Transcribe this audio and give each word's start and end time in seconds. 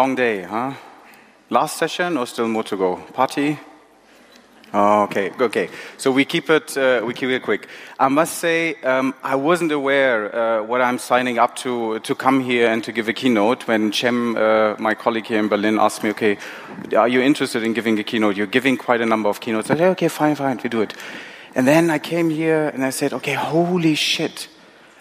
Long 0.00 0.14
day, 0.14 0.44
huh? 0.44 0.72
Last 1.50 1.76
session 1.76 2.16
or 2.16 2.26
still 2.26 2.48
more 2.48 2.64
to 2.64 2.74
go? 2.74 2.96
Party? 3.12 3.58
Oh, 4.72 5.02
okay, 5.02 5.30
okay. 5.38 5.68
So 5.98 6.10
we 6.10 6.24
keep 6.24 6.48
it, 6.48 6.74
uh, 6.74 7.02
we 7.04 7.12
keep 7.12 7.28
it 7.28 7.42
quick. 7.42 7.68
I 7.98 8.08
must 8.08 8.38
say, 8.38 8.76
um, 8.82 9.12
I 9.22 9.36
wasn't 9.36 9.72
aware 9.72 10.34
uh, 10.34 10.62
what 10.62 10.80
I'm 10.80 10.98
signing 10.98 11.38
up 11.38 11.54
to 11.56 11.98
to 11.98 12.14
come 12.14 12.40
here 12.40 12.72
and 12.72 12.82
to 12.84 12.92
give 12.92 13.10
a 13.10 13.12
keynote. 13.12 13.68
When 13.68 13.92
Cem, 13.92 14.36
uh, 14.36 14.74
my 14.78 14.94
colleague 14.94 15.26
here 15.26 15.38
in 15.38 15.48
Berlin, 15.48 15.78
asked 15.78 16.02
me, 16.02 16.10
"Okay, 16.12 16.38
are 16.96 17.08
you 17.08 17.20
interested 17.20 17.62
in 17.62 17.74
giving 17.74 17.98
a 17.98 18.02
keynote? 18.02 18.36
You're 18.38 18.54
giving 18.58 18.78
quite 18.78 19.02
a 19.02 19.06
number 19.06 19.28
of 19.28 19.38
keynotes." 19.40 19.70
I 19.70 19.76
said, 19.76 19.90
"Okay, 19.96 20.08
fine, 20.08 20.34
fine, 20.34 20.58
we 20.64 20.70
do 20.70 20.80
it." 20.80 20.94
And 21.54 21.66
then 21.66 21.90
I 21.90 21.98
came 21.98 22.30
here 22.30 22.72
and 22.72 22.86
I 22.86 22.90
said, 22.90 23.12
"Okay, 23.12 23.34
holy 23.34 23.96
shit! 23.96 24.48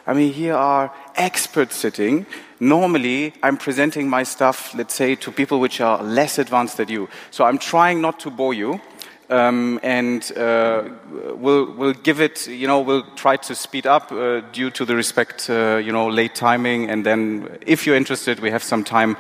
I 0.05 0.13
mean, 0.13 0.33
here 0.33 0.55
are 0.55 0.91
experts 1.15 1.77
sitting." 1.77 2.25
Normally 2.59 3.33
I'm 3.41 3.57
presenting 3.57 4.09
my 4.09 4.23
stuff, 4.23 4.73
let's 4.75 4.93
say, 4.93 5.15
to 5.15 5.31
people 5.31 5.59
which 5.59 5.81
are 5.81 6.03
less 6.03 6.37
advanced 6.37 6.77
than 6.77 6.89
you. 6.89 7.09
So 7.31 7.45
I'm 7.45 7.57
trying 7.57 8.01
not 8.01 8.19
to 8.21 8.31
bore 8.31 8.53
you. 8.53 8.81
Um, 9.29 9.79
and 9.83 10.31
uh, 10.35 10.89
we'll, 11.35 11.71
we'll 11.73 11.93
give 11.93 12.19
it, 12.19 12.47
you 12.47 12.65
know, 12.65 12.81
we'll 12.81 13.05
try 13.15 13.37
to 13.37 13.53
speed 13.53 13.85
up 13.85 14.11
uh, 14.11 14.41
due 14.51 14.71
to 14.71 14.85
the 14.85 14.95
respect, 14.95 15.47
uh, 15.51 15.77
you 15.77 15.91
know, 15.91 16.07
late 16.07 16.33
timing. 16.33 16.89
And 16.89 17.05
then 17.05 17.59
if 17.61 17.85
you're 17.85 17.95
interested, 17.95 18.39
we 18.39 18.49
have 18.49 18.63
some 18.63 18.83
time 18.83 19.17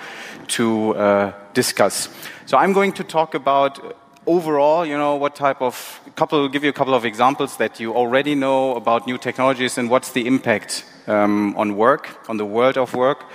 to 0.47 0.95
uh, 0.95 1.33
discuss. 1.53 2.09
So 2.47 2.57
I'm 2.57 2.73
going 2.73 2.93
to 2.93 3.03
talk 3.03 3.35
about 3.35 3.95
overall, 4.29 4.85
you 4.85 4.95
know, 4.95 5.15
what 5.15 5.35
type 5.35 5.61
of 5.61 5.99
couple, 6.15 6.47
give 6.47 6.63
you 6.63 6.69
a 6.69 6.73
couple 6.73 6.93
of 6.93 7.03
examples 7.03 7.57
that 7.57 7.79
you 7.79 7.95
already 7.95 8.35
know 8.35 8.75
about 8.75 9.07
new 9.07 9.17
technologies 9.17 9.77
and 9.77 9.89
what's 9.89 10.11
the 10.11 10.27
impact 10.27 10.85
um, 11.07 11.55
on 11.57 11.75
work, 11.75 12.03
on 12.29 12.37
the 12.37 12.45
world 12.45 12.77
of 12.77 12.93
work, 12.93 13.25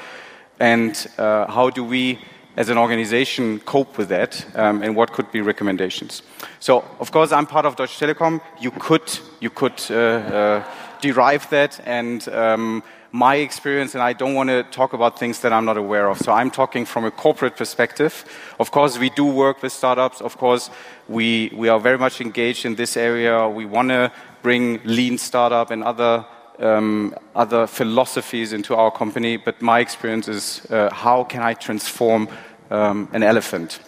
and 0.60 1.06
uh, 1.18 1.50
how 1.50 1.68
do 1.68 1.82
we 1.82 2.18
as 2.56 2.68
an 2.68 2.78
organization 2.78 3.58
cope 3.60 3.98
with 3.98 4.08
that 4.08 4.46
um, 4.54 4.82
and 4.82 4.94
what 4.94 5.12
could 5.12 5.30
be 5.32 5.40
recommendations. 5.40 6.22
So 6.60 6.84
of 7.00 7.10
course 7.10 7.32
i'm 7.32 7.46
part 7.46 7.66
of 7.66 7.74
deutsche 7.74 7.98
telekom. 7.98 8.40
You 8.60 8.70
could 8.70 9.18
you 9.40 9.50
could 9.50 9.82
uh, 9.90 9.94
uh, 9.94 10.64
derive 11.00 11.50
that 11.50 11.80
and 11.84 12.28
um, 12.28 12.82
my 13.14 13.36
experience 13.36 13.94
and 13.94 14.02
i 14.02 14.12
don't 14.12 14.34
want 14.34 14.50
to 14.50 14.64
talk 14.64 14.92
about 14.92 15.16
things 15.16 15.38
that 15.38 15.52
i'm 15.52 15.64
not 15.64 15.76
aware 15.76 16.08
of 16.08 16.18
so 16.18 16.32
i'm 16.32 16.50
talking 16.50 16.84
from 16.84 17.04
a 17.04 17.12
corporate 17.12 17.56
perspective 17.56 18.24
of 18.58 18.72
course 18.72 18.98
we 18.98 19.08
do 19.10 19.24
work 19.24 19.62
with 19.62 19.72
startups 19.72 20.20
of 20.20 20.36
course 20.36 20.68
we, 21.06 21.48
we 21.54 21.68
are 21.68 21.78
very 21.78 21.96
much 21.96 22.20
engaged 22.20 22.64
in 22.64 22.74
this 22.74 22.96
area 22.96 23.48
we 23.48 23.64
want 23.64 23.88
to 23.88 24.10
bring 24.42 24.80
lean 24.84 25.16
startup 25.16 25.70
and 25.70 25.84
other 25.84 26.26
um, 26.58 27.14
other 27.34 27.66
philosophies 27.66 28.52
into 28.52 28.76
our 28.76 28.90
company, 28.90 29.36
but 29.36 29.60
my 29.60 29.80
experience 29.80 30.28
is 30.28 30.64
uh, 30.70 30.88
how 30.92 31.24
can 31.24 31.42
I 31.42 31.54
transform 31.54 32.28
um, 32.70 33.08
an 33.12 33.24
elephant? 33.24 33.80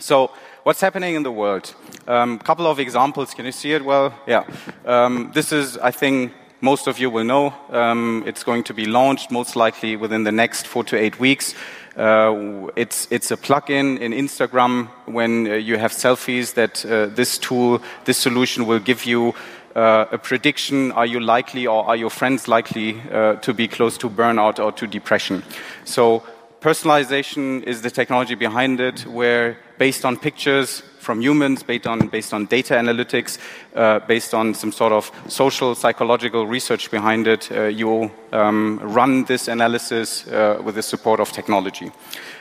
So, 0.00 0.32
what's 0.64 0.80
happening 0.80 1.14
in 1.14 1.22
the 1.22 1.30
world? 1.30 1.72
A 2.08 2.16
um, 2.16 2.38
couple 2.40 2.66
of 2.66 2.80
examples. 2.80 3.32
Can 3.32 3.46
you 3.46 3.52
see 3.52 3.72
it 3.74 3.84
well? 3.84 4.12
Yeah. 4.26 4.44
Um, 4.84 5.30
this 5.34 5.52
is, 5.52 5.78
I 5.78 5.92
think, 5.92 6.32
most 6.64 6.86
of 6.86 6.98
you 6.98 7.10
will 7.10 7.24
know. 7.24 7.54
Um, 7.70 8.24
it's 8.26 8.42
going 8.42 8.64
to 8.64 8.74
be 8.74 8.86
launched 8.86 9.30
most 9.30 9.54
likely 9.54 9.96
within 9.96 10.24
the 10.24 10.32
next 10.32 10.66
four 10.66 10.82
to 10.84 10.96
eight 10.96 11.20
weeks. 11.20 11.54
Uh, 11.94 12.68
it's, 12.74 13.06
it's 13.10 13.30
a 13.30 13.36
plugin 13.36 14.00
in 14.00 14.12
in 14.14 14.24
Instagram 14.26 14.88
when 15.04 15.46
uh, 15.46 15.54
you 15.54 15.78
have 15.78 15.92
selfies 15.92 16.54
that 16.54 16.84
uh, 16.86 17.06
this 17.14 17.38
tool, 17.38 17.80
this 18.04 18.18
solution 18.18 18.66
will 18.66 18.80
give 18.80 19.04
you 19.04 19.34
uh, 19.76 20.06
a 20.12 20.18
prediction 20.18 20.92
are 20.92 21.06
you 21.06 21.20
likely 21.20 21.66
or 21.66 21.84
are 21.84 21.96
your 21.96 22.10
friends 22.10 22.48
likely 22.48 23.00
uh, 23.10 23.34
to 23.36 23.52
be 23.52 23.68
close 23.68 23.98
to 23.98 24.08
burnout 24.08 24.58
or 24.58 24.72
to 24.72 24.86
depression? 24.86 25.42
So, 25.84 26.22
personalization 26.60 27.62
is 27.64 27.82
the 27.82 27.90
technology 27.90 28.36
behind 28.36 28.80
it, 28.80 29.06
where 29.06 29.56
based 29.78 30.04
on 30.04 30.16
pictures 30.16 30.82
from 30.98 31.20
humans, 31.20 31.62
based 31.62 31.86
on, 31.86 32.08
based 32.08 32.32
on 32.32 32.46
data 32.46 32.74
analytics, 32.74 33.38
uh, 33.74 34.00
based 34.00 34.34
on 34.34 34.54
some 34.54 34.72
sort 34.72 34.92
of 34.92 35.10
social 35.28 35.74
psychological 35.74 36.46
research 36.46 36.90
behind 36.90 37.26
it, 37.26 37.52
uh, 37.52 37.64
you 37.64 38.10
um, 38.32 38.80
run 38.82 39.24
this 39.24 39.48
analysis 39.48 40.26
uh, 40.28 40.60
with 40.64 40.74
the 40.74 40.82
support 40.82 41.20
of 41.20 41.30
technology. 41.30 41.92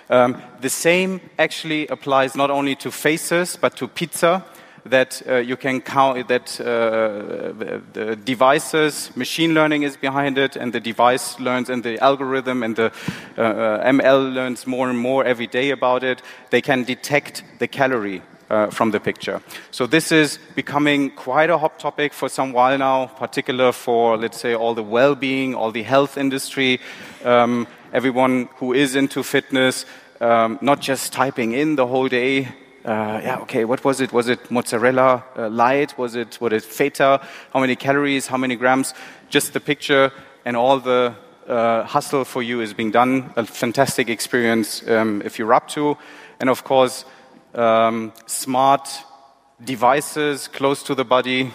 Um, 0.10 0.42
the 0.62 0.70
same 0.70 1.22
actually 1.40 1.88
applies 1.88 2.36
not 2.36 2.52
only 2.52 2.76
to 2.76 2.92
faces 2.92 3.58
but 3.58 3.76
to 3.78 3.88
pizza 3.88 4.46
that 4.86 5.22
uh, 5.28 5.36
you 5.36 5.56
can 5.56 5.82
count 5.82 6.28
that 6.28 6.60
uh, 6.60 7.54
the 7.94 8.16
devices, 8.16 9.16
machine 9.16 9.54
learning 9.54 9.84
is 9.84 9.96
behind 9.98 10.38
it, 10.38 10.56
and 10.56 10.74
the 10.74 10.80
device 10.80 11.40
learns, 11.40 11.70
and 11.70 11.84
the 11.84 11.98
algorithm 12.00 12.64
and 12.64 12.76
the 12.76 12.92
uh, 13.38 13.42
uh 13.42 13.92
ML 13.92 14.34
learns 14.34 14.68
more 14.68 14.90
and 14.90 15.00
more 15.00 15.24
every 15.24 15.48
day 15.48 15.72
about 15.72 16.04
it. 16.04 16.22
They 16.50 16.62
can 16.62 16.84
detect 16.84 17.44
the 17.60 17.68
calorie 17.68 18.22
uh, 18.50 18.70
from 18.70 18.92
the 18.92 19.00
picture. 19.00 19.42
So 19.72 19.88
this 19.88 20.12
is 20.12 20.40
becoming 20.56 21.12
quite 21.12 21.50
a 21.50 21.58
hot 21.58 21.80
topic 21.80 22.14
for 22.14 22.30
some 22.30 22.52
while 22.52 22.78
now, 22.78 23.08
particular 23.08 23.72
for 23.72 24.18
let's 24.18 24.40
say 24.40 24.54
all 24.54 24.76
the 24.76 24.84
well-being, 24.84 25.56
all 25.56 25.72
the 25.72 25.84
health 25.84 26.18
industry, 26.18 26.80
um, 27.24 27.68
everyone 27.94 28.50
who 28.58 28.74
is 28.74 28.96
into 28.96 29.24
fitness. 29.24 29.86
Um, 30.22 30.58
not 30.62 30.80
just 30.80 31.12
typing 31.12 31.52
in 31.52 31.76
the 31.76 31.86
whole 31.86 32.08
day 32.08 32.48
uh, 32.86 33.22
yeah, 33.24 33.38
okay, 33.42 33.64
what 33.64 33.84
was 33.86 34.02
it? 34.02 34.12
Was 34.12 34.28
it 34.28 34.52
mozzarella 34.52 35.24
uh, 35.38 35.50
light? 35.50 35.98
Was 35.98 36.16
it, 36.16 36.40
was 36.42 36.52
it 36.52 36.64
feta? 36.64 37.22
How 37.54 37.62
many 37.62 37.78
calories? 37.78 38.28
How 38.28 38.38
many 38.38 38.58
grams? 38.58 38.94
Just 39.30 39.54
the 39.54 39.62
picture 39.62 40.12
and 40.44 40.58
all 40.58 40.80
the 40.80 41.16
uh, 41.48 41.84
hustle 41.84 42.26
for 42.26 42.44
you 42.44 42.60
is 42.60 42.74
being 42.74 42.92
done. 42.92 43.32
A 43.38 43.46
fantastic 43.46 44.10
experience 44.10 44.86
um, 44.88 45.22
if 45.24 45.40
you're 45.40 45.54
up 45.54 45.70
to. 45.70 45.98
And 46.42 46.50
of 46.50 46.66
course, 46.66 47.06
um, 47.56 48.12
smart 48.26 48.90
devices 49.64 50.50
close 50.50 50.84
to 50.84 50.96
the 50.96 51.06
body, 51.06 51.54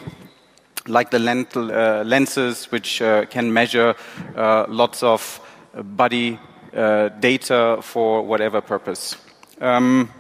like 0.87 1.11
the 1.11 1.19
uh, 1.19 2.05
lenses, 2.05 2.72
which 2.72 3.03
uh, 3.03 3.27
can 3.27 3.53
measure 3.53 3.94
uh, 4.34 4.65
lots 4.69 5.03
of 5.03 5.41
body 5.75 6.38
data 6.72 7.78
for 7.83 8.22
whatever 8.22 8.61
purpose. 8.61 9.17
Um, 9.61 10.11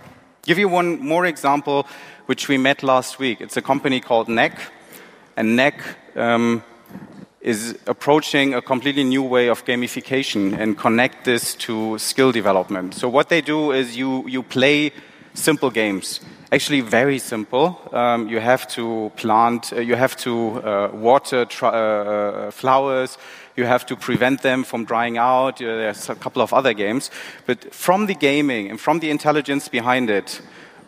Give 0.48 0.58
you 0.58 0.70
one 0.70 0.98
more 1.00 1.26
example, 1.26 1.86
which 2.24 2.48
we 2.48 2.56
met 2.56 2.82
last 2.82 3.18
week. 3.18 3.42
It's 3.42 3.58
a 3.58 3.60
company 3.60 4.00
called 4.00 4.30
NEC, 4.30 4.58
and 5.36 5.56
NEC 5.56 5.74
um, 6.16 6.62
is 7.42 7.78
approaching 7.86 8.54
a 8.54 8.62
completely 8.62 9.04
new 9.04 9.22
way 9.22 9.48
of 9.48 9.66
gamification 9.66 10.58
and 10.58 10.78
connect 10.78 11.26
this 11.26 11.54
to 11.56 11.98
skill 11.98 12.32
development. 12.32 12.94
So 12.94 13.10
what 13.10 13.28
they 13.28 13.42
do 13.42 13.72
is 13.72 13.98
you 13.98 14.26
you 14.26 14.42
play 14.42 14.92
simple 15.34 15.70
games. 15.70 16.20
Actually, 16.50 16.80
very 16.80 17.18
simple. 17.18 17.78
Um, 17.92 18.28
you 18.30 18.40
have 18.40 18.66
to 18.68 19.12
plant, 19.16 19.72
uh, 19.74 19.80
you 19.80 19.96
have 19.96 20.16
to 20.16 20.62
uh, 20.64 20.88
water 20.94 21.46
uh, 21.62 21.66
uh, 21.66 22.50
flowers, 22.50 23.18
you 23.58 23.66
have 23.66 23.84
to 23.86 23.96
prevent 23.96 24.42
them 24.42 24.62
from 24.64 24.84
drying 24.84 25.18
out. 25.18 25.58
There's 25.58 26.08
a 26.08 26.14
couple 26.14 26.40
of 26.40 26.54
other 26.54 26.72
games. 26.72 27.10
But 27.44 27.74
from 27.74 28.06
the 28.06 28.14
gaming 28.14 28.70
and 28.70 28.80
from 28.80 29.00
the 29.00 29.10
intelligence 29.10 29.68
behind 29.68 30.08
it, 30.10 30.40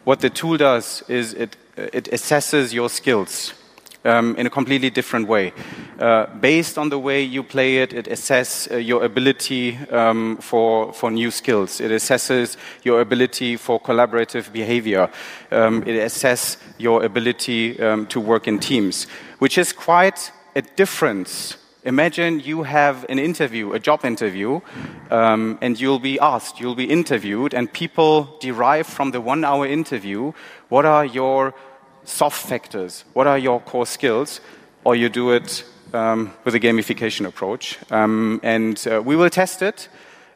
what 0.05 0.21
the 0.21 0.31
tool 0.31 0.57
does 0.57 1.03
is 1.09 1.35
it, 1.35 1.57
it 1.77 2.05
assesses 2.05 2.73
your 2.73 2.89
skills. 2.89 3.55
Um, 4.03 4.35
in 4.37 4.47
a 4.47 4.51
completely 4.51 4.89
different 4.89 5.29
way. 5.29 5.53
Uh, 5.99 6.25
based 6.41 6.79
on 6.79 6.89
the 6.89 6.99
way 6.99 7.23
you 7.23 7.43
play 7.43 7.83
it, 7.83 7.93
it 7.93 8.07
assesses 8.07 8.73
uh, 8.73 8.77
your 8.79 9.05
ability 9.05 9.77
um, 9.91 10.39
for, 10.39 10.95
for 10.95 11.11
new 11.11 11.31
skills. 11.31 11.83
It 11.83 11.91
assesses 11.91 12.57
your 12.83 13.03
ability 13.03 13.59
for 13.59 13.79
collaborative 13.79 14.55
behavior. 14.55 15.11
Um, 15.51 15.83
it 15.83 16.01
assesses 16.01 16.57
your 16.79 17.05
ability 17.05 17.79
um, 17.79 18.07
to 18.07 18.21
work 18.21 18.49
in 18.49 18.59
teams, 18.59 19.05
which 19.39 19.59
is 19.59 19.71
quite 19.71 20.33
a 20.57 20.63
difference 20.63 21.59
Imagine 21.85 22.41
you 22.41 22.63
have 22.65 23.07
an 23.09 23.19
interview, 23.19 23.73
a 23.73 23.79
job 23.79 24.05
interview, 24.05 24.61
um, 25.11 25.59
and 25.63 25.81
you'll 25.81 25.99
be 25.99 26.21
asked, 26.21 26.61
you'll 26.61 26.75
be 26.75 26.91
interviewed, 26.91 27.55
and 27.55 27.73
people 27.73 28.37
derive 28.39 28.87
from 28.87 29.13
the 29.13 29.21
one 29.21 29.45
hour 29.45 29.67
interview 29.67 30.33
what 30.69 30.85
are 30.85 31.07
your 31.07 31.55
soft 32.05 32.47
factors, 32.47 33.05
what 33.15 33.27
are 33.27 33.39
your 33.39 33.61
core 33.61 33.87
skills, 33.87 34.41
or 34.85 34.95
you 34.95 35.09
do 35.09 35.31
it 35.31 35.65
um, 35.95 36.35
with 36.45 36.55
a 36.55 36.61
gamification 36.61 37.27
approach. 37.27 37.79
Um, 37.91 38.41
and 38.43 38.87
uh, 38.87 39.03
we 39.03 39.17
will 39.17 39.31
test 39.31 39.63
it. 39.63 39.89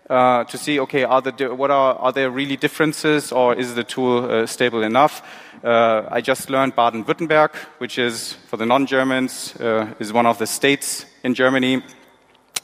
Uh, 0.08 0.44
to 0.44 0.58
see, 0.58 0.78
okay, 0.80 1.04
are, 1.04 1.22
the, 1.22 1.54
what 1.54 1.70
are, 1.70 1.94
are 1.94 2.12
there 2.12 2.30
really 2.30 2.56
differences 2.56 3.32
or 3.32 3.54
is 3.54 3.74
the 3.74 3.84
tool 3.84 4.30
uh, 4.30 4.46
stable 4.46 4.82
enough? 4.82 5.22
Uh, 5.64 6.06
I 6.10 6.20
just 6.20 6.50
learned 6.50 6.76
Baden-Württemberg, 6.76 7.54
which 7.78 7.98
is, 7.98 8.34
for 8.48 8.58
the 8.58 8.66
non-Germans, 8.66 9.56
uh, 9.56 9.94
is 9.98 10.12
one 10.12 10.26
of 10.26 10.38
the 10.38 10.46
states 10.46 11.06
in 11.22 11.32
Germany 11.34 11.82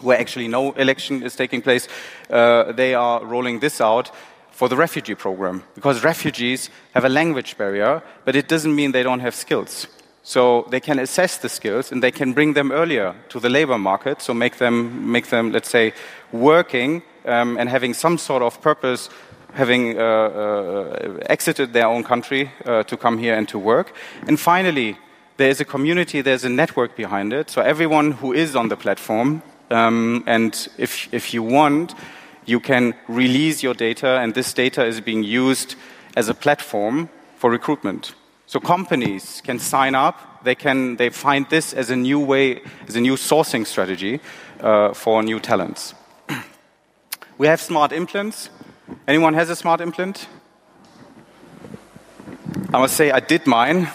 where 0.01 0.19
actually 0.19 0.49
no 0.49 0.73
election 0.73 1.23
is 1.23 1.35
taking 1.35 1.63
place. 1.63 1.89
Uh, 2.29 2.73
they 2.73 2.95
are 2.95 3.25
rolling 3.25 3.61
this 3.61 3.81
out 3.81 4.11
for 4.51 4.69
the 4.69 4.77
refugee 4.77 5.15
program 5.15 5.63
because 5.75 6.05
refugees 6.05 6.69
have 6.95 7.05
a 7.05 7.09
language 7.09 7.57
barrier, 7.57 8.03
but 8.27 8.37
it 8.37 8.49
doesn't 8.49 8.75
mean 8.75 8.93
they 8.93 9.03
don't 9.03 9.21
have 9.21 9.35
skills. 9.35 9.87
So 10.23 10.67
they 10.71 10.81
can 10.81 10.99
assess 10.99 11.39
the 11.39 11.49
skills 11.49 11.93
and 11.93 12.03
they 12.03 12.11
can 12.11 12.35
bring 12.35 12.53
them 12.53 12.71
earlier 12.71 13.15
to 13.31 13.41
the 13.41 13.49
labor 13.49 13.79
market, 13.79 14.21
so 14.21 14.35
make 14.35 14.59
them, 14.59 15.11
make 15.11 15.29
them 15.29 15.53
let's 15.53 15.71
say, 15.71 15.95
working 16.33 17.03
um, 17.25 17.57
and 17.57 17.69
having 17.71 17.95
some 17.95 18.19
sort 18.19 18.43
of 18.43 18.61
purpose, 18.61 19.09
having 19.55 19.99
uh, 19.99 20.03
uh, 20.03 21.19
exited 21.27 21.73
their 21.73 21.87
own 21.87 22.05
country 22.05 22.51
uh, 22.65 22.83
to 22.85 22.97
come 22.97 23.19
here 23.19 23.35
and 23.35 23.49
to 23.49 23.59
work. 23.59 23.93
And 24.27 24.39
finally, 24.39 24.97
there's 25.37 25.61
a 25.61 25.65
community, 25.65 26.21
there's 26.21 26.45
a 26.45 26.49
network 26.49 26.97
behind 26.97 27.33
it. 27.33 27.51
So 27.51 27.63
everyone 27.63 28.13
who 28.13 28.33
is 28.33 28.55
on 28.55 28.69
the 28.69 28.77
platform, 28.77 29.43
um, 29.71 30.23
and 30.27 30.69
if, 30.79 31.13
if 31.13 31.33
you 31.33 31.43
want, 31.43 31.95
you 32.47 32.61
can 32.61 32.95
release 33.09 33.63
your 33.63 33.75
data, 33.75 34.19
and 34.19 34.35
this 34.35 34.53
data 34.53 34.85
is 34.85 35.01
being 35.01 35.23
used 35.23 35.77
as 36.17 36.29
a 36.29 36.35
platform 36.35 37.09
for 37.37 37.51
recruitment. 37.51 38.15
So 38.47 38.59
companies 38.59 39.41
can 39.45 39.59
sign 39.59 39.95
up. 39.95 40.43
They 40.43 40.57
can 40.57 40.97
they 40.97 41.11
find 41.11 41.49
this 41.51 41.73
as 41.73 41.91
a 41.91 41.97
new 41.97 42.19
way, 42.19 42.63
as 42.89 42.97
a 42.97 43.01
new 43.01 43.15
sourcing 43.15 43.65
strategy 43.65 44.21
uh, 44.61 44.93
for 44.93 45.23
new 45.23 45.39
talents. 45.39 45.95
we 47.39 47.47
have 47.47 47.61
smart 47.61 47.93
implants. 47.93 48.51
Anyone 49.07 49.35
has 49.35 49.51
a 49.51 49.57
smart 49.57 49.81
implant? 49.81 50.29
I 52.73 52.79
must 52.79 52.97
say 52.97 53.11
I 53.11 53.21
did 53.21 53.47
mine 53.47 53.89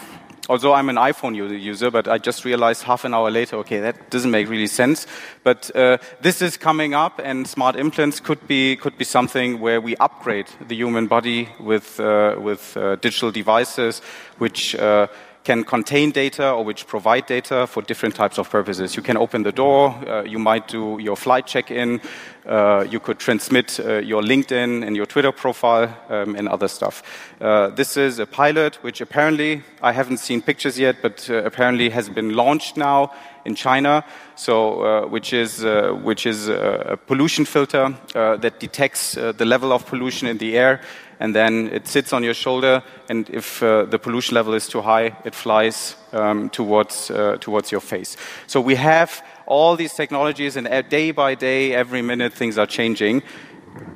although 0.48 0.74
I'm 0.74 0.88
an 0.88 0.96
iPhone 0.96 1.34
user, 1.34 1.90
but 1.90 2.08
I 2.08 2.18
just 2.18 2.44
realized 2.44 2.82
half 2.82 3.04
an 3.04 3.14
hour 3.14 3.30
later, 3.30 3.56
okay, 3.56 3.80
that 3.80 4.10
doesn't 4.10 4.30
make 4.30 4.48
really 4.48 4.66
sense. 4.66 5.06
But 5.42 5.74
uh, 5.74 5.98
this 6.20 6.42
is 6.42 6.56
coming 6.56 6.94
up, 6.94 7.20
and 7.22 7.46
smart 7.46 7.76
implants 7.76 8.20
could 8.20 8.46
be 8.46 8.76
could 8.76 8.98
be 8.98 9.04
something 9.04 9.60
where 9.60 9.80
we 9.80 9.96
upgrade 9.96 10.46
the 10.68 10.76
human 10.76 11.06
body 11.06 11.48
with 11.60 11.98
uh, 12.00 12.36
with 12.38 12.76
uh, 12.76 12.96
digital 12.96 13.30
devices, 13.30 14.00
which 14.38 14.74
uh, 14.76 15.06
can 15.46 15.64
contain 15.64 16.10
data 16.10 16.50
or 16.50 16.64
which 16.64 16.86
provide 16.88 17.24
data 17.26 17.66
for 17.68 17.82
different 17.82 18.16
types 18.16 18.38
of 18.38 18.50
purposes. 18.50 18.96
You 18.96 19.02
can 19.02 19.16
open 19.16 19.44
the 19.44 19.52
door, 19.52 19.94
uh, 20.08 20.24
you 20.24 20.40
might 20.40 20.66
do 20.66 20.98
your 21.00 21.16
flight 21.16 21.46
check 21.46 21.70
in, 21.70 22.00
uh, 22.46 22.84
you 22.90 22.98
could 22.98 23.18
transmit 23.18 23.78
uh, 23.78 23.98
your 23.98 24.22
LinkedIn 24.22 24.84
and 24.84 24.96
your 24.96 25.06
Twitter 25.06 25.32
profile 25.32 25.88
um, 26.08 26.34
and 26.34 26.48
other 26.48 26.68
stuff. 26.68 27.02
Uh, 27.40 27.68
this 27.68 27.96
is 27.96 28.18
a 28.18 28.26
pilot 28.26 28.82
which 28.82 29.00
apparently, 29.00 29.62
I 29.80 29.92
haven't 29.92 30.18
seen 30.18 30.42
pictures 30.42 30.78
yet, 30.78 30.96
but 31.00 31.30
uh, 31.30 31.44
apparently 31.44 31.90
has 31.90 32.08
been 32.08 32.34
launched 32.34 32.76
now 32.76 33.12
in 33.46 33.54
China, 33.54 34.04
so, 34.34 34.82
uh, 34.82 35.06
which 35.06 35.32
is, 35.32 35.64
which 36.02 36.26
is 36.26 36.48
a 36.48 36.98
pollution 37.06 37.44
filter 37.44 37.94
that 38.12 38.60
detects 38.60 39.14
the 39.14 39.44
level 39.44 39.72
of 39.72 39.86
pollution 39.86 40.28
in 40.28 40.38
the 40.38 40.58
air 40.58 40.80
and 41.20 41.34
then 41.34 41.68
it 41.72 41.86
sits 41.86 42.12
on 42.12 42.22
your 42.22 42.34
shoulder, 42.34 42.82
and 43.08 43.28
if 43.30 43.62
uh, 43.62 43.84
the 43.84 43.98
pollution 43.98 44.34
level 44.34 44.54
is 44.54 44.68
too 44.68 44.82
high, 44.82 45.16
it 45.24 45.34
flies 45.34 45.96
um, 46.12 46.50
towards, 46.50 47.10
uh, 47.10 47.36
towards 47.40 47.72
your 47.72 47.80
face. 47.80 48.16
So 48.46 48.60
we 48.60 48.74
have 48.74 49.24
all 49.46 49.76
these 49.76 49.94
technologies, 49.94 50.56
and 50.56 50.66
day 50.90 51.12
by 51.12 51.34
day, 51.34 51.74
every 51.74 52.02
minute, 52.02 52.32
things 52.32 52.58
are 52.58 52.66
changing. 52.66 53.22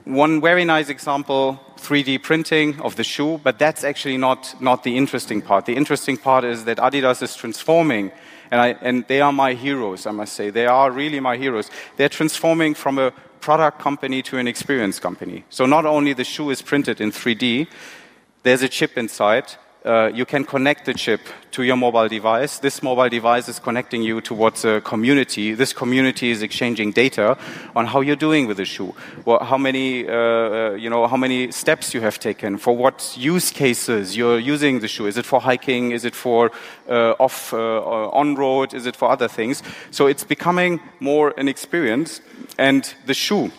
One 0.04 0.40
very 0.40 0.64
nice 0.64 0.88
example 0.88 1.60
3D 1.78 2.22
printing 2.22 2.80
of 2.80 2.96
the 2.96 3.04
shoe, 3.04 3.40
but 3.42 3.58
that's 3.58 3.84
actually 3.84 4.18
not, 4.18 4.54
not 4.60 4.84
the 4.84 4.96
interesting 4.96 5.40
part. 5.40 5.66
The 5.66 5.76
interesting 5.76 6.16
part 6.16 6.44
is 6.44 6.64
that 6.64 6.78
Adidas 6.78 7.22
is 7.22 7.34
transforming, 7.34 8.12
and, 8.50 8.60
I, 8.60 8.68
and 8.80 9.06
they 9.06 9.20
are 9.20 9.32
my 9.32 9.54
heroes, 9.54 10.06
I 10.06 10.10
must 10.10 10.34
say. 10.34 10.50
They 10.50 10.66
are 10.66 10.90
really 10.90 11.20
my 11.20 11.36
heroes. 11.36 11.70
They're 11.96 12.08
transforming 12.08 12.74
from 12.74 12.98
a 12.98 13.12
product 13.40 13.78
company 13.78 14.22
to 14.22 14.38
an 14.38 14.46
experience 14.48 14.98
company. 14.98 15.44
So 15.50 15.66
not 15.66 15.86
only 15.86 16.12
the 16.12 16.24
shoe 16.24 16.50
is 16.50 16.62
printed 16.62 17.00
in 17.00 17.10
3D, 17.10 17.68
there's 18.42 18.62
a 18.62 18.68
chip 18.68 18.98
inside. 18.98 19.52
Uh, 19.82 20.10
you 20.12 20.26
can 20.26 20.44
connect 20.44 20.84
the 20.84 20.92
chip 20.92 21.22
to 21.50 21.62
your 21.62 21.76
mobile 21.76 22.06
device. 22.06 22.58
This 22.58 22.82
mobile 22.82 23.08
device 23.08 23.48
is 23.48 23.58
connecting 23.58 24.02
you 24.02 24.20
towards 24.20 24.62
a 24.64 24.82
community. 24.82 25.54
This 25.54 25.72
community 25.72 26.30
is 26.30 26.42
exchanging 26.42 26.92
data 26.92 27.38
on 27.74 27.86
how 27.86 28.02
you're 28.02 28.14
doing 28.14 28.46
with 28.46 28.58
the 28.58 28.66
shoe, 28.66 28.94
well, 29.24 29.42
how 29.42 29.56
many, 29.56 30.06
uh, 30.06 30.12
uh, 30.12 30.70
you 30.72 30.90
know, 30.90 31.06
how 31.06 31.16
many 31.16 31.50
steps 31.50 31.94
you 31.94 32.02
have 32.02 32.18
taken, 32.18 32.58
for 32.58 32.76
what 32.76 33.16
use 33.16 33.50
cases 33.50 34.16
you're 34.18 34.38
using 34.38 34.80
the 34.80 34.88
shoe. 34.88 35.06
Is 35.06 35.16
it 35.16 35.24
for 35.24 35.40
hiking? 35.40 35.92
Is 35.92 36.04
it 36.04 36.14
for 36.14 36.50
uh, 36.86 37.12
off 37.18 37.54
uh, 37.54 38.10
on 38.10 38.34
road? 38.34 38.74
Is 38.74 38.84
it 38.84 38.96
for 38.96 39.10
other 39.10 39.28
things? 39.28 39.62
So 39.90 40.06
it's 40.08 40.24
becoming 40.24 40.80
more 41.00 41.32
an 41.38 41.48
experience 41.48 42.20
and 42.58 42.94
the 43.06 43.14
shoe 43.14 43.50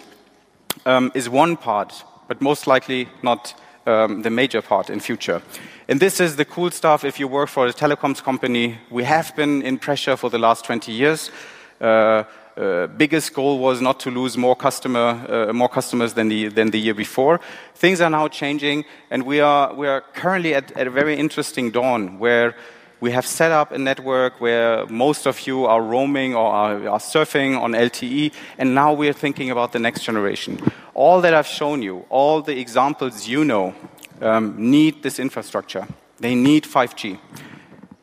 um, 0.85 1.11
is 1.15 1.29
one 1.29 1.57
part, 1.57 2.03
but 2.27 2.41
most 2.41 2.67
likely 2.67 3.09
not 3.23 3.55
um, 3.85 4.21
the 4.21 4.29
major 4.29 4.61
part 4.61 4.89
in 4.89 4.99
future. 4.99 5.41
And 5.87 5.99
this 5.99 6.19
is 6.19 6.35
the 6.35 6.45
cool 6.45 6.71
stuff 6.71 7.03
if 7.03 7.19
you 7.19 7.27
work 7.27 7.49
for 7.49 7.67
a 7.67 7.73
telecoms 7.73 8.23
company. 8.23 8.77
We 8.89 9.03
have 9.03 9.35
been 9.35 9.61
in 9.61 9.77
pressure 9.77 10.15
for 10.15 10.29
the 10.29 10.39
last 10.39 10.65
20 10.65 10.91
years. 10.91 11.31
Uh, 11.79 12.23
uh, 12.57 12.87
biggest 12.87 13.33
goal 13.33 13.59
was 13.59 13.81
not 13.81 13.99
to 14.01 14.11
lose 14.11 14.37
more 14.37 14.55
customer, 14.55 15.47
uh, 15.49 15.53
more 15.53 15.69
customers 15.69 16.13
than 16.13 16.27
the 16.27 16.49
than 16.49 16.71
the 16.71 16.79
year 16.79 16.93
before. 16.93 17.39
Things 17.75 18.01
are 18.01 18.09
now 18.09 18.27
changing, 18.27 18.83
and 19.09 19.23
we 19.23 19.39
are 19.39 19.73
we 19.73 19.87
are 19.87 20.01
currently 20.13 20.53
at, 20.53 20.71
at 20.73 20.85
a 20.85 20.91
very 20.91 21.15
interesting 21.15 21.71
dawn 21.71 22.19
where 22.19 22.55
we 23.01 23.11
have 23.11 23.25
set 23.25 23.51
up 23.51 23.71
a 23.71 23.77
network 23.79 24.39
where 24.39 24.85
most 24.85 25.25
of 25.25 25.47
you 25.47 25.65
are 25.65 25.81
roaming 25.81 26.35
or 26.35 26.45
are, 26.45 26.87
are 26.87 26.99
surfing 26.99 27.59
on 27.59 27.71
LTE, 27.71 28.31
and 28.59 28.75
now 28.75 28.93
we're 28.93 29.11
thinking 29.11 29.49
about 29.49 29.71
the 29.73 29.79
next 29.79 30.03
generation. 30.03 30.59
All 30.93 31.19
that 31.21 31.33
I've 31.33 31.47
shown 31.47 31.81
you, 31.81 32.05
all 32.09 32.43
the 32.43 32.59
examples 32.59 33.27
you 33.27 33.43
know, 33.43 33.73
um, 34.21 34.53
need 34.57 35.01
this 35.01 35.19
infrastructure. 35.19 35.87
They 36.19 36.35
need 36.35 36.63
5G. 36.63 37.19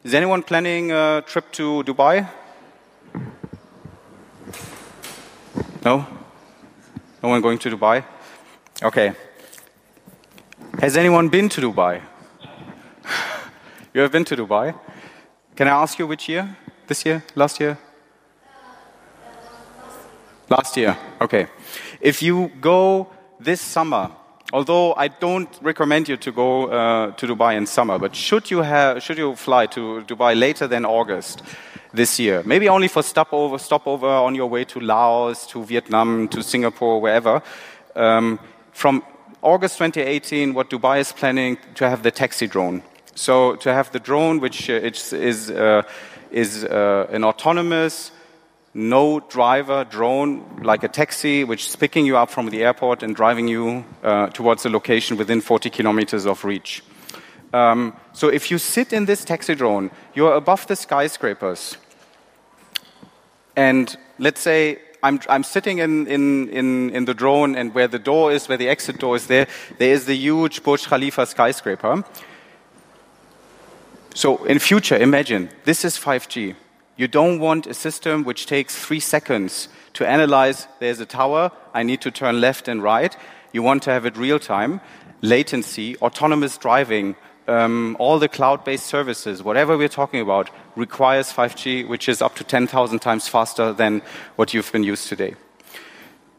Is 0.03 0.15
anyone 0.15 0.43
planning 0.43 0.91
a 0.91 1.23
trip 1.25 1.53
to 1.53 1.85
Dubai? 1.85 2.29
No? 5.85 6.07
No 7.23 7.29
one 7.29 7.41
going 7.41 7.59
to 7.61 7.71
Dubai? 7.71 8.05
Okay. 8.83 9.13
Has 10.81 10.97
anyone 10.97 11.29
been 11.29 11.49
to 11.51 11.61
Dubai? 11.61 12.03
You 13.99 14.03
have 14.03 14.13
been 14.13 14.25
to 14.25 14.37
Dubai? 14.37 14.79
Can 15.57 15.67
I 15.67 15.73
ask 15.73 15.99
you 15.99 16.07
which 16.07 16.29
year? 16.29 16.57
This 16.87 17.05
year? 17.05 17.21
Last 17.35 17.59
year? 17.59 17.77
Last 20.49 20.77
year, 20.77 20.97
okay. 21.21 21.49
If 22.01 22.23
you 22.23 22.53
go 22.61 23.09
this 23.41 23.61
summer, 23.61 24.13
although 24.53 24.95
I 24.95 25.09
don't 25.09 25.51
recommend 25.63 26.09
you 26.09 26.17
to 26.17 26.31
go 26.31 26.69
uh, 26.69 27.11
to 27.11 27.27
Dubai 27.27 27.57
in 27.57 27.67
summer, 27.67 27.99
but 27.99 28.15
should 28.15 28.53
you, 28.53 28.63
have, 28.63 29.03
should 29.03 29.19
you 29.19 29.35
fly 29.35 29.67
to 29.67 30.05
Dubai 30.07 30.39
later 30.39 30.69
than 30.69 30.85
August 30.85 31.43
this 31.93 32.21
year, 32.21 32.45
maybe 32.47 32.69
only 32.69 32.87
for 32.87 33.03
stopover, 33.03 33.59
stopover 33.59 34.07
on 34.07 34.37
your 34.37 34.47
way 34.47 34.65
to 34.67 34.79
Laos, 34.79 35.45
to 35.49 35.65
Vietnam, 35.65 36.29
to 36.29 36.45
Singapore, 36.45 37.01
wherever, 37.01 37.43
um, 37.97 38.39
from 38.71 39.03
August 39.43 39.77
2018, 39.79 40.55
what 40.55 40.71
Dubai 40.71 41.01
is 41.01 41.13
planning 41.13 41.59
to 41.75 41.89
have 41.89 42.05
the 42.05 42.13
taxi 42.13 42.47
drone. 42.47 42.85
So 43.19 43.57
to 43.57 43.75
have 43.75 43.91
the 43.91 43.99
drone, 43.99 44.39
which 44.39 44.71
uh, 44.71 44.75
is, 44.75 45.51
uh, 45.51 45.83
is 46.31 46.63
uh, 46.65 47.09
an 47.11 47.25
autonomous, 47.25 48.13
no 48.75 49.19
driver 49.19 49.85
drone, 49.85 50.63
like 50.63 50.85
a 50.85 50.89
taxi, 50.89 51.43
which 51.43 51.67
is 51.67 51.75
picking 51.75 52.07
you 52.07 52.17
up 52.17 52.31
from 52.31 52.47
the 52.47 52.63
airport 52.63 53.03
and 53.03 53.17
driving 53.17 53.49
you 53.49 53.85
uh, 54.05 54.29
towards 54.29 54.65
a 54.67 54.71
location 54.71 55.17
within 55.17 55.41
40 55.41 55.69
kilometers 55.69 56.27
of 56.27 56.45
reach. 56.45 56.85
Um, 57.53 57.97
so 58.13 58.29
if 58.29 58.53
you 58.53 58.59
sit 58.59 58.93
in 58.93 59.07
this 59.07 59.25
taxi 59.25 59.57
drone, 59.57 59.91
you're 60.15 60.35
above 60.35 60.69
the 60.69 60.77
skyscrapers. 60.77 61.77
And 63.57 63.97
let's 64.21 64.41
say 64.41 64.79
I'm, 65.03 65.19
I'm 65.29 65.43
sitting 65.43 65.79
in, 65.79 66.07
in, 66.07 66.49
in, 66.51 66.91
in 66.91 67.05
the 67.05 67.15
drone, 67.15 67.57
and 67.57 67.75
where 67.75 67.89
the 67.89 67.99
door 67.99 68.31
is, 68.31 68.49
where 68.49 68.59
the 68.59 68.69
exit 68.69 69.01
door 69.01 69.17
is 69.17 69.27
there, 69.27 69.49
there 69.79 69.93
is 69.93 70.05
the 70.05 70.15
huge 70.15 70.63
Burj 70.63 70.87
Khalifa 70.87 71.27
skyscraper. 71.27 72.05
So 74.19 74.43
in 74.47 74.59
future, 74.59 74.97
imagine 74.97 75.49
this 75.63 75.85
is 75.85 75.97
5G. 75.97 76.57
You 76.97 77.07
don't 77.07 77.39
want 77.39 77.69
a 77.69 77.73
system 77.73 78.25
which 78.25 78.47
takes 78.47 78.75
three 78.75 78.99
seconds 78.99 79.69
to 79.93 80.05
analyze 80.05 80.67
there's 80.81 80.99
a 80.99 81.07
tower, 81.07 81.53
I 81.73 81.85
need 81.85 82.01
to 82.01 82.11
turn 82.11 82.41
left 82.41 82.67
and 82.67 82.83
right. 82.83 83.17
You 83.53 83.63
want 83.63 83.85
to 83.85 83.93
have 83.93 84.07
it 84.07 84.17
real 84.17 84.41
time, 84.41 84.81
latency, 85.23 85.97
autonomous 85.99 86.59
driving, 86.59 87.15
um, 87.47 87.97
all 88.01 88.19
the 88.19 88.27
cloud 88.29 88.65
based 88.65 88.87
services, 88.87 89.45
whatever 89.45 89.79
we're 89.79 89.87
talking 89.87 90.21
about, 90.21 90.51
requires 90.75 91.33
5G, 91.33 91.87
which 91.87 92.09
is 92.09 92.21
up 92.21 92.35
to 92.35 92.43
10,000 92.43 92.99
times 92.99 93.29
faster 93.29 93.73
than 93.73 94.03
what 94.35 94.53
you've 94.53 94.73
been 94.73 94.83
used 94.83 95.07
today. 95.07 95.37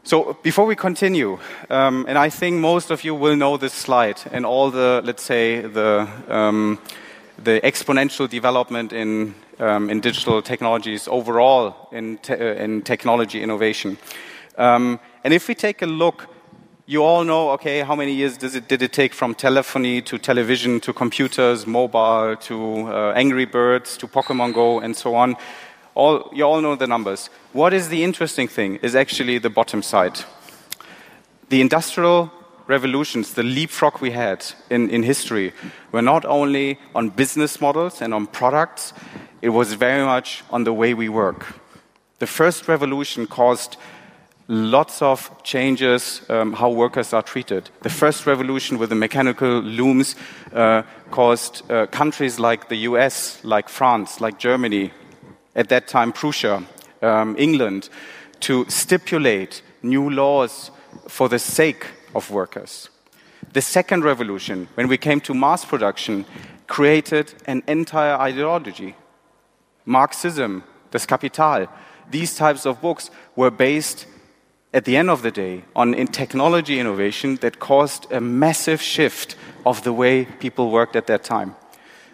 So 0.02 0.36
before 0.42 0.66
we 0.66 0.76
continue, 0.76 1.38
um, 1.70 2.04
and 2.06 2.18
I 2.18 2.28
think 2.28 2.58
most 2.60 2.90
of 2.90 3.04
you 3.04 3.14
will 3.14 3.36
know 3.36 3.56
this 3.56 3.72
slide 3.72 4.20
and 4.32 4.44
all 4.44 4.70
the, 4.70 5.00
let's 5.02 5.22
say, 5.22 5.62
the 5.62 6.06
um, 6.28 6.78
the 7.44 7.60
exponential 7.62 8.28
development 8.28 8.92
in, 8.92 9.34
um, 9.58 9.90
in 9.90 10.00
digital 10.00 10.42
technologies 10.42 11.08
overall 11.08 11.88
in, 11.92 12.18
te 12.18 12.34
uh, 12.34 12.64
in 12.64 12.82
technology 12.82 13.42
innovation. 13.42 13.96
Um, 14.58 15.00
and 15.24 15.32
if 15.32 15.48
we 15.48 15.54
take 15.54 15.82
a 15.82 15.86
look, 15.86 16.26
you 16.86 17.04
all 17.04 17.24
know, 17.24 17.50
okay, 17.50 17.80
how 17.80 17.94
many 17.94 18.12
years 18.12 18.36
it, 18.42 18.68
did 18.68 18.82
it 18.82 18.92
take 18.92 19.14
from 19.14 19.34
telephony 19.34 20.02
to 20.02 20.18
television 20.18 20.80
to 20.80 20.92
computers, 20.92 21.66
mobile 21.66 22.36
to 22.36 22.88
uh, 22.88 23.12
Angry 23.14 23.46
Birds 23.46 23.96
to 23.98 24.08
Pokemon 24.08 24.54
Go 24.54 24.80
and 24.80 24.96
so 24.96 25.14
on. 25.14 25.36
All, 25.94 26.30
you 26.32 26.44
all 26.44 26.60
know 26.60 26.76
the 26.76 26.86
numbers. 26.86 27.30
What 27.52 27.72
is 27.72 27.88
the 27.88 28.02
interesting 28.02 28.48
thing 28.48 28.76
is 28.82 28.94
actually 28.94 29.38
the 29.38 29.50
bottom 29.50 29.82
side. 29.82 30.20
The 31.48 31.60
industrial 31.60 32.30
revolutions, 32.70 33.34
the 33.34 33.42
leapfrog 33.42 34.00
we 34.00 34.12
had 34.12 34.46
in, 34.70 34.88
in 34.88 35.02
history, 35.02 35.52
were 35.92 36.02
not 36.02 36.24
only 36.24 36.78
on 36.94 37.10
business 37.10 37.60
models 37.60 38.00
and 38.00 38.14
on 38.14 38.26
products, 38.26 38.94
it 39.42 39.50
was 39.50 39.74
very 39.74 40.04
much 40.04 40.42
on 40.50 40.64
the 40.64 40.72
way 40.72 40.94
we 40.94 41.08
work. 41.08 41.54
The 42.20 42.26
first 42.26 42.68
revolution 42.68 43.26
caused 43.26 43.76
lots 44.48 45.02
of 45.02 45.30
changes 45.42 46.22
um, 46.28 46.52
how 46.52 46.70
workers 46.70 47.12
are 47.12 47.22
treated. 47.22 47.70
The 47.82 47.90
first 47.90 48.26
revolution 48.26 48.78
with 48.78 48.88
the 48.88 48.96
mechanical 48.96 49.60
looms 49.60 50.16
uh, 50.52 50.82
caused 51.10 51.70
uh, 51.70 51.86
countries 51.86 52.38
like 52.38 52.68
the 52.68 52.76
US, 52.88 53.44
like 53.44 53.68
France, 53.68 54.20
like 54.20 54.38
Germany, 54.38 54.92
at 55.54 55.68
that 55.68 55.88
time 55.88 56.12
Prussia, 56.12 56.62
um, 57.02 57.36
England, 57.38 57.88
to 58.40 58.64
stipulate 58.68 59.62
new 59.82 60.10
laws 60.10 60.70
for 61.08 61.28
the 61.28 61.38
sake 61.38 61.86
of 62.14 62.30
workers. 62.30 62.88
The 63.52 63.62
second 63.62 64.04
revolution, 64.04 64.68
when 64.74 64.88
we 64.88 64.98
came 64.98 65.20
to 65.22 65.34
mass 65.34 65.64
production, 65.64 66.24
created 66.66 67.34
an 67.46 67.62
entire 67.66 68.14
ideology. 68.14 68.94
Marxism, 69.84 70.62
Das 70.90 71.06
Kapital, 71.06 71.66
these 72.10 72.34
types 72.36 72.66
of 72.66 72.80
books 72.80 73.10
were 73.34 73.50
based 73.50 74.06
at 74.72 74.84
the 74.84 74.96
end 74.96 75.10
of 75.10 75.22
the 75.22 75.30
day 75.30 75.64
on 75.74 75.94
in 75.94 76.06
technology 76.06 76.78
innovation 76.78 77.36
that 77.36 77.58
caused 77.58 78.10
a 78.12 78.20
massive 78.20 78.80
shift 78.80 79.36
of 79.66 79.82
the 79.82 79.92
way 79.92 80.24
people 80.38 80.70
worked 80.70 80.94
at 80.94 81.06
that 81.06 81.24
time. 81.24 81.56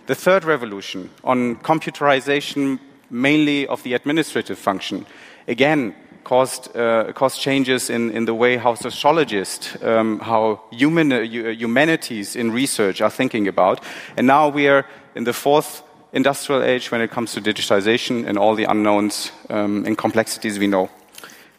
The 0.06 0.14
third 0.14 0.44
revolution 0.44 1.10
on 1.24 1.56
computerization, 1.56 2.78
mainly 3.10 3.66
of 3.66 3.82
the 3.82 3.94
administrative 3.94 4.58
function, 4.58 5.04
again 5.48 5.94
caused, 6.26 6.76
uh, 6.76 7.12
caused 7.12 7.40
changes 7.40 7.88
in, 7.88 8.10
in 8.10 8.24
the 8.24 8.34
way 8.34 8.56
how 8.56 8.74
sociologists, 8.74 9.80
um, 9.84 10.18
how 10.18 10.60
human, 10.72 11.12
uh, 11.12 11.20
humanities 11.20 12.34
in 12.34 12.50
research 12.50 13.00
are 13.00 13.10
thinking 13.10 13.46
about. 13.46 13.80
And 14.16 14.26
now 14.26 14.48
we 14.48 14.66
are 14.66 14.84
in 15.14 15.22
the 15.22 15.32
fourth 15.32 15.84
industrial 16.12 16.64
age 16.64 16.90
when 16.90 17.00
it 17.00 17.12
comes 17.12 17.32
to 17.34 17.40
digitization 17.40 18.26
and 18.26 18.38
all 18.38 18.56
the 18.56 18.64
unknowns 18.64 19.30
um, 19.50 19.84
and 19.86 19.96
complexities 19.96 20.58
we 20.58 20.66
know. 20.66 20.90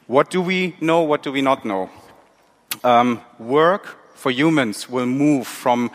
What 0.07 0.29
do 0.29 0.41
we 0.41 0.75
know? 0.81 1.01
What 1.01 1.23
do 1.23 1.31
we 1.31 1.41
not 1.41 1.63
know? 1.63 1.89
Um, 2.83 3.21
work 3.39 3.95
for 4.15 4.31
humans 4.31 4.89
will 4.89 5.05
move 5.05 5.47
from 5.47 5.91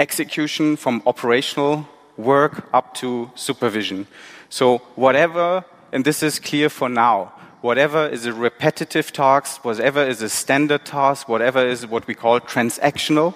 execution, 0.00 0.76
from 0.76 1.02
operational 1.04 1.86
work 2.16 2.64
up 2.72 2.94
to 2.94 3.30
supervision. 3.34 4.06
So, 4.48 4.78
whatever, 4.94 5.66
and 5.92 6.02
this 6.02 6.22
is 6.22 6.38
clear 6.38 6.70
for 6.70 6.88
now, 6.88 7.32
whatever 7.66 8.06
is 8.06 8.26
a 8.26 8.32
repetitive 8.32 9.12
task, 9.12 9.64
whatever 9.64 10.00
is 10.00 10.22
a 10.22 10.28
standard 10.28 10.84
task, 10.84 11.28
whatever 11.28 11.66
is 11.66 11.84
what 11.84 12.06
we 12.06 12.14
call 12.14 12.38
transactional, 12.38 13.34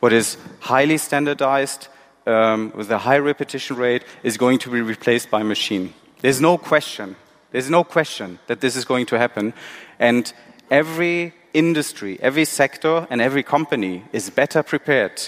what 0.00 0.12
is 0.12 0.36
highly 0.58 0.98
standardized 0.98 1.86
um, 2.26 2.72
with 2.74 2.90
a 2.90 2.98
high 2.98 3.18
repetition 3.18 3.76
rate, 3.76 4.02
is 4.24 4.36
going 4.36 4.58
to 4.58 4.68
be 4.68 4.80
replaced 4.80 5.30
by 5.30 5.44
machine. 5.44 5.94
There's 6.22 6.40
no 6.40 6.58
question. 6.58 7.14
There's 7.52 7.70
no 7.70 7.84
question 7.84 8.40
that 8.48 8.60
this 8.60 8.74
is 8.74 8.84
going 8.84 9.06
to 9.06 9.18
happen. 9.18 9.54
And 10.00 10.32
every 10.68 11.32
industry, 11.54 12.18
every 12.20 12.44
sector, 12.44 13.06
and 13.10 13.20
every 13.20 13.44
company 13.44 14.02
is 14.12 14.28
better 14.28 14.64
prepared 14.64 15.22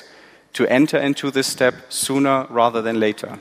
to 0.54 0.66
enter 0.66 0.98
into 0.98 1.30
this 1.30 1.46
step 1.46 1.74
sooner 1.88 2.48
rather 2.50 2.82
than 2.82 2.98
later. 2.98 3.38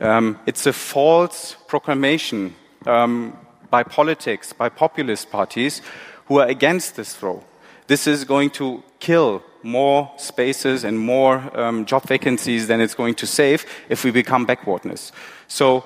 Um, 0.00 0.38
it's 0.46 0.64
a 0.64 0.72
false 0.72 1.56
proclamation 1.68 2.54
um, 2.86 3.36
by 3.70 3.82
politics, 3.82 4.52
by 4.52 4.68
populist 4.68 5.30
parties 5.30 5.80
who 6.26 6.38
are 6.38 6.46
against 6.46 6.96
this 6.96 7.14
throw. 7.14 7.42
This 7.86 8.06
is 8.06 8.24
going 8.24 8.50
to 8.50 8.82
kill 9.00 9.42
more 9.62 10.10
spaces 10.16 10.84
and 10.84 10.98
more 10.98 11.50
um, 11.58 11.84
job 11.84 12.04
vacancies 12.04 12.66
than 12.68 12.80
it's 12.80 12.94
going 12.94 13.14
to 13.16 13.26
save 13.26 13.66
if 13.88 14.04
we 14.04 14.10
become 14.10 14.46
backwardness. 14.46 15.12
So 15.48 15.84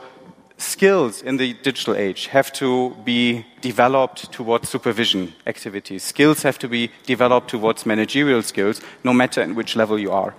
skills 0.57 1.23
in 1.23 1.37
the 1.37 1.55
digital 1.55 1.97
age 1.97 2.27
have 2.29 2.53
to 2.53 2.95
be 3.05 3.45
developed 3.61 4.31
towards 4.33 4.69
supervision 4.69 5.35
activities. 5.47 6.03
Skills 6.03 6.43
have 6.43 6.59
to 6.59 6.69
be 6.69 6.91
developed 7.07 7.49
towards 7.49 7.87
managerial 7.87 8.43
skills, 8.43 8.81
no 9.03 9.13
matter 9.13 9.43
in 9.43 9.55
which 9.55 9.77
level 9.77 9.99
you 9.99 10.13
are. 10.13 10.35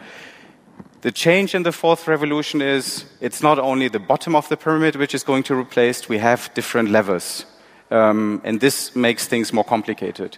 The 1.02 1.12
change 1.12 1.54
in 1.54 1.64
the 1.64 1.72
fourth 1.72 2.08
revolution 2.08 2.62
is 2.62 3.06
it's 3.22 3.44
not 3.44 3.60
only 3.60 3.90
the 3.90 4.00
bottom 4.00 4.36
of 4.36 4.50
the 4.50 4.58
pyramid 4.58 4.96
which 4.96 5.14
is 5.14 5.24
going 5.24 5.44
to 5.44 5.56
replace, 5.56 6.10
we 6.10 6.18
have 6.18 6.52
different 6.56 6.90
levels. 6.90 7.46
Um, 7.92 8.42
and 8.44 8.60
this 8.60 8.96
makes 8.96 9.28
things 9.28 9.54
more 9.54 9.64
complicated. 9.64 10.38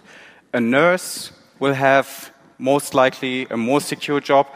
A 0.52 0.60
nurse 0.60 1.32
will 1.58 1.74
have 1.74 2.30
most 2.58 2.94
likely 2.94 3.46
a 3.50 3.56
more 3.56 3.80
secure 3.80 4.20
job. 4.20 4.46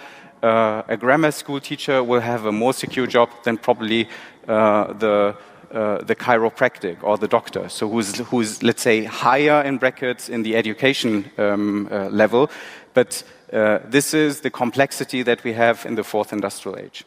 Uh, 0.42 0.82
a 0.88 0.96
grammar 0.96 1.30
school 1.30 1.60
teacher 1.60 2.02
will 2.02 2.20
have 2.20 2.46
a 2.46 2.52
more 2.52 2.74
secure 2.74 3.06
job 3.06 3.30
than 3.44 3.56
probably 3.56 4.08
uh, 4.48 4.92
the 4.92 5.36
uh, 5.72 6.04
the 6.04 6.14
chiropractic 6.14 7.02
or 7.02 7.16
the 7.16 7.26
doctor, 7.26 7.66
so 7.70 7.88
who's, 7.88 8.18
who's, 8.18 8.62
let's 8.62 8.82
say, 8.82 9.04
higher 9.04 9.62
in 9.62 9.78
brackets 9.78 10.28
in 10.28 10.42
the 10.42 10.54
education 10.54 11.30
um, 11.38 11.88
uh, 11.90 12.10
level. 12.10 12.50
But 12.92 13.24
uh, 13.52 13.80
this 13.84 14.14
is 14.14 14.40
the 14.40 14.50
complexity 14.50 15.22
that 15.22 15.44
we 15.44 15.52
have 15.52 15.84
in 15.84 15.94
the 15.94 16.04
fourth 16.04 16.32
industrial 16.32 16.78
age. 16.78 17.04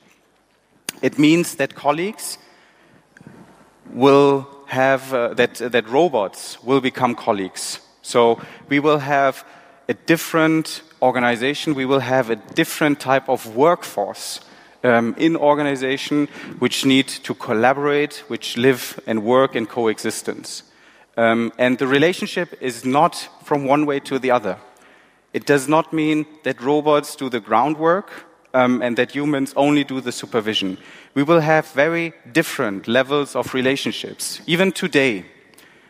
It 1.01 1.17
means 1.17 1.55
that 1.55 1.75
colleagues 1.75 2.37
will 3.91 4.47
have, 4.67 5.13
uh, 5.13 5.33
that, 5.33 5.55
that 5.55 5.87
robots 5.87 6.63
will 6.63 6.81
become 6.81 7.15
colleagues. 7.15 7.79
So 8.01 8.39
we 8.69 8.79
will 8.79 8.99
have 8.99 9.45
a 9.87 9.93
different 9.93 10.81
organization, 11.01 11.75
we 11.75 11.85
will 11.85 11.99
have 11.99 12.29
a 12.29 12.35
different 12.35 12.99
type 12.99 13.29
of 13.29 13.55
workforce 13.55 14.39
um, 14.83 15.15
in 15.17 15.35
organization 15.35 16.27
which 16.59 16.85
need 16.85 17.07
to 17.07 17.33
collaborate, 17.33 18.23
which 18.27 18.57
live 18.57 18.99
and 19.07 19.23
work 19.23 19.55
in 19.55 19.65
coexistence. 19.65 20.63
Um, 21.17 21.51
and 21.57 21.77
the 21.77 21.87
relationship 21.87 22.57
is 22.61 22.85
not 22.85 23.29
from 23.43 23.65
one 23.65 23.85
way 23.85 23.99
to 24.01 24.19
the 24.19 24.31
other. 24.31 24.57
It 25.35 25.45
does 25.45 25.67
not 25.67 25.91
mean 25.91 26.25
that 26.43 26.61
robots 26.61 27.13
do 27.13 27.27
the 27.29 27.41
groundwork 27.41 28.09
um, 28.53 28.81
and 28.81 28.95
that 28.95 29.11
humans 29.11 29.53
only 29.57 29.83
do 29.83 29.99
the 29.99 30.13
supervision. 30.13 30.77
We 31.13 31.23
will 31.23 31.41
have 31.41 31.67
very 31.73 32.13
different 32.31 32.87
levels 32.87 33.35
of 33.35 33.53
relationships. 33.53 34.39
Even 34.47 34.71
today, 34.71 35.25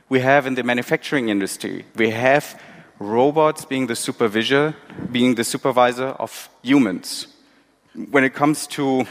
we 0.10 0.22
have 0.22 0.48
in 0.48 0.56
the 0.56 0.64
manufacturing 0.64 1.30
industry, 1.30 1.86
we 1.96 2.10
have 2.10 2.60
robots 2.98 3.66
being 3.66 3.86
the 3.86 3.96
supervisor, 3.96 4.74
being 5.12 5.36
the 5.36 5.44
supervisor 5.44 6.08
of 6.18 6.50
humans. 6.64 7.28
When 8.10 8.24
it 8.24 8.34
comes 8.34 8.66
to 8.78 9.06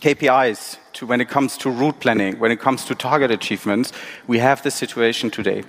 KPIs, 0.00 0.78
to 0.92 1.06
when 1.06 1.20
it 1.20 1.28
comes 1.28 1.56
to 1.58 1.68
route 1.68 1.98
planning, 1.98 2.38
when 2.38 2.52
it 2.52 2.60
comes 2.60 2.84
to 2.84 2.94
target 2.94 3.32
achievements, 3.32 3.90
we 4.28 4.38
have 4.38 4.62
this 4.62 4.76
situation 4.76 5.30
today. 5.30 5.64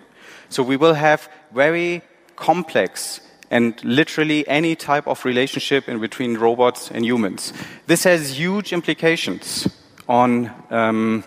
So 0.50 0.62
we 0.62 0.78
will 0.78 0.94
have 0.94 1.28
very 1.52 2.04
complex 2.36 3.20
and 3.54 3.84
literally 3.84 4.48
any 4.48 4.76
type 4.76 5.08
of 5.08 5.24
relationship 5.26 5.88
in 5.88 6.00
between 6.00 6.38
robots 6.38 6.90
and 6.90 7.06
humans. 7.06 7.54
This 7.86 8.04
has 8.04 8.40
huge 8.40 8.74
implications 8.74 9.70
on 10.10 10.50
um, 10.72 11.24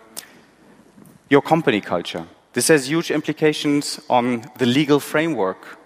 your 1.30 1.40
company 1.40 1.80
culture. 1.80 2.26
This 2.52 2.68
has 2.68 2.88
huge 2.88 3.12
implications 3.12 4.00
on 4.10 4.42
the 4.58 4.66
legal 4.66 4.98
framework. 4.98 5.78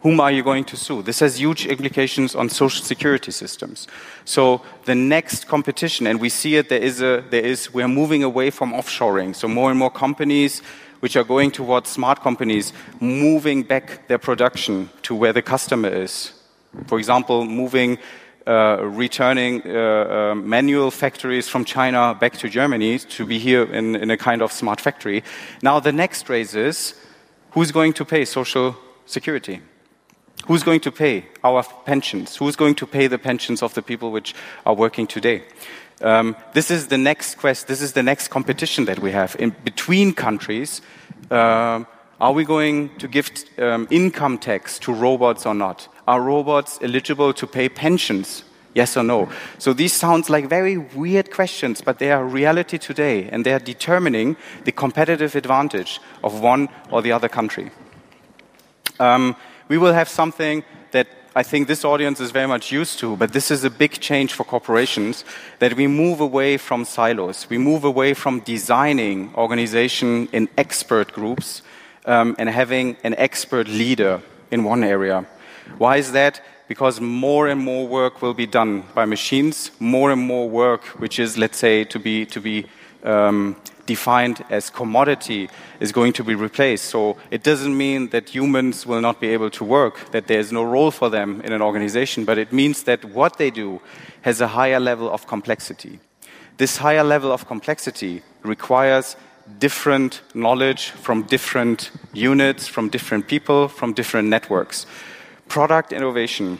Whom 0.00 0.18
are 0.20 0.32
you 0.32 0.42
going 0.42 0.64
to 0.64 0.76
sue? 0.76 1.02
This 1.02 1.20
has 1.20 1.38
huge 1.38 1.66
implications 1.66 2.34
on 2.34 2.48
social 2.48 2.84
security 2.84 3.30
systems. 3.30 3.86
So 4.24 4.62
the 4.86 4.94
next 4.94 5.46
competition, 5.46 6.08
and 6.08 6.20
we 6.20 6.30
see 6.30 6.56
it, 6.56 6.68
there 6.68 6.82
is 6.82 7.00
a, 7.00 7.24
there 7.30 7.44
is, 7.44 7.72
we're 7.72 7.88
moving 7.88 8.24
away 8.24 8.50
from 8.50 8.72
offshoring. 8.72 9.36
So 9.36 9.46
more 9.46 9.70
and 9.70 9.78
more 9.78 9.90
companies 9.90 10.62
which 11.00 11.16
are 11.16 11.24
going 11.24 11.50
towards 11.50 11.88
smart 11.88 12.20
companies 12.20 12.72
moving 13.00 13.62
back 13.62 14.08
their 14.08 14.18
production 14.18 14.90
to 15.02 15.14
where 15.14 15.32
the 15.32 15.42
customer 15.42 15.88
is. 15.88 16.32
For 16.86 16.98
example, 16.98 17.44
moving, 17.44 17.98
uh, 18.46 18.78
returning 18.82 19.62
uh, 19.64 19.70
uh, 19.70 20.34
manual 20.34 20.90
factories 20.90 21.48
from 21.48 21.64
China 21.64 22.16
back 22.18 22.34
to 22.38 22.48
Germany 22.48 22.98
to 22.98 23.26
be 23.26 23.38
here 23.38 23.64
in, 23.64 23.96
in 23.96 24.10
a 24.10 24.16
kind 24.16 24.42
of 24.42 24.52
smart 24.52 24.80
factory. 24.80 25.22
Now, 25.62 25.80
the 25.80 25.92
next 25.92 26.28
race 26.28 26.54
is 26.54 26.94
who's 27.52 27.72
going 27.72 27.92
to 27.94 28.04
pay 28.04 28.24
social 28.24 28.76
security? 29.06 29.60
Who's 30.46 30.62
going 30.62 30.80
to 30.80 30.92
pay 30.92 31.26
our 31.44 31.62
pensions? 31.84 32.36
Who's 32.36 32.56
going 32.56 32.76
to 32.76 32.86
pay 32.86 33.06
the 33.06 33.18
pensions 33.18 33.62
of 33.62 33.74
the 33.74 33.82
people 33.82 34.12
which 34.12 34.34
are 34.64 34.74
working 34.74 35.06
today? 35.06 35.42
Um, 36.00 36.36
this 36.52 36.70
is 36.70 36.86
the 36.86 36.98
next 36.98 37.36
quest. 37.36 37.66
This 37.66 37.82
is 37.82 37.92
the 37.92 38.02
next 38.02 38.28
competition 38.28 38.84
that 38.84 38.98
we 39.00 39.12
have 39.12 39.36
in 39.38 39.54
between 39.64 40.14
countries. 40.14 40.80
Uh, 41.30 41.84
are 42.20 42.32
we 42.32 42.44
going 42.44 42.90
to 42.98 43.08
give 43.08 43.30
um, 43.58 43.86
income 43.90 44.38
tax 44.38 44.78
to 44.80 44.92
robots 44.92 45.46
or 45.46 45.54
not? 45.54 45.88
Are 46.06 46.20
robots 46.20 46.78
eligible 46.82 47.32
to 47.34 47.46
pay 47.46 47.68
pensions? 47.68 48.44
Yes 48.74 48.96
or 48.96 49.02
no? 49.02 49.28
So 49.58 49.72
these 49.72 49.92
sound 49.92 50.28
like 50.28 50.48
very 50.48 50.78
weird 50.78 51.30
questions, 51.30 51.80
but 51.80 51.98
they 51.98 52.12
are 52.12 52.24
reality 52.24 52.78
today, 52.78 53.28
and 53.30 53.44
they 53.44 53.52
are 53.52 53.58
determining 53.58 54.36
the 54.64 54.72
competitive 54.72 55.34
advantage 55.34 56.00
of 56.22 56.40
one 56.40 56.68
or 56.90 57.02
the 57.02 57.12
other 57.12 57.28
country. 57.28 57.70
Um, 59.00 59.36
we 59.68 59.78
will 59.78 59.92
have 59.92 60.08
something 60.08 60.64
I 61.38 61.44
think 61.44 61.68
this 61.68 61.84
audience 61.84 62.18
is 62.18 62.32
very 62.32 62.48
much 62.48 62.72
used 62.72 62.98
to, 62.98 63.16
but 63.16 63.32
this 63.32 63.52
is 63.52 63.62
a 63.62 63.70
big 63.70 63.92
change 64.00 64.32
for 64.32 64.42
corporations 64.42 65.24
that 65.60 65.74
we 65.74 65.86
move 65.86 66.18
away 66.20 66.56
from 66.56 66.84
silos. 66.84 67.48
We 67.48 67.58
move 67.58 67.84
away 67.84 68.14
from 68.14 68.40
designing 68.40 69.32
organization 69.36 70.28
in 70.32 70.48
expert 70.58 71.12
groups 71.12 71.62
um, 72.06 72.34
and 72.40 72.48
having 72.48 72.96
an 73.04 73.14
expert 73.18 73.68
leader 73.68 74.20
in 74.50 74.64
one 74.64 74.82
area. 74.82 75.26
Why 75.76 75.98
is 75.98 76.10
that? 76.10 76.42
Because 76.66 77.00
more 77.00 77.46
and 77.46 77.60
more 77.60 77.86
work 77.86 78.20
will 78.20 78.34
be 78.34 78.48
done 78.48 78.82
by 78.92 79.04
machines, 79.04 79.70
more 79.78 80.10
and 80.10 80.20
more 80.20 80.50
work, 80.50 80.86
which 80.98 81.20
is, 81.20 81.38
let's 81.38 81.58
say, 81.58 81.84
to 81.84 82.00
be, 82.00 82.26
to 82.26 82.40
be 82.40 82.66
um, 83.04 83.54
defined 83.88 84.44
as 84.50 84.70
commodity 84.70 85.48
is 85.80 85.90
going 85.92 86.12
to 86.12 86.22
be 86.22 86.34
replaced. 86.36 86.84
So 86.84 87.16
it 87.30 87.42
doesn't 87.42 87.76
mean 87.76 88.10
that 88.10 88.28
humans 88.28 88.86
will 88.86 89.00
not 89.00 89.18
be 89.18 89.28
able 89.36 89.50
to 89.50 89.64
work, 89.64 90.10
that 90.12 90.26
there's 90.28 90.52
no 90.52 90.62
role 90.62 90.92
for 90.92 91.08
them 91.10 91.40
in 91.40 91.52
an 91.52 91.62
organization, 91.62 92.24
but 92.24 92.38
it 92.38 92.52
means 92.52 92.84
that 92.84 93.04
what 93.04 93.38
they 93.38 93.50
do 93.50 93.80
has 94.22 94.40
a 94.40 94.48
higher 94.48 94.78
level 94.78 95.10
of 95.10 95.26
complexity. 95.26 95.98
This 96.58 96.76
higher 96.76 97.04
level 97.04 97.32
of 97.32 97.46
complexity 97.46 98.22
requires 98.42 99.16
different 99.58 100.20
knowledge 100.34 100.90
from 100.90 101.22
different 101.22 101.90
units, 102.12 102.68
from 102.68 102.90
different 102.90 103.26
people, 103.26 103.68
from 103.68 103.94
different 103.94 104.28
networks. 104.28 104.86
Product 105.48 105.92
innovation 105.92 106.58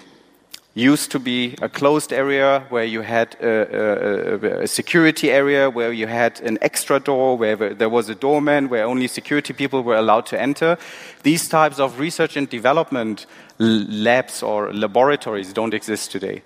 used 0.75 1.11
to 1.11 1.19
be 1.19 1.57
a 1.61 1.69
closed 1.69 2.13
area 2.13 2.65
where 2.69 2.85
you 2.85 3.01
had 3.03 3.37
a, 3.41 3.49
a, 3.49 4.63
a, 4.63 4.67
security 4.67 5.31
area, 5.31 5.69
where 5.69 5.93
you 5.93 6.07
had 6.07 6.41
an 6.43 6.59
extra 6.63 7.01
door, 7.01 7.37
where 7.37 7.57
there 7.75 7.89
was 7.89 8.09
a 8.09 8.15
doorman, 8.15 8.69
where 8.69 8.85
only 8.85 9.09
security 9.09 9.53
people 9.53 9.83
were 9.83 9.97
allowed 9.97 10.27
to 10.27 10.41
enter. 10.41 10.79
These 11.23 11.49
types 11.49 11.81
of 11.81 11.99
research 11.99 12.37
and 12.37 12.49
development 12.49 13.27
labs 13.59 14.43
or 14.43 14.73
laboratories 14.73 15.53
don't 15.53 15.75
exist 15.75 16.13
today. 16.13 16.43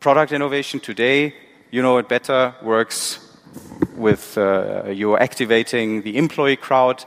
Product 0.00 0.32
innovation 0.32 0.80
today, 0.80 1.34
you 1.70 1.82
know 1.82 1.98
it 1.98 2.08
better, 2.08 2.54
works 2.62 3.18
with 3.96 4.36
uh, 4.38 4.88
you're 4.88 5.20
activating 5.20 6.02
the 6.02 6.16
employee 6.16 6.56
crowd, 6.56 7.04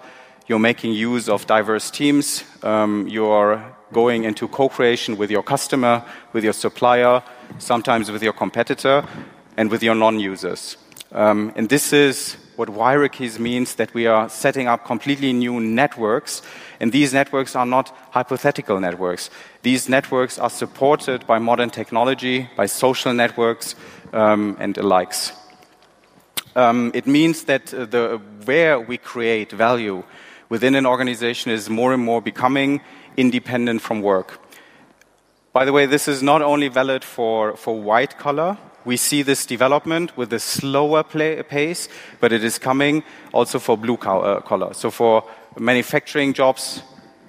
you're 0.48 0.60
making 0.60 0.94
use 0.94 1.28
of 1.28 1.48
diverse 1.48 1.90
teams, 1.90 2.44
um, 2.64 3.08
you're 3.08 3.75
going 3.94 4.24
into 4.24 4.48
co-creation 4.48 5.18
with 5.18 5.32
your 5.32 5.44
customer, 5.44 6.04
with 6.34 6.44
your 6.44 6.54
supplier, 6.54 7.24
sometimes 7.60 8.12
with 8.12 8.24
your 8.24 8.34
competitor, 8.34 9.06
and 9.58 9.72
with 9.72 9.84
your 9.84 9.96
non-users. 9.96 10.78
Um, 11.12 11.54
and 11.56 11.70
this 11.70 11.94
is 11.94 12.38
what 12.56 12.70
hierarchies 12.70 13.40
means 13.40 13.76
that 13.76 13.94
we 13.94 14.06
are 14.08 14.30
setting 14.30 14.68
up 14.68 14.86
completely 14.86 15.34
new 15.34 15.60
networks. 15.60 16.42
And 16.80 16.92
these 16.92 17.14
networks 17.14 17.56
are 17.56 17.66
not 17.66 17.96
hypothetical 18.12 18.80
networks. 18.80 19.30
These 19.62 19.90
networks 19.90 20.40
are 20.40 20.50
supported 20.50 21.26
by 21.28 21.40
modern 21.40 21.70
technology, 21.70 22.50
by 22.56 22.66
social 22.66 23.14
networks, 23.14 23.76
um, 24.14 24.58
and 24.60 24.78
likes. 24.78 25.34
Um, 26.56 26.92
it 26.94 27.06
means 27.06 27.44
that 27.44 27.74
uh, 27.74 27.86
the, 27.86 28.22
where 28.46 28.80
we 28.80 28.98
create 28.98 29.52
value 29.52 30.04
within 30.48 30.76
an 30.76 30.86
organization 30.86 31.52
is 31.52 31.70
more 31.70 31.94
and 31.94 32.04
more 32.04 32.22
becoming 32.22 32.82
independent 33.18 33.82
from 33.82 34.02
work. 34.02 34.40
By 35.54 35.64
the 35.64 35.72
way, 35.72 35.86
this 35.86 36.08
is 36.08 36.22
not 36.22 36.42
only 36.42 36.68
valid 36.68 37.04
for, 37.04 37.56
for 37.56 37.80
white 37.80 38.18
collar. 38.18 38.58
We 38.84 38.98
see 38.98 39.22
this 39.22 39.46
development 39.46 40.18
with 40.18 40.34
a 40.34 40.40
slower 40.40 41.02
play, 41.02 41.42
pace, 41.44 41.88
but 42.20 42.34
it 42.34 42.44
is 42.44 42.60
coming 42.60 43.04
also 43.34 43.60
for 43.60 43.78
blue 43.78 43.96
uh, 43.96 44.42
collar. 44.42 44.74
So 44.74 44.92
for 44.92 45.24
manufacturing 45.58 46.34
jobs, 46.34 46.84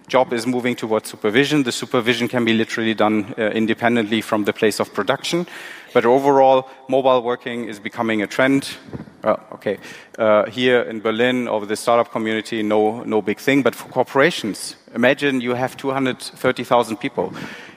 job 0.08 0.32
is 0.32 0.46
moving 0.46 0.76
towards 0.76 1.08
supervision. 1.08 1.62
The 1.62 1.72
supervision 1.72 2.28
can 2.28 2.44
be 2.44 2.52
literally 2.52 2.94
done 2.94 3.34
uh, 3.38 3.50
independently 3.50 4.20
from 4.20 4.44
the 4.44 4.52
place 4.52 4.80
of 4.80 4.92
production. 4.92 5.46
But 5.92 6.04
overall, 6.04 6.68
mobile 6.88 7.22
working 7.22 7.68
is 7.68 7.80
becoming 7.80 8.22
a 8.22 8.26
trend. 8.26 8.68
Uh, 9.24 9.36
okay, 9.52 9.78
uh, 10.18 10.46
here 10.50 10.82
in 10.82 11.00
Berlin, 11.00 11.48
over 11.48 11.64
the 11.64 11.76
startup 11.76 12.12
community, 12.12 12.62
no, 12.62 13.02
no 13.04 13.22
big 13.22 13.38
thing. 13.38 13.62
But 13.62 13.74
for 13.74 13.88
corporations, 13.88 14.76
imagine 14.96 15.42
you 15.42 15.54
have 15.54 15.76
230,000 15.76 16.96
people. 16.96 17.32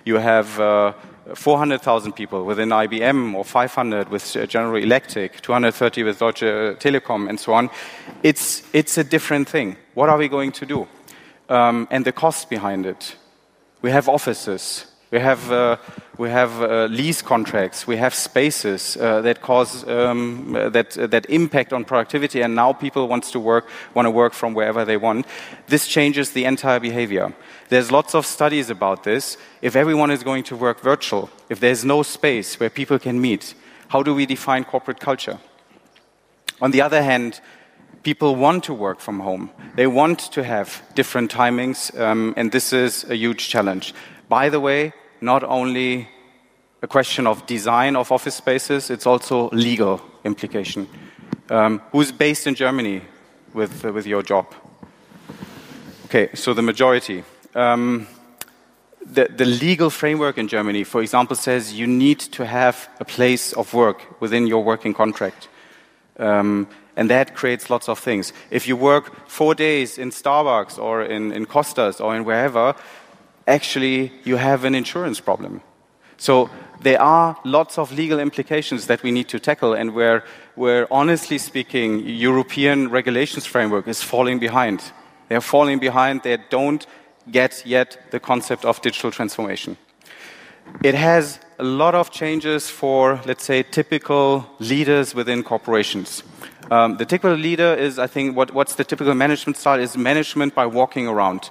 You 0.06 0.16
have 0.16 0.60
uh, 0.60 0.94
400,000 1.36 2.14
people 2.14 2.46
within 2.46 2.70
IBM 2.70 3.36
or 3.36 3.44
500 3.44 4.10
with 4.10 4.38
General 4.48 4.82
Electric, 4.82 5.42
230 5.42 6.04
with 6.04 6.18
Deutsche 6.18 6.80
Telekom, 6.80 7.30
and 7.30 7.40
so 7.40 7.54
on. 7.54 7.70
It's, 8.24 8.64
it's 8.74 8.98
a 8.98 9.04
different 9.04 9.50
thing. 9.50 9.76
What 9.94 10.10
are 10.10 10.18
we 10.18 10.30
going 10.30 10.54
to 10.54 10.66
do? 10.66 10.88
Um, 11.50 11.88
and 11.92 12.06
the 12.06 12.14
cost 12.14 12.50
behind 12.50 12.86
it. 12.86 13.16
We 13.82 13.92
have 13.92 14.08
offices. 14.08 14.86
We 15.12 15.20
have, 15.20 15.52
uh, 15.52 15.78
we 16.20 16.30
have 16.30 16.62
uh, 16.62 16.86
lease 16.86 17.24
contracts. 17.24 17.88
We 17.88 17.98
have 17.98 18.14
spaces 18.14 18.96
uh, 18.96 19.22
that 19.22 19.42
cause 19.42 19.88
um, 19.88 20.54
that 20.54 20.92
that 20.92 21.26
impact 21.30 21.74
on 21.74 21.84
productivity. 21.84 22.42
And 22.44 22.54
now 22.54 22.74
people 22.74 23.08
want 23.08 23.24
to 23.24 23.40
work 23.40 23.68
want 23.96 24.06
to 24.06 24.12
work 24.12 24.34
from 24.34 24.54
wherever 24.54 24.86
they 24.86 24.98
want. 24.98 25.26
This 25.68 25.88
changes 25.88 26.32
the 26.32 26.46
entire 26.46 26.80
behavior. 26.80 27.34
There's 27.70 27.92
lots 27.92 28.14
of 28.14 28.26
studies 28.26 28.70
about 28.70 29.04
this. 29.04 29.38
If 29.62 29.76
everyone 29.76 30.12
is 30.12 30.24
going 30.24 30.44
to 30.44 30.56
work 30.56 30.80
virtual, 30.82 31.30
if 31.50 31.60
there's 31.60 31.84
no 31.84 32.04
space 32.04 32.60
where 32.60 32.70
people 32.70 33.00
can 33.00 33.20
meet, 33.20 33.56
how 33.88 34.04
do 34.04 34.14
we 34.14 34.28
define 34.28 34.64
corporate 34.64 35.00
culture? 35.00 35.40
On 36.62 36.72
the 36.72 36.82
other 36.82 37.02
hand, 37.02 37.42
people 38.04 38.36
want 38.36 38.64
to 38.66 38.74
work 38.74 39.00
from 39.00 39.22
home. 39.22 39.50
They 39.76 39.88
want 39.88 40.20
to 40.34 40.44
have 40.44 40.84
different 40.94 41.32
timings, 41.32 41.98
um, 42.00 42.34
and 42.38 42.52
this 42.52 42.74
is 42.74 43.06
a 43.10 43.16
huge 43.16 43.50
challenge. 43.50 43.94
By 44.30 44.50
the 44.50 44.60
way, 44.60 44.94
not 45.22 45.44
only 45.44 46.08
a 46.84 46.88
question 46.88 47.26
of 47.26 47.46
design 47.48 47.96
of 47.96 48.12
office 48.12 48.36
spaces, 48.36 48.92
it's 48.92 49.08
also 49.08 49.50
legal 49.50 50.02
implication. 50.24 50.88
Um, 51.50 51.82
who's 51.92 52.12
based 52.12 52.46
in 52.46 52.54
Germany 52.54 53.02
with, 53.54 53.84
uh, 53.84 53.92
with 53.92 54.06
your 54.06 54.22
job? 54.22 54.46
Okay, 56.06 56.30
so 56.36 56.54
the 56.54 56.62
majority. 56.62 57.24
Um, 57.56 58.08
the, 59.04 59.28
the, 59.36 59.46
legal 59.46 59.90
framework 59.90 60.38
in 60.38 60.48
Germany, 60.48 60.84
for 60.84 61.02
example, 61.02 61.36
says 61.36 61.74
you 61.74 61.88
need 61.88 62.20
to 62.20 62.46
have 62.46 62.88
a 63.00 63.06
place 63.06 63.54
of 63.54 63.74
work 63.74 64.22
within 64.22 64.46
your 64.46 64.64
working 64.64 64.94
contract. 64.94 65.48
Um, 66.20 66.68
and 66.96 67.10
that 67.10 67.34
creates 67.34 67.70
lots 67.70 67.90
of 67.90 67.98
things. 67.98 68.34
If 68.52 68.68
you 68.68 68.76
work 68.76 69.28
four 69.28 69.56
days 69.56 69.98
in 69.98 70.12
Starbucks 70.12 70.78
or 70.78 71.02
in, 71.02 71.32
in 71.32 71.46
Costas 71.46 72.00
or 72.00 72.16
in 72.16 72.26
wherever, 72.26 72.76
actually 73.50 74.12
you 74.24 74.38
have 74.38 74.64
an 74.64 74.76
insurance 74.76 75.20
problem. 75.20 75.62
So 76.18 76.50
there 76.82 77.02
are 77.02 77.38
lots 77.44 77.78
of 77.78 77.92
legal 77.92 78.20
implications 78.20 78.88
that 78.88 79.04
we 79.04 79.12
need 79.12 79.28
to 79.30 79.40
tackle, 79.40 79.74
and 79.74 79.94
where, 79.94 80.24
where 80.56 80.88
honestly 80.92 81.38
speaking, 81.38 82.00
European 82.06 82.90
regulations 82.90 83.46
framework 83.46 83.88
is 83.88 84.02
falling 84.02 84.40
behind. 84.40 84.94
They 85.28 85.36
are 85.36 85.42
falling 85.42 85.80
behind. 85.80 86.24
They 86.24 86.38
don't 86.50 86.86
get 87.32 87.64
yet 87.66 87.98
the 88.12 88.20
concept 88.20 88.66
of 88.66 88.82
digital 88.82 89.12
transformation. 89.12 89.78
It 90.84 90.96
has 90.96 91.40
a 91.58 91.64
lot 91.64 91.96
of 91.96 92.12
changes 92.12 92.70
for, 92.70 93.20
let's 93.26 93.44
say, 93.44 93.64
typical 93.64 94.46
leaders 94.60 95.14
within 95.14 95.44
corporations. 95.44 96.24
Um, 96.72 96.98
the 96.98 97.06
typical 97.06 97.36
leader 97.36 97.74
is, 97.74 98.00
I 98.00 98.08
think, 98.08 98.38
what, 98.38 98.54
what's 98.54 98.76
the 98.76 98.84
typical 98.84 99.14
management 99.14 99.58
style 99.58 99.80
is 99.80 99.98
management 99.98 100.56
by 100.56 100.66
walking 100.68 101.08
around. 101.08 101.50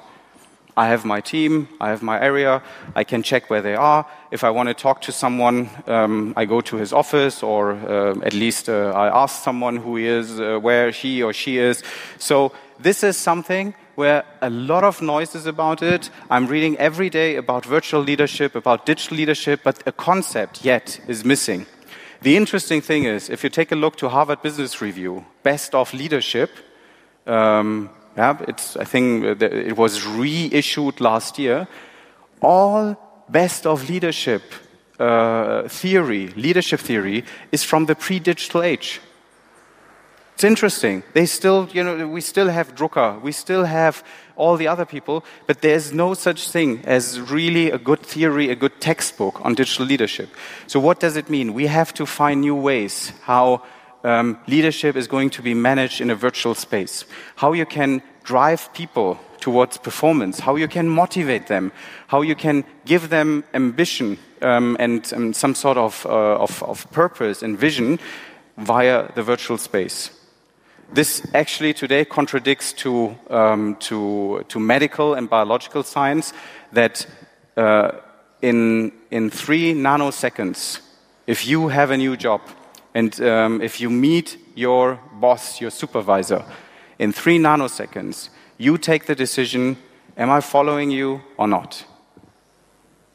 I 0.79 0.87
have 0.87 1.05
my 1.05 1.21
team, 1.21 1.67
I 1.81 1.89
have 1.89 2.05
my 2.05 2.21
area, 2.21 2.63
I 2.95 3.03
can 3.03 3.25
check 3.25 3.51
where 3.51 3.61
they 3.61 3.75
are. 3.75 4.07
If 4.31 4.45
I 4.45 4.51
want 4.51 4.69
to 4.69 4.75
talk 4.75 5.01
to 5.03 5.13
someone, 5.13 5.69
um, 5.89 6.35
I 6.37 6.45
go 6.45 6.61
to 6.61 6.77
his 6.77 6.93
office, 6.93 7.43
or 7.43 7.73
uh, 7.73 8.15
at 8.23 8.33
least 8.33 8.69
uh, 8.69 8.93
I 8.95 9.09
ask 9.23 9.43
someone 9.43 9.79
who 9.79 9.97
he 9.97 10.07
is, 10.07 10.39
uh, 10.39 10.61
where 10.61 10.93
he 10.93 11.21
or 11.21 11.33
she 11.33 11.59
is. 11.59 11.83
So 12.19 12.53
this 12.79 13.03
is 13.03 13.17
something 13.17 13.75
where 13.97 14.23
a 14.41 14.51
lot 14.51 14.85
of 14.85 15.03
noise 15.03 15.35
is 15.35 15.47
about 15.47 15.83
it. 15.83 16.11
I'm 16.31 16.47
reading 16.47 16.77
every 16.77 17.11
day 17.11 17.35
about 17.35 17.67
virtual 17.67 18.01
leadership, 18.01 18.55
about 18.55 18.87
digital 18.87 19.17
leadership, 19.17 19.63
but 19.65 19.83
a 19.85 19.91
concept 19.91 20.65
yet 20.65 21.01
is 21.09 21.25
missing. 21.25 21.67
The 22.23 22.37
interesting 22.37 22.83
thing 22.83 23.03
is, 23.03 23.31
if 23.31 23.43
you 23.43 23.51
take 23.51 23.73
a 23.73 23.77
look 23.77 23.97
to 23.97 24.09
Harvard 24.09 24.43
Business 24.43 24.81
Review, 24.81 25.25
Best 25.43 25.75
of 25.75 25.93
Leadership, 25.93 26.51
um, 27.27 27.91
yeah, 28.19 28.37
it's, 28.49 28.77
I 28.77 28.83
think 28.83 29.41
it 29.41 29.77
was 29.77 30.05
reissued 30.05 31.01
last 31.01 31.39
year. 31.39 31.69
All 32.43 32.97
best 33.29 33.65
of 33.65 33.89
leadership 33.89 34.43
uh, 34.99 35.69
theory, 35.69 36.27
leadership 36.35 36.81
theory, 36.81 37.25
is 37.53 37.63
from 37.63 37.87
the 37.87 37.95
pre-digital 37.95 38.63
age. 38.65 39.01
It's 40.35 40.43
interesting. 40.43 41.05
They 41.15 41.27
still, 41.27 41.69
you 41.73 41.85
know, 41.85 42.09
we 42.09 42.21
still 42.21 42.49
have 42.49 42.75
Drucker, 42.75 43.23
we 43.23 43.31
still 43.31 43.65
have 43.65 44.03
all 44.35 44.57
the 44.57 44.67
other 44.67 44.85
people, 44.85 45.25
but 45.47 45.63
there's 45.63 45.93
no 45.93 46.15
such 46.15 46.51
thing 46.51 46.83
as 46.85 47.21
really 47.21 47.71
a 47.71 47.79
good 47.79 48.01
theory, 48.01 48.51
a 48.51 48.57
good 48.57 48.81
textbook 48.81 49.41
on 49.45 49.55
digital 49.55 49.87
leadership. 49.87 50.29
So 50.67 50.81
what 50.81 50.99
does 50.99 51.17
it 51.17 51.31
mean? 51.31 51.55
We 51.55 51.69
have 51.69 51.95
to 51.95 52.05
find 52.05 52.41
new 52.41 52.57
ways 52.57 53.13
how 53.23 53.63
um, 54.05 54.39
leadership 54.47 54.97
is 54.97 55.07
going 55.07 55.31
to 55.31 55.43
be 55.43 55.55
managed 55.55 56.01
in 56.01 56.11
a 56.11 56.15
virtual 56.15 56.55
space. 56.55 57.05
How 57.37 57.53
you 57.53 57.67
can 57.67 58.03
drive 58.23 58.73
people 58.73 59.19
towards 59.41 59.79
performance, 59.79 60.41
how 60.41 60.57
you 60.57 60.69
can 60.69 60.89
motivate 60.89 61.47
them, 61.47 61.73
how 62.09 62.23
you 62.23 62.35
can 62.35 62.65
give 62.85 63.09
them 63.09 63.45
ambition 63.55 64.19
um, 64.43 64.77
and 64.79 65.13
um, 65.15 65.33
some 65.33 65.55
sort 65.55 65.79
of, 65.79 66.05
uh, 66.07 66.37
of, 66.37 66.63
of 66.63 66.91
purpose 66.91 67.43
and 67.43 67.59
vision 67.59 67.99
via 68.57 69.11
the 69.15 69.23
virtual 69.23 69.59
space. 69.59 70.11
This 70.93 71.27
actually 71.35 71.75
today 71.75 72.05
contradicts 72.05 72.73
to, 72.75 73.17
um, 73.31 73.77
to, 73.81 74.45
to 74.49 74.59
medical 74.59 75.15
and 75.15 75.29
biological 75.29 75.83
science 75.83 76.33
that 76.73 77.07
uh, 77.57 77.93
in, 78.41 78.93
in 79.11 79.31
three 79.31 79.75
nanoseconds, 79.75 80.81
if 81.27 81.47
you 81.47 81.69
have 81.69 81.91
a 81.91 81.97
new 81.97 82.17
job 82.17 82.41
and 82.99 83.21
um, 83.21 83.63
if 83.63 83.81
you 83.81 83.91
meet 83.91 84.37
your 84.57 84.99
boss, 85.21 85.61
your 85.61 85.71
supervisor, 85.71 86.45
in 86.99 87.13
three 87.13 87.39
nanoseconds, 87.39 88.29
you 88.57 88.77
take 88.77 89.07
the 89.07 89.15
decision 89.15 89.77
am 90.17 90.31
I 90.31 90.41
following 90.41 90.91
you 90.91 91.21
or 91.37 91.47
not? 91.47 91.85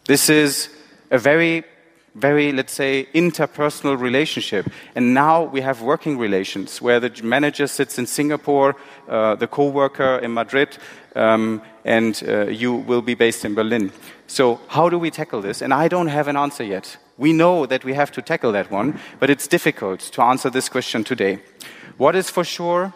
This 0.06 0.30
is 0.30 0.70
a 1.12 1.18
very 1.18 1.66
very, 2.16 2.52
let's 2.52 2.74
say, 2.74 3.08
interpersonal 3.14 4.00
relationship. 4.00 4.70
And 4.96 5.14
now 5.14 5.44
we 5.44 5.62
have 5.62 5.82
working 5.82 6.18
relations 6.18 6.80
where 6.80 7.00
the 7.00 7.12
manager 7.24 7.68
sits 7.68 7.98
in 7.98 8.06
Singapore, 8.06 8.76
uh, 9.10 9.36
the 9.36 9.48
co-worker 9.48 10.20
in 10.20 10.32
Madrid, 10.32 10.78
um, 11.16 11.62
and 11.86 12.24
uh, 12.28 12.48
you 12.48 12.74
will 12.74 13.02
be 13.02 13.16
based 13.16 13.46
in 13.46 13.56
Berlin. 13.56 13.92
So 14.28 14.60
how 14.68 14.90
do 14.90 14.98
we 14.98 15.12
tackle 15.12 15.42
this? 15.42 15.62
And 15.62 15.74
I 15.74 15.88
don't 15.88 16.08
have 16.08 16.28
an 16.28 16.38
answer 16.38 16.64
yet. 16.64 16.98
We 17.18 17.34
know 17.34 17.66
that 17.66 17.84
we 17.84 17.94
have 17.94 18.12
to 18.14 18.22
tackle 18.22 18.52
that 18.54 18.72
one, 18.72 19.00
but 19.20 19.30
it's 19.30 19.48
difficult 19.48 20.00
to 20.00 20.22
answer 20.22 20.50
this 20.50 20.70
question 20.70 21.04
today. 21.04 21.40
What 21.98 22.16
is 22.16 22.30
for 22.30 22.44
sure 22.44 22.94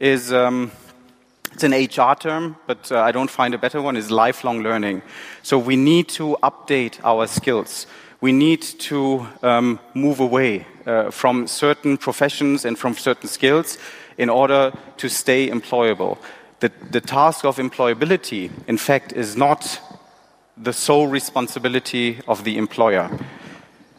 is 0.00 0.32
um, 0.32 0.70
it's 1.52 1.62
an 1.64 1.72
HR 1.72 2.14
term, 2.14 2.56
but 2.66 2.90
uh, 2.90 3.00
I 3.00 3.12
don't 3.12 3.30
find 3.30 3.54
a 3.54 3.58
better 3.58 3.82
one, 3.82 3.96
is 3.96 4.10
lifelong 4.10 4.62
learning. 4.62 5.02
So 5.42 5.58
we 5.58 5.76
need 5.76 6.08
to 6.10 6.36
update 6.42 6.98
our 7.04 7.26
skills. 7.26 7.86
We 8.20 8.32
need 8.32 8.62
to 8.62 9.26
um, 9.42 9.78
move 9.92 10.20
away 10.20 10.66
uh, 10.86 11.10
from 11.10 11.46
certain 11.46 11.96
professions 11.96 12.64
and 12.64 12.78
from 12.78 12.94
certain 12.94 13.28
skills 13.28 13.78
in 14.16 14.30
order 14.30 14.72
to 14.96 15.08
stay 15.08 15.50
employable. 15.50 16.18
The, 16.60 16.70
the 16.90 17.00
task 17.00 17.44
of 17.44 17.56
employability, 17.56 18.50
in 18.66 18.78
fact, 18.78 19.12
is 19.12 19.36
not 19.36 19.80
the 20.56 20.72
sole 20.72 21.08
responsibility 21.08 22.20
of 22.28 22.44
the 22.44 22.56
employer. 22.56 23.10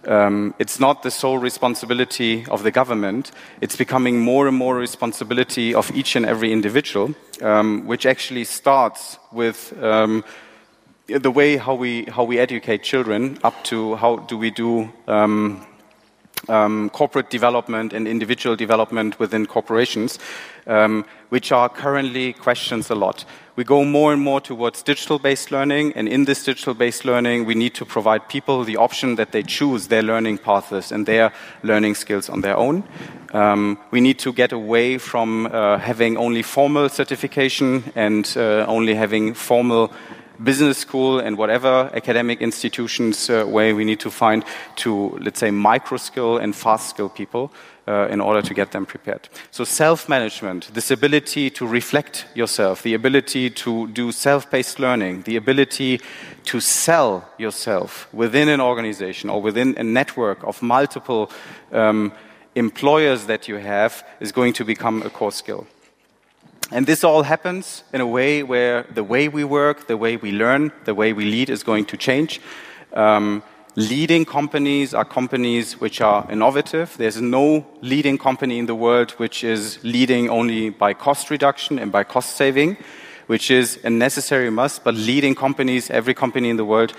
Um, 0.07 0.53
it's 0.59 0.79
not 0.79 1.03
the 1.03 1.11
sole 1.11 1.39
responsibility 1.39 2.45
of 2.49 2.63
the 2.63 2.71
government. 2.71 3.31
It's 3.61 3.75
becoming 3.75 4.19
more 4.19 4.47
and 4.47 4.55
more 4.55 4.75
responsibility 4.75 5.73
of 5.73 5.91
each 5.95 6.15
and 6.15 6.25
every 6.25 6.51
individual, 6.51 7.15
um, 7.41 7.87
which 7.87 8.05
actually 8.05 8.43
starts 8.43 9.17
with 9.31 9.73
um, 9.83 10.23
the 11.07 11.31
way 11.31 11.57
how 11.57 11.75
we 11.75 12.05
how 12.05 12.23
we 12.23 12.39
educate 12.39 12.83
children, 12.83 13.37
up 13.43 13.63
to 13.65 13.95
how 13.95 14.17
do 14.17 14.37
we 14.37 14.51
do 14.51 14.91
um, 16.49 16.89
corporate 16.89 17.29
development 17.29 17.93
and 17.93 18.08
individual 18.08 18.55
development 18.55 19.19
within 19.19 19.45
corporations, 19.45 20.19
um, 20.67 21.05
which 21.29 21.51
are 21.51 21.69
currently 21.69 22.34
questions 22.34 22.89
a 22.89 22.95
lot. 22.95 23.25
We 23.58 23.63
go 23.63 23.86
more 23.86 24.12
and 24.12 24.21
more 24.21 24.41
towards 24.41 24.84
digital 24.84 25.17
based 25.17 25.49
learning, 25.49 25.93
and 25.95 26.10
in 26.10 26.25
this 26.25 26.43
digital 26.43 26.73
based 26.73 27.05
learning, 27.05 27.45
we 27.45 27.55
need 27.55 27.73
to 27.75 27.86
provide 27.86 28.27
people 28.27 28.65
the 28.65 28.75
option 28.75 29.15
that 29.15 29.31
they 29.31 29.43
choose 29.43 29.88
their 29.88 30.03
learning 30.03 30.39
paths 30.39 30.91
and 30.91 31.05
their 31.05 31.31
learning 31.63 31.95
skills 31.95 32.29
on 32.29 32.41
their 32.41 32.58
own. 32.58 32.84
Um, 33.34 33.77
we 33.91 34.01
need 34.01 34.19
to 34.19 34.34
get 34.34 34.51
away 34.51 34.97
from 34.97 35.45
uh, 35.45 35.77
having 35.77 36.17
only 36.17 36.41
formal 36.41 36.89
certification 36.89 37.84
and 37.95 38.31
uh, 38.36 38.65
only 38.67 38.93
having 38.93 39.34
formal 39.34 39.91
business 40.43 40.78
school 40.78 41.19
and 41.19 41.38
whatever 41.38 41.89
academic 41.93 42.41
institutions 42.41 43.30
uh, 43.30 43.43
where 43.45 43.76
we 43.76 43.86
need 43.86 44.00
to 44.00 44.12
find 44.12 44.43
to, 44.78 45.17
let's 45.21 45.39
say, 45.39 45.52
micro 45.52 45.98
skill 45.98 46.38
and 46.38 46.56
fast 46.56 46.89
skill 46.89 47.10
people 47.10 47.52
uh, 47.88 48.08
in 48.10 48.19
order 48.19 48.41
to 48.41 48.54
get 48.54 48.71
them 48.71 48.86
prepared. 48.86 49.30
So, 49.52 49.63
self 49.63 50.10
management, 50.10 50.74
this 50.74 50.91
ability 50.91 51.50
to 51.52 51.67
reflect 51.67 52.26
yourself, 52.34 52.82
the 52.84 52.93
ability 52.93 53.50
to 53.52 53.88
do 53.88 54.12
self 54.12 54.50
paced 54.50 54.80
learning, 54.80 55.24
the 55.24 55.36
ability 55.36 56.02
to 56.45 56.60
sell 56.60 57.28
yourself 57.38 58.08
within 58.13 58.50
an 58.50 58.62
organization 58.62 59.30
or 59.30 59.41
within 59.41 59.76
a 59.78 59.84
network 59.84 60.43
of 60.43 60.62
multiple 60.62 61.32
um, 61.71 62.12
employers 62.56 63.26
that 63.26 63.48
you 63.48 63.58
have 63.58 64.06
is 64.19 64.32
going 64.32 64.54
to 64.54 64.65
become 64.65 65.02
a 65.04 65.10
core 65.10 65.32
skill. 65.32 65.67
And 66.71 66.88
this 66.88 67.04
all 67.04 67.23
happens 67.23 67.84
in 67.93 68.01
a 68.01 68.08
way 68.08 68.41
where 68.41 68.84
the 68.93 69.04
way 69.04 69.28
we 69.28 69.43
work, 69.43 69.88
the 69.88 69.97
way 69.97 70.17
we 70.17 70.32
learn, 70.32 70.71
the 70.86 70.95
way 70.95 71.13
we 71.13 71.25
lead 71.25 71.49
is 71.49 71.63
going 71.63 71.86
to 71.86 71.97
change. 71.97 72.41
Um, 72.93 73.43
leading 73.75 74.25
companies 74.25 74.93
are 74.93 75.06
companies 75.06 75.80
which 75.80 76.01
are 76.01 76.25
innovative. 76.32 76.97
There's 76.97 77.21
no 77.21 77.65
leading 77.82 78.17
company 78.17 78.58
in 78.58 78.65
the 78.65 78.75
world 78.75 79.12
which 79.12 79.43
is 79.43 79.80
leading 79.84 80.30
only 80.30 80.69
by 80.69 80.93
cost 80.93 81.30
reduction 81.30 81.78
and 81.78 81.91
by 81.91 82.04
cost 82.04 82.36
saving, 82.36 82.78
which 83.28 83.51
is 83.51 83.80
a 83.84 83.89
necessary 83.89 84.49
must. 84.49 84.84
But 84.84 84.95
leading 84.95 85.36
companies, 85.36 85.91
every 85.91 86.13
company 86.13 86.49
in 86.49 86.58
the 86.58 86.65
world, 86.65 86.93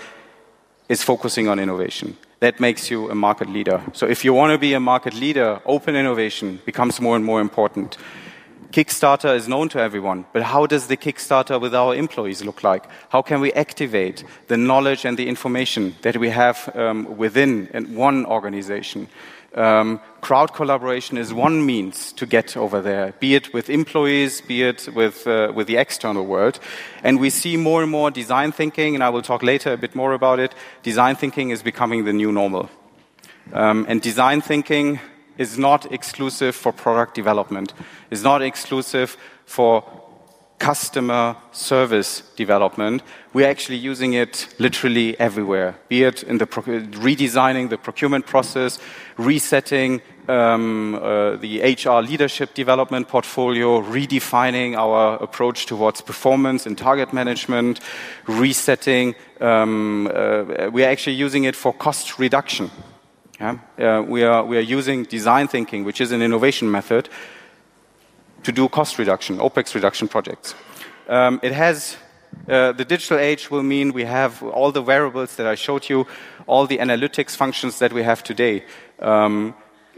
is 0.87 1.03
focusing 1.03 1.49
on 1.49 1.59
innovation. 1.59 2.15
That 2.39 2.59
makes 2.59 2.89
you 2.89 3.09
a 3.09 3.15
market 3.15 3.49
leader. 3.49 3.81
So 3.93 4.07
if 4.07 4.23
you 4.23 4.33
want 4.33 4.53
to 4.53 4.57
be 4.57 4.73
a 4.73 4.79
market 4.79 5.13
leader, 5.13 5.59
open 5.65 5.95
innovation 5.95 6.61
becomes 6.65 7.01
more 7.01 7.15
and 7.15 7.25
more 7.25 7.41
important. 7.41 7.97
Kickstarter 8.71 9.35
is 9.35 9.47
known 9.47 9.69
to 9.69 9.79
everyone, 9.79 10.25
but 10.33 10.43
how 10.43 10.65
does 10.65 10.87
the 10.87 10.97
Kickstarter 10.97 11.59
with 11.59 11.73
our 11.73 11.95
employees 11.95 12.43
look 12.43 12.63
like? 12.63 12.83
How 13.09 13.21
can 13.21 13.39
we 13.39 13.53
activate 13.53 14.23
the 14.47 14.57
knowledge 14.57 15.05
and 15.05 15.17
the 15.17 15.27
information 15.27 15.95
that 16.01 16.17
we 16.17 16.29
have 16.29 16.69
um, 16.75 17.17
within 17.17 17.67
one 17.95 18.25
organization? 18.25 19.07
Um, 19.55 20.01
crowd 20.21 20.53
collaboration 20.53 21.17
is 21.17 21.33
one 21.33 21.65
means 21.65 22.11
to 22.13 22.25
get 22.25 22.57
over 22.57 22.81
there, 22.81 23.13
be 23.19 23.33
it 23.33 23.53
with 23.53 23.69
employees, 23.69 24.41
be 24.41 24.63
it 24.63 24.87
with, 24.93 25.25
uh, 25.25 25.51
with 25.55 25.67
the 25.67 25.77
external 25.77 26.25
world. 26.25 26.59
And 27.03 27.19
we 27.19 27.29
see 27.29 27.57
more 27.57 27.81
and 27.81 27.91
more 27.91 28.11
design 28.11 28.51
thinking, 28.51 28.93
and 28.93 29.03
I 29.03 29.09
will 29.09 29.23
talk 29.23 29.41
later 29.41 29.73
a 29.73 29.77
bit 29.77 29.95
more 29.95 30.13
about 30.13 30.39
it. 30.39 30.53
Design 30.83 31.15
thinking 31.15 31.49
is 31.49 31.63
becoming 31.63 32.05
the 32.05 32.13
new 32.13 32.31
normal. 32.31 32.69
Um, 33.53 33.85
and 33.87 34.01
design 34.01 34.41
thinking 34.41 34.99
is 35.37 35.57
not 35.57 35.91
exclusive 35.91 36.55
for 36.55 36.71
product 36.71 37.15
development, 37.15 37.73
is 38.11 38.23
not 38.23 38.41
exclusive 38.41 39.17
for 39.45 39.83
customer 40.59 41.35
service 41.51 42.23
development. 42.35 43.03
We're 43.33 43.49
actually 43.49 43.77
using 43.77 44.13
it 44.13 44.47
literally 44.57 45.19
everywhere, 45.19 45.75
be 45.87 46.03
it 46.03 46.23
in 46.23 46.39
the 46.39 46.47
redesigning 46.47 47.69
the 47.69 47.77
procurement 47.77 48.25
process, 48.25 48.79
resetting 49.17 50.01
um, 50.27 50.95
uh, 50.95 51.37
the 51.37 51.61
HR 51.61 52.01
leadership 52.01 52.53
development 52.53 53.07
portfolio, 53.07 53.81
redefining 53.81 54.75
our 54.75 55.15
approach 55.21 55.67
towards 55.67 56.01
performance 56.01 56.65
and 56.65 56.77
target 56.77 57.13
management, 57.13 57.79
resetting. 58.27 59.15
Um, 59.39 60.07
uh, 60.07 60.69
we're 60.71 60.89
actually 60.89 61.15
using 61.15 61.45
it 61.45 61.55
for 61.55 61.71
cost 61.71 62.19
reduction. 62.19 62.71
Yeah? 63.39 63.57
Uh, 63.77 64.01
we, 64.01 64.23
are, 64.23 64.43
we 64.43 64.57
are 64.57 64.61
using 64.61 65.03
design 65.03 65.47
thinking, 65.47 65.83
which 65.83 66.01
is 66.01 66.11
an 66.11 66.21
innovation 66.21 66.71
method, 66.71 67.09
to 68.43 68.51
do 68.51 68.67
cost 68.69 68.97
reduction, 68.97 69.37
OPEX 69.37 69.75
reduction 69.75 70.07
projects. 70.07 70.55
Um, 71.07 71.39
it 71.43 71.51
has 71.51 71.97
uh, 72.47 72.71
the 72.71 72.85
digital 72.85 73.17
age 73.17 73.51
will 73.51 73.63
mean 73.63 73.93
we 73.93 74.05
have 74.05 74.41
all 74.43 74.71
the 74.71 74.81
wearables 74.81 75.35
that 75.35 75.47
I 75.47 75.55
showed 75.55 75.89
you, 75.89 76.07
all 76.45 76.67
the 76.67 76.77
analytics 76.77 77.35
functions 77.35 77.79
that 77.79 77.93
we 77.93 78.03
have 78.03 78.23
today, 78.23 78.63
um, 78.99 79.53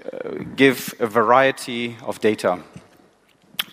uh, 0.05 0.43
give 0.55 0.93
a 0.99 1.07
variety 1.07 1.97
of 2.03 2.19
data. 2.19 2.59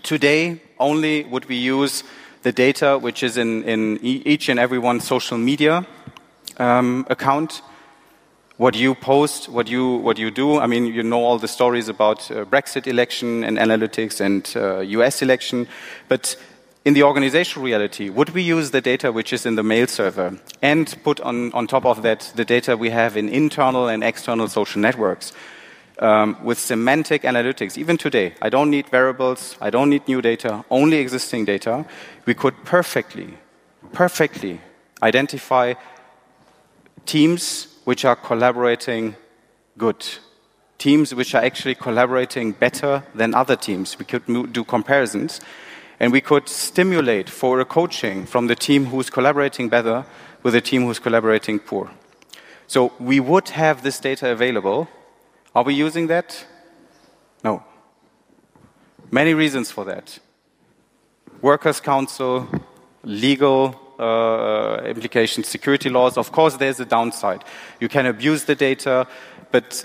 Today, 0.03 0.61
only 0.79 1.25
would 1.25 1.47
we 1.47 1.57
use 1.57 2.05
the 2.43 2.53
data 2.53 2.99
which 2.99 3.23
is 3.23 3.37
in, 3.37 3.65
in 3.65 3.99
each 4.03 4.49
and 4.49 4.59
every 4.59 4.79
one 4.79 5.01
social 5.01 5.39
media 5.39 5.87
um, 6.59 7.07
account 7.09 7.63
what 8.57 8.75
you 8.75 8.95
post, 8.95 9.49
what 9.49 9.69
you, 9.69 9.97
what 9.97 10.19
you 10.19 10.31
do. 10.31 10.59
I 10.59 10.66
mean, 10.66 10.87
you 10.87 11.03
know 11.03 11.23
all 11.23 11.38
the 11.38 11.49
stories 11.49 11.88
about 11.88 12.31
uh, 12.31 12.45
Brexit 12.47 12.87
election 12.87 13.45
and 13.45 13.59
analytics 13.59 14.21
and 14.21 14.51
uh, 14.57 14.81
US 14.81 15.21
election. 15.21 15.69
But 16.09 16.37
in 16.85 16.95
the 16.95 17.03
organizational 17.03 17.66
reality, 17.66 18.09
would 18.09 18.31
we 18.31 18.42
use 18.42 18.71
the 18.71 18.81
data 18.81 19.12
which 19.12 19.33
is 19.33 19.45
in 19.45 19.57
the 19.57 19.62
mail 19.62 19.87
server 19.87 20.38
and 20.62 20.97
put 21.05 21.21
on, 21.21 21.53
on 21.53 21.66
top 21.66 21.85
of 21.85 22.03
that 22.03 22.33
the 22.35 22.45
data 22.45 22.77
we 22.77 22.90
have 22.90 23.16
in 23.16 23.29
internal 23.29 23.88
and 23.88 24.03
external 24.03 24.49
social 24.49 24.81
networks? 24.81 25.33
Um, 25.99 26.37
with 26.45 26.59
semantic 26.59 27.23
analytics, 27.23 27.79
even 27.79 27.97
today, 27.97 28.35
I 28.42 28.51
don't 28.51 28.69
need 28.69 28.92
wearables, 28.92 29.57
I 29.62 29.71
don't 29.71 29.88
need 29.88 30.07
new 30.07 30.21
data, 30.21 30.62
only 30.71 30.99
existing 30.99 31.47
data. 31.47 31.87
We 32.27 32.35
could 32.35 32.55
perfectly, 32.66 33.38
perfectly 33.95 34.61
identify 35.03 35.73
teams 37.07 37.76
which 37.87 38.05
are 38.05 38.16
collaborating 38.16 39.14
good, 39.79 40.05
teams 40.77 41.14
which 41.14 41.37
are 41.37 41.44
actually 41.44 41.77
collaborating 41.77 42.51
better 42.51 43.05
than 43.14 43.33
other 43.33 43.55
teams. 43.55 43.96
We 43.96 44.05
could 44.05 44.27
do 44.53 44.64
comparisons. 44.64 45.40
And 46.01 46.12
we 46.12 46.20
could 46.20 46.49
stimulate 46.49 47.31
for 47.31 47.61
a 47.61 47.64
coaching 47.64 48.27
from 48.27 48.49
the 48.49 48.57
team 48.57 48.87
who's 48.87 49.09
collaborating 49.09 49.68
better 49.68 50.05
with 50.42 50.55
the 50.55 50.61
team 50.61 50.83
who's 50.83 50.99
collaborating 50.99 51.61
poor. 51.61 51.88
So 52.66 52.92
we 52.99 53.20
would 53.20 53.51
have 53.51 53.85
this 53.85 54.01
data 54.01 54.33
available. 54.33 54.88
Are 55.55 55.62
we 55.62 55.75
using 55.75 56.09
that? 56.09 56.44
No. 57.44 57.62
Many 59.12 59.33
reasons 59.33 59.70
for 59.70 59.85
that. 59.85 60.18
Workers' 61.40 61.79
council, 61.79 62.49
legal 63.05 63.81
uh, 63.99 64.83
implications, 64.85 65.49
security 65.49 65.89
laws. 65.89 66.17
Of 66.17 66.33
course, 66.33 66.57
there's 66.57 66.81
a 66.81 66.85
downside. 66.85 67.45
You 67.81 67.89
can 67.89 68.07
abuse 68.07 68.45
the 68.45 68.55
data, 68.55 69.07
but 69.51 69.85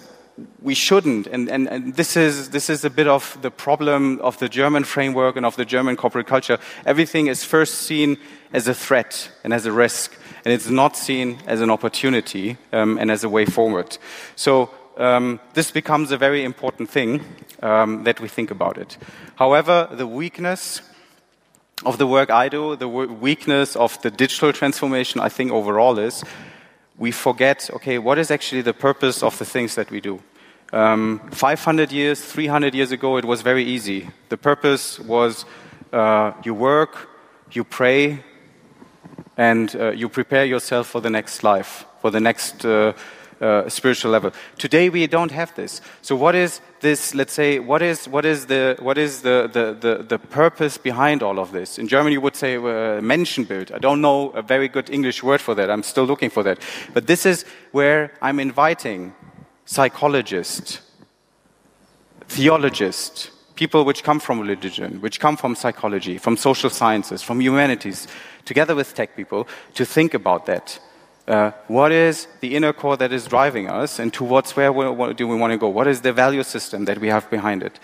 we 0.61 0.73
shouldn't. 0.73 1.27
And, 1.27 1.49
and, 1.49 1.67
and, 1.67 1.95
this, 1.95 2.15
is, 2.15 2.49
this 2.49 2.69
is 2.69 2.85
a 2.85 2.89
bit 2.89 3.07
of 3.07 3.37
the 3.41 3.51
problem 3.51 4.19
of 4.21 4.37
the 4.39 4.49
German 4.49 4.83
framework 4.83 5.35
and 5.35 5.45
of 5.45 5.55
the 5.55 5.65
German 5.65 5.95
corporate 5.95 6.27
culture. 6.27 6.57
Everything 6.85 7.27
is 7.27 7.43
first 7.43 7.75
seen 7.75 8.17
as 8.53 8.67
a 8.67 8.73
threat 8.73 9.29
and 9.43 9.53
as 9.53 9.65
a 9.65 9.71
risk, 9.71 10.17
and 10.45 10.53
it's 10.53 10.69
not 10.69 10.97
seen 10.97 11.39
as 11.47 11.61
an 11.61 11.69
opportunity 11.69 12.57
um, 12.71 12.97
and 12.97 13.11
as 13.11 13.23
a 13.23 13.29
way 13.29 13.45
forward. 13.45 13.97
So 14.35 14.69
um, 14.97 15.39
this 15.53 15.71
becomes 15.71 16.11
a 16.11 16.17
very 16.17 16.43
important 16.43 16.89
thing 16.89 17.23
um, 17.61 18.03
that 18.03 18.19
we 18.19 18.27
think 18.27 18.51
about 18.51 18.77
it. 18.77 18.97
However, 19.35 19.87
the 19.91 20.07
weakness 20.07 20.81
of 21.85 21.97
the 21.97 22.07
work 22.07 22.29
I 22.29 22.49
do, 22.49 22.75
the 22.75 22.87
weakness 22.87 23.75
of 23.75 24.01
the 24.01 24.11
digital 24.11 24.53
transformation, 24.53 25.19
I 25.19 25.29
think 25.29 25.51
overall 25.51 25.97
is 25.99 26.23
we 26.97 27.11
forget, 27.11 27.69
okay, 27.73 27.97
what 27.97 28.19
is 28.19 28.29
actually 28.29 28.61
the 28.61 28.73
purpose 28.73 29.23
of 29.23 29.37
the 29.39 29.45
things 29.45 29.73
that 29.75 29.89
we 29.89 29.99
do? 29.99 30.21
Um, 30.71 31.19
500 31.31 31.91
years, 31.91 32.21
300 32.21 32.75
years 32.75 32.91
ago, 32.91 33.17
it 33.17 33.25
was 33.25 33.41
very 33.41 33.63
easy. 33.63 34.09
The 34.29 34.37
purpose 34.37 34.99
was 34.99 35.45
uh, 35.91 36.33
you 36.43 36.53
work, 36.53 37.09
you 37.51 37.63
pray, 37.63 38.23
and 39.35 39.75
uh, 39.75 39.91
you 39.91 40.09
prepare 40.09 40.45
yourself 40.45 40.87
for 40.87 41.01
the 41.01 41.09
next 41.09 41.43
life, 41.43 41.85
for 42.01 42.11
the 42.11 42.19
next 42.19 42.63
uh, 42.65 42.93
uh, 43.41 43.67
spiritual 43.69 44.11
level. 44.11 44.31
Today 44.57 44.89
we 44.89 45.07
don't 45.07 45.31
have 45.31 45.53
this. 45.55 45.81
So 46.01 46.15
what 46.15 46.35
is 46.35 46.61
this? 46.79 47.15
Let's 47.15 47.33
say 47.33 47.59
what 47.59 47.81
is 47.81 48.07
what 48.07 48.25
is 48.25 48.45
the 48.45 48.77
what 48.79 48.97
is 48.97 49.21
the 49.21 49.49
the, 49.51 49.73
the, 49.73 50.03
the 50.03 50.19
purpose 50.19 50.77
behind 50.77 51.23
all 51.23 51.39
of 51.39 51.51
this? 51.51 51.79
In 51.79 51.87
German 51.87 52.13
you 52.13 52.21
would 52.21 52.35
say 52.35 52.55
uh, 52.55 53.01
Menschenbild. 53.01 53.73
I 53.73 53.79
don't 53.79 54.01
know 54.01 54.29
a 54.31 54.41
very 54.41 54.67
good 54.67 54.89
English 54.89 55.23
word 55.23 55.41
for 55.41 55.55
that. 55.55 55.69
I'm 55.69 55.83
still 55.83 56.05
looking 56.05 56.29
for 56.29 56.43
that. 56.43 56.59
But 56.93 57.07
this 57.07 57.25
is 57.25 57.45
where 57.71 58.13
I'm 58.21 58.39
inviting 58.39 59.13
psychologists, 59.65 60.81
theologists, 62.27 63.31
people 63.55 63.85
which 63.85 64.03
come 64.03 64.19
from 64.19 64.39
religion, 64.39 65.01
which 65.01 65.19
come 65.19 65.37
from 65.37 65.55
psychology, 65.55 66.17
from 66.17 66.37
social 66.37 66.69
sciences, 66.69 67.21
from 67.21 67.41
humanities, 67.41 68.07
together 68.45 68.75
with 68.75 68.93
tech 68.93 69.15
people, 69.15 69.47
to 69.75 69.85
think 69.85 70.13
about 70.13 70.45
that 70.45 70.79
uh, 71.27 71.51
what 71.67 71.91
is 71.91 72.27
the 72.39 72.55
inner 72.55 72.73
core 72.73 72.97
that 72.97 73.11
is 73.11 73.25
driving 73.25 73.69
us 73.69 73.99
and 73.99 74.13
towards 74.13 74.55
where 74.55 74.71
do 75.13 75.27
we 75.27 75.35
want 75.35 75.51
to 75.51 75.57
go? 75.57 75.67
What 75.67 75.87
is 75.87 76.01
the 76.01 76.13
value 76.13 76.43
system 76.43 76.85
that 76.85 76.97
we 76.97 77.07
have 77.07 77.29
behind 77.29 77.63
it? 77.63 77.79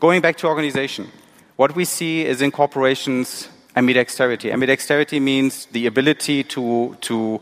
Going 0.00 0.20
back 0.20 0.36
to 0.38 0.46
organization, 0.46 1.10
what 1.56 1.74
we 1.74 1.84
see 1.84 2.24
is 2.24 2.42
in 2.42 2.50
corporations 2.50 3.48
ambidexterity. 3.76 4.52
Ambidexterity 4.52 5.20
means 5.20 5.66
the 5.66 5.86
ability 5.86 6.44
to, 6.44 6.96
to, 7.00 7.40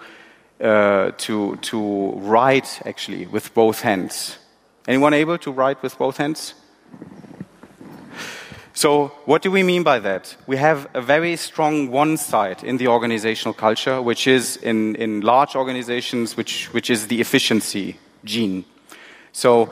uh, 0.61 1.11
to, 1.19 1.57
to 1.57 2.13
write 2.13 2.81
actually 2.87 3.27
with 3.27 3.53
both 3.55 3.81
hands. 3.81 4.39
Anyone 4.89 5.15
able 5.15 5.39
to 5.39 5.51
write 5.53 5.83
with 5.83 5.97
both 5.99 6.17
hands? 6.17 6.55
So, 8.75 9.09
what 9.27 9.43
do 9.43 9.51
we 9.51 9.63
mean 9.63 9.83
by 9.83 9.99
that? 9.99 10.35
We 10.47 10.57
have 10.57 10.89
a 10.95 11.03
very 11.03 11.37
strong 11.37 11.91
one 11.91 12.17
side 12.17 12.65
in 12.65 12.79
the 12.79 12.89
organizational 12.89 13.53
culture, 13.53 14.01
which 14.01 14.27
is 14.27 14.57
in, 14.57 14.97
in 14.97 15.21
large 15.21 15.55
organizations, 15.55 16.39
which, 16.39 16.73
which 16.73 16.89
is 16.89 17.09
the 17.09 17.21
efficiency 17.21 17.99
gene. 18.25 18.65
So, 19.33 19.71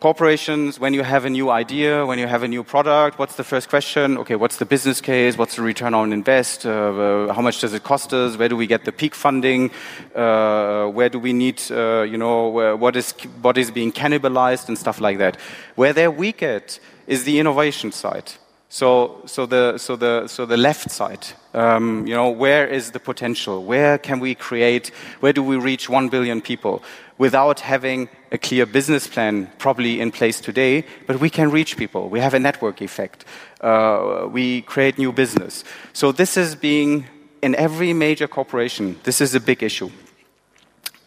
corporations, 0.00 0.78
when 0.78 0.92
you 0.92 1.02
have 1.02 1.24
a 1.24 1.30
new 1.30 1.48
idea, 1.48 2.04
when 2.04 2.18
you 2.18 2.26
have 2.26 2.42
a 2.42 2.48
new 2.48 2.62
product, 2.62 3.18
what's 3.18 3.36
the 3.36 3.44
first 3.44 3.70
question? 3.70 4.18
Okay, 4.18 4.36
what's 4.36 4.58
the 4.58 4.66
business 4.66 5.00
case? 5.00 5.38
What's 5.38 5.56
the 5.56 5.62
return 5.62 5.94
on 5.94 6.12
invest? 6.12 6.66
Uh, 6.66 6.70
uh, 6.70 7.32
how 7.32 7.40
much 7.40 7.60
does 7.60 7.72
it 7.72 7.84
cost 7.84 8.12
us? 8.12 8.36
Where 8.36 8.50
do 8.50 8.56
we 8.56 8.66
get 8.66 8.84
the 8.84 8.92
peak 8.92 9.14
funding? 9.14 9.70
Uh, 10.14 10.88
where 10.88 11.08
do 11.08 11.18
we 11.18 11.32
need, 11.32 11.62
uh, 11.70 12.02
you 12.02 12.18
know, 12.18 12.48
what 12.76 12.96
is, 12.96 13.12
what 13.40 13.56
is 13.56 13.70
being 13.70 13.92
cannibalized 13.92 14.68
and 14.68 14.76
stuff 14.76 15.00
like 15.00 15.16
that? 15.18 15.38
Where 15.74 15.94
they're 15.94 16.10
weak 16.10 16.42
at 16.42 16.78
is 17.06 17.24
the 17.24 17.38
innovation 17.38 17.92
side. 17.92 18.32
So, 18.72 19.20
so, 19.26 19.44
the, 19.44 19.76
so, 19.76 19.96
the, 19.96 20.26
so 20.28 20.46
the 20.46 20.56
left 20.56 20.90
side, 20.90 21.26
um, 21.52 22.06
you 22.06 22.14
know, 22.14 22.30
where 22.30 22.66
is 22.66 22.92
the 22.92 22.98
potential? 22.98 23.62
Where 23.62 23.98
can 23.98 24.18
we 24.18 24.34
create, 24.34 24.92
where 25.20 25.34
do 25.34 25.42
we 25.42 25.58
reach 25.58 25.90
1 25.90 26.08
billion 26.08 26.40
people 26.40 26.82
without 27.18 27.60
having 27.60 28.08
a 28.30 28.38
clear 28.38 28.64
business 28.64 29.06
plan 29.06 29.52
probably 29.58 30.00
in 30.00 30.10
place 30.10 30.40
today, 30.40 30.86
but 31.06 31.20
we 31.20 31.28
can 31.28 31.50
reach 31.50 31.76
people. 31.76 32.08
We 32.08 32.20
have 32.20 32.32
a 32.32 32.38
network 32.38 32.80
effect. 32.80 33.26
Uh, 33.60 34.26
we 34.32 34.62
create 34.62 34.96
new 34.96 35.12
business. 35.12 35.64
So 35.92 36.10
this 36.10 36.38
is 36.38 36.54
being, 36.54 37.04
in 37.42 37.54
every 37.56 37.92
major 37.92 38.26
corporation, 38.26 38.98
this 39.02 39.20
is 39.20 39.34
a 39.34 39.40
big 39.40 39.62
issue. 39.62 39.90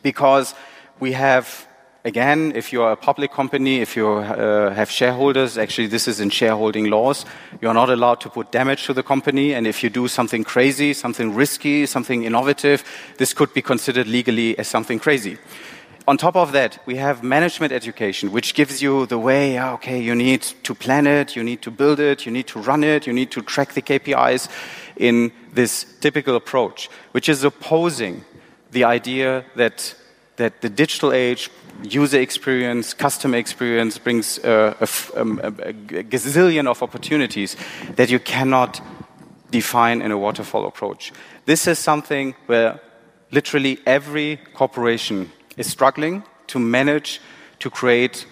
Because 0.04 0.54
we 1.00 1.14
have 1.14 1.65
again, 2.06 2.54
if 2.56 2.72
you 2.72 2.84
are 2.84 2.92
a 2.92 2.96
public 2.96 3.32
company, 3.32 3.82
if 3.82 3.98
you 3.98 4.08
uh, 4.08 4.72
have 4.74 4.90
shareholders, 4.90 5.58
actually 5.58 5.88
this 5.88 6.08
is 6.08 6.20
in 6.20 6.30
shareholding 6.30 6.90
laws, 6.90 7.26
you 7.62 7.68
are 7.68 7.74
not 7.74 7.90
allowed 7.90 8.22
to 8.22 8.30
put 8.30 8.52
damage 8.52 8.86
to 8.86 8.94
the 8.94 9.04
company. 9.04 9.54
And 9.54 9.68
if 9.68 9.84
you 9.84 9.90
do 9.90 10.08
something 10.08 10.44
crazy, 10.44 10.94
something 10.94 11.34
risky, 11.34 11.86
something 11.86 12.24
innovative, 12.24 12.84
this 13.18 13.34
could 13.34 13.54
be 13.54 13.62
considered 13.62 14.08
legally 14.08 14.58
as 14.58 14.68
something 14.68 15.00
crazy. 15.00 15.38
On 16.08 16.18
top 16.18 16.36
of 16.36 16.52
that, 16.52 16.78
we 16.86 16.98
have 16.98 17.24
management 17.24 17.74
education, 17.74 18.32
which 18.32 18.54
gives 18.54 18.80
you 18.80 19.08
the 19.08 19.18
way, 19.18 19.60
okay, 19.60 20.00
you 20.00 20.14
need 20.14 20.44
to 20.62 20.76
plan 20.76 21.08
it, 21.08 21.36
you 21.36 21.44
need 21.44 21.64
to 21.64 21.72
build 21.72 22.00
it, 22.00 22.28
you 22.28 22.32
need 22.32 22.46
to 22.46 22.60
run 22.60 22.84
it, 22.84 23.08
you 23.08 23.14
need 23.14 23.32
to 23.32 23.42
track 23.42 23.74
the 23.74 23.82
KPIs 23.82 24.48
in 24.98 25.32
this 25.52 25.84
typical 26.02 26.36
approach, 26.36 26.92
which 27.14 27.28
is 27.28 27.44
opposing 27.44 28.24
the 28.70 28.84
idea 28.84 29.46
that 29.56 29.96
that 30.38 30.62
the 30.62 30.70
digital 30.70 31.14
age, 31.14 31.50
user 31.84 32.20
experience, 32.20 32.94
customer 32.94 33.38
experience 33.38 33.98
brings 33.98 34.40
uh, 34.40 34.74
a, 34.80 35.20
um, 35.20 35.40
a, 35.44 35.48
a, 35.48 35.74
gazillion 36.04 36.68
of 36.68 36.82
opportunities 36.82 37.56
that 37.96 38.10
you 38.10 38.20
cannot 38.20 38.82
define 39.52 40.02
in 40.02 40.12
a 40.12 40.18
waterfall 40.18 40.66
approach. 40.66 41.14
This 41.46 41.68
is 41.68 41.80
something 41.80 42.36
where 42.48 42.80
literally 43.32 43.80
every 43.86 44.40
corporation 44.54 45.32
is 45.58 45.68
struggling 45.68 46.24
to 46.48 46.60
manage 46.60 47.22
to 47.60 47.70
create 47.70 48.26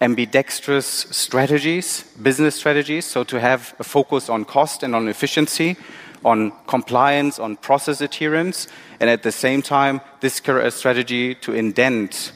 ambidextrous 0.00 0.86
strategies, 1.10 2.02
business 2.20 2.56
strategies, 2.56 3.04
so 3.04 3.22
to 3.24 3.38
have 3.38 3.74
a 3.78 3.84
focus 3.84 4.28
on 4.28 4.44
cost 4.44 4.82
and 4.82 4.94
on 4.94 5.08
efficiency, 5.08 5.76
on 6.24 6.52
compliance, 6.66 7.38
on 7.38 7.56
process 7.56 8.00
adherence, 8.00 8.68
and 9.00 9.10
at 9.10 9.22
the 9.22 9.32
same 9.32 9.62
time, 9.62 10.00
this 10.20 10.40
uh, 10.48 10.70
strategy 10.70 11.34
to 11.36 11.52
indent 11.52 12.32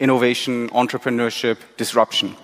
innovation, 0.00 0.68
entrepreneurship, 0.70 1.58
disruption. 1.76 2.36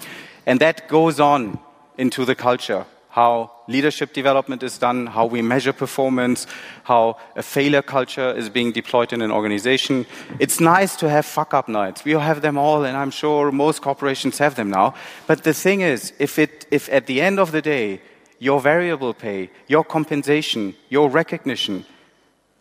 And 0.47 0.61
that 0.61 0.89
goes 0.89 1.21
on 1.21 1.59
into 1.97 2.25
the 2.25 2.35
culture 2.35 2.85
how 3.15 3.49
leadership 3.69 4.13
development 4.13 4.61
is 4.65 4.77
done, 4.77 5.07
how 5.07 5.25
we 5.25 5.41
measure 5.41 5.73
performance, 5.73 6.49
how 6.83 7.17
a 7.37 7.43
failure 7.45 7.81
culture 7.81 8.33
is 8.33 8.49
being 8.49 8.73
deployed 8.73 9.13
in 9.13 9.23
an 9.23 9.31
organization. 9.31 10.05
It's 10.41 10.59
nice 10.59 10.97
to 10.97 11.09
have 11.09 11.25
fuck 11.25 11.55
up 11.55 11.69
nights. 11.69 12.05
We 12.05 12.11
have 12.11 12.41
them 12.43 12.59
all, 12.59 12.85
and 12.85 12.97
I'm 12.97 13.13
sure 13.13 13.53
most 13.53 13.83
corporations 13.83 14.39
have 14.39 14.57
them 14.57 14.69
now. 14.69 14.95
But 15.29 15.45
the 15.45 15.55
thing 15.55 15.81
is, 15.81 16.13
if, 16.19 16.41
it, 16.41 16.67
if 16.73 16.89
at 16.93 17.07
the 17.07 17.21
end 17.21 17.39
of 17.39 17.53
the 17.53 17.63
day, 17.63 18.01
your 18.39 18.61
variable 18.61 19.15
pay, 19.15 19.51
your 19.69 19.85
compensation, 19.85 20.75
your 20.89 21.09
recognition 21.09 21.85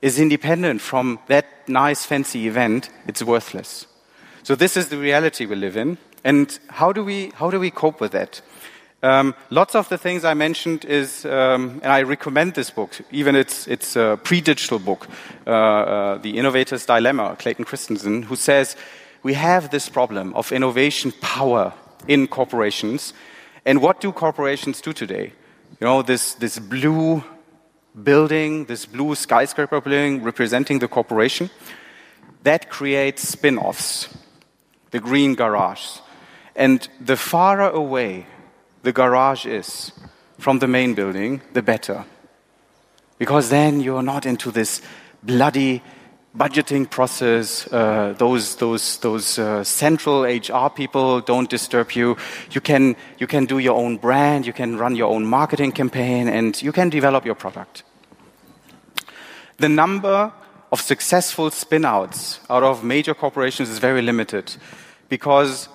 is 0.02 0.20
independent 0.20 0.82
from 0.82 1.20
that 1.28 1.46
nice 1.68 2.06
fancy 2.06 2.48
event, 2.48 2.90
it's 3.08 3.24
worthless. 3.24 3.88
So 4.44 4.56
this 4.56 4.76
is 4.76 4.90
the 4.90 4.98
reality 4.98 5.46
we 5.46 5.56
live 5.56 5.78
in. 5.78 5.98
And 6.26 6.58
how 6.70 6.92
do 6.92 7.04
we, 7.04 7.32
how 7.36 7.50
do 7.50 7.60
we 7.60 7.72
cope 7.72 8.02
with 8.02 8.12
that? 8.12 8.42
Um, 9.02 9.36
lots 9.50 9.76
of 9.76 9.90
the 9.90 9.98
things 9.98 10.24
I 10.24 10.34
mentioned 10.34 10.86
is, 10.86 11.26
um, 11.26 11.82
and 11.84 11.92
I 11.92 12.04
recommend 12.04 12.54
this 12.54 12.70
book, 12.70 12.92
even 13.12 13.36
it's, 13.36 13.68
it's 13.68 13.98
a 13.98 14.18
pre-digital 14.24 14.80
book, 14.80 15.08
uh, 15.46 15.50
uh, 15.50 16.18
The 16.20 16.38
Innovator's 16.38 16.86
Dilemma, 16.86 17.36
Clayton 17.38 17.66
Christensen, 17.66 18.24
who 18.24 18.38
says, 18.38 18.78
we 19.22 19.34
have 19.34 19.72
this 19.72 19.90
problem 19.90 20.34
of 20.36 20.52
innovation 20.52 21.14
power 21.22 21.74
in 22.08 22.28
corporations. 22.28 23.14
And 23.66 23.82
what 23.82 24.02
do 24.02 24.12
corporations 24.12 24.82
do 24.82 24.94
today? 24.94 25.34
You 25.84 25.90
know, 25.90 26.02
this, 26.02 26.36
this 26.36 26.60
blue 26.60 27.22
building, 28.04 28.64
this 28.68 28.86
blue 28.86 29.16
skyscraper 29.16 29.82
building 29.82 30.24
representing 30.24 30.80
the 30.80 30.88
corporation, 30.88 31.50
that 32.44 32.70
creates 32.70 33.28
spin 33.28 33.58
offs, 33.58 34.08
the 34.92 35.02
green 35.02 35.36
garage. 35.36 36.00
And 36.56 36.88
the 37.02 37.18
farther 37.18 37.70
away 37.76 38.28
the 38.84 38.94
garage 38.94 39.46
is, 39.46 39.92
from 40.40 40.60
the 40.60 40.70
main 40.70 40.94
building, 40.94 41.42
the 41.52 41.62
better. 41.62 42.06
Because 43.18 43.50
then 43.50 43.82
you're 43.82 44.02
not 44.02 44.26
into 44.26 44.52
this 44.52 44.82
bloody 45.22 45.84
budgeting 46.36 46.90
process. 46.90 47.68
Uh, 47.72 48.14
those 48.18 48.56
those 48.56 48.98
those 48.98 49.40
uh, 49.40 49.64
central 49.64 50.24
HR 50.24 50.70
people 50.70 51.22
don't 51.22 51.50
disturb 51.50 51.92
you. 51.92 52.18
You 52.52 52.62
can 52.62 52.96
you 53.20 53.28
can 53.28 53.46
do 53.46 53.60
your 53.60 53.76
own 53.76 53.98
brand. 53.98 54.46
You 54.46 54.54
can 54.54 54.78
run 54.78 54.96
your 54.96 55.10
own 55.10 55.26
marketing 55.26 55.72
campaign, 55.72 56.28
and 56.28 56.62
you 56.62 56.72
can 56.72 56.90
develop 56.90 57.26
your 57.26 57.36
product. 57.36 57.84
The 59.58 59.70
number 59.70 60.32
of 60.72 60.82
successful 60.82 61.52
spinouts 61.52 62.40
out 62.50 62.64
of 62.64 62.84
major 62.84 63.14
corporations 63.14 63.70
is 63.70 63.78
very 63.78 64.02
limited 64.02 64.56
because 65.10 65.70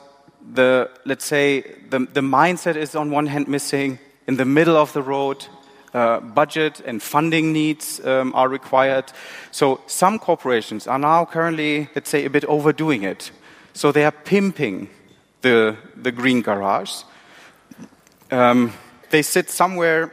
the 0.54 0.90
let's 1.04 1.24
say 1.24 1.60
the, 1.90 2.00
the 2.12 2.20
mindset 2.20 2.76
is 2.76 2.94
on 2.96 3.10
one 3.10 3.26
hand 3.26 3.46
missing 3.46 3.98
in 4.26 4.36
the 4.36 4.44
middle 4.44 4.76
of 4.76 4.92
the 4.92 5.02
road 5.02 5.46
uh, 5.94 6.20
budget 6.20 6.80
and 6.84 7.02
funding 7.02 7.52
needs 7.52 8.00
um, 8.04 8.34
are 8.34 8.48
required. 8.48 9.12
So 9.50 9.80
some 9.86 10.18
corporations 10.18 10.86
are 10.86 10.98
now 10.98 11.24
currently, 11.24 11.88
let's 11.94 12.10
say, 12.10 12.24
a 12.24 12.30
bit 12.30 12.44
overdoing 12.44 13.02
it. 13.02 13.30
So 13.72 13.92
they 13.92 14.04
are 14.04 14.12
pimping 14.12 14.88
the, 15.42 15.76
the 15.96 16.12
green 16.12 16.42
garage. 16.42 17.02
Um, 18.30 18.72
they 19.10 19.22
sit 19.22 19.50
somewhere 19.50 20.12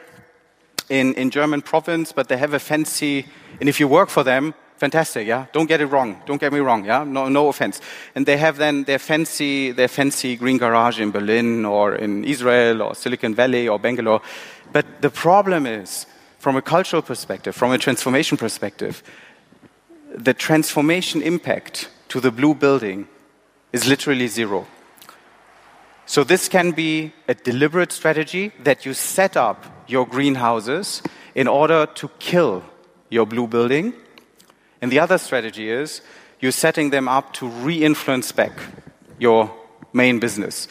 in, 0.90 1.14
in 1.16 1.30
German 1.30 1.62
province, 1.62 2.12
but 2.12 2.28
they 2.28 2.38
have 2.38 2.54
a 2.54 2.60
fancy, 2.60 3.26
and 3.60 3.68
if 3.68 3.80
you 3.80 3.88
work 3.88 4.10
for 4.10 4.24
them, 4.24 4.54
fantastic, 4.78 5.28
yeah. 5.28 5.46
Don't 5.52 5.68
get 5.68 5.82
it 5.82 5.88
wrong. 5.88 6.22
Don't 6.26 6.40
get 6.40 6.54
me 6.54 6.60
wrong, 6.60 6.86
yeah. 6.86 7.04
No, 7.04 7.28
no 7.30 7.48
offense. 7.48 7.82
And 8.14 8.26
they 8.26 8.38
have 8.38 8.58
then 8.58 8.84
their 8.84 9.00
fancy, 9.00 9.72
their 9.72 9.88
fancy 9.88 10.36
green 10.36 10.58
garage 10.58 11.00
in 11.00 11.12
Berlin 11.12 11.66
or 11.66 11.96
in 11.96 12.24
Israel 12.24 12.82
or 12.82 12.96
Silicon 12.96 13.36
Valley 13.36 13.68
or 13.68 13.80
Bangalore. 13.80 14.22
But 14.76 15.02
the 15.02 15.10
problem 15.10 15.66
is, 15.66 16.06
from 16.38 16.58
a 16.58 16.62
cultural 16.62 17.02
perspective, 17.02 17.56
from 17.56 17.72
a 17.72 17.78
transformation 17.78 18.38
perspective, 18.38 19.02
the 20.14 20.34
transformation 20.34 21.22
impact 21.22 21.90
to 22.10 22.20
the 22.20 22.30
blue 22.30 22.54
building 22.54 23.08
is 23.72 23.88
literally 23.88 24.28
zero. 24.28 24.68
So 26.06 26.26
this 26.26 26.50
can 26.50 26.72
be 26.72 27.14
a 27.30 27.36
deliberate 27.36 27.94
strategy 27.94 28.52
that 28.66 28.86
you 28.86 28.94
set 28.94 29.38
up 29.38 29.64
your 29.88 30.06
greenhouses 30.06 31.02
in 31.36 31.48
order 31.48 31.86
to 31.96 32.10
kill 32.20 32.62
your 33.10 33.26
blue 33.26 33.48
building 33.48 33.94
and 34.82 34.92
the 34.92 35.00
other 35.00 35.18
strategy 35.18 35.70
is 35.70 36.02
you're 36.42 36.52
setting 36.52 36.90
them 36.90 37.08
up 37.08 37.32
to 37.36 37.48
re 37.48 37.82
influence 37.82 38.34
back 38.34 38.52
your 39.20 39.50
main 39.94 40.20
business. 40.20 40.68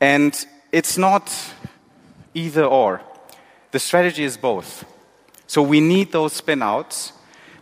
And 0.00 0.34
it's 0.72 0.98
not 0.98 1.32
either 2.34 2.64
or. 2.64 3.00
The 3.70 3.78
strategy 3.78 4.24
is 4.24 4.36
both. 4.36 4.84
So 5.46 5.62
we 5.62 5.80
need 5.80 6.12
those 6.12 6.40
spinouts, 6.40 7.12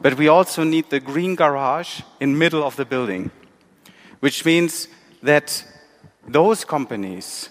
but 0.01 0.15
we 0.15 0.29
also 0.29 0.65
need 0.65 0.91
the 0.91 1.01
green 1.01 1.35
garage 1.35 2.01
in 2.21 2.39
middle 2.39 2.63
of 2.65 2.77
the 2.77 2.85
building, 2.85 3.31
which 4.21 4.45
means 4.45 4.89
that 5.23 5.65
those 6.27 6.65
companies, 6.65 7.51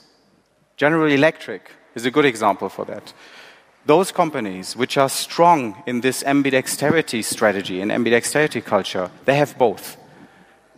General 0.78 1.12
Electric 1.12 1.72
is 1.96 2.06
a 2.06 2.12
good 2.12 2.26
example 2.26 2.70
for 2.70 2.86
that 2.86 3.14
those 3.86 4.12
companies 4.12 4.76
which 4.76 4.98
are 4.98 5.10
strong 5.10 5.84
in 5.86 6.02
this 6.02 6.24
ambidexterity 6.24 7.24
strategy 7.24 7.82
and 7.82 7.92
ambidexterity 7.92 8.64
culture, 8.64 9.12
they 9.26 9.36
have 9.36 9.58
both. 9.58 9.98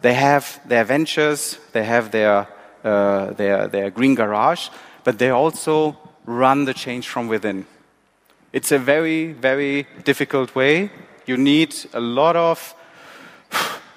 They 0.02 0.14
have 0.14 0.60
their 0.68 0.84
ventures, 0.84 1.58
they 1.72 1.84
have 1.86 2.12
their, 2.12 2.48
uh, 2.84 3.32
their, 3.32 3.68
their 3.68 3.90
green 3.90 4.14
garage, 4.14 4.70
but 5.04 5.18
they 5.18 5.30
also 5.30 5.98
run 6.28 6.66
the 6.66 6.74
change 6.74 7.08
from 7.08 7.28
within. 7.28 7.66
It's 8.54 8.72
a 8.72 8.78
very, 8.78 9.34
very 9.34 9.88
difficult 10.04 10.54
way. 10.54 10.92
You 11.26 11.38
need 11.38 11.76
a 11.94 12.00
lot 12.00 12.36
of 12.36 12.76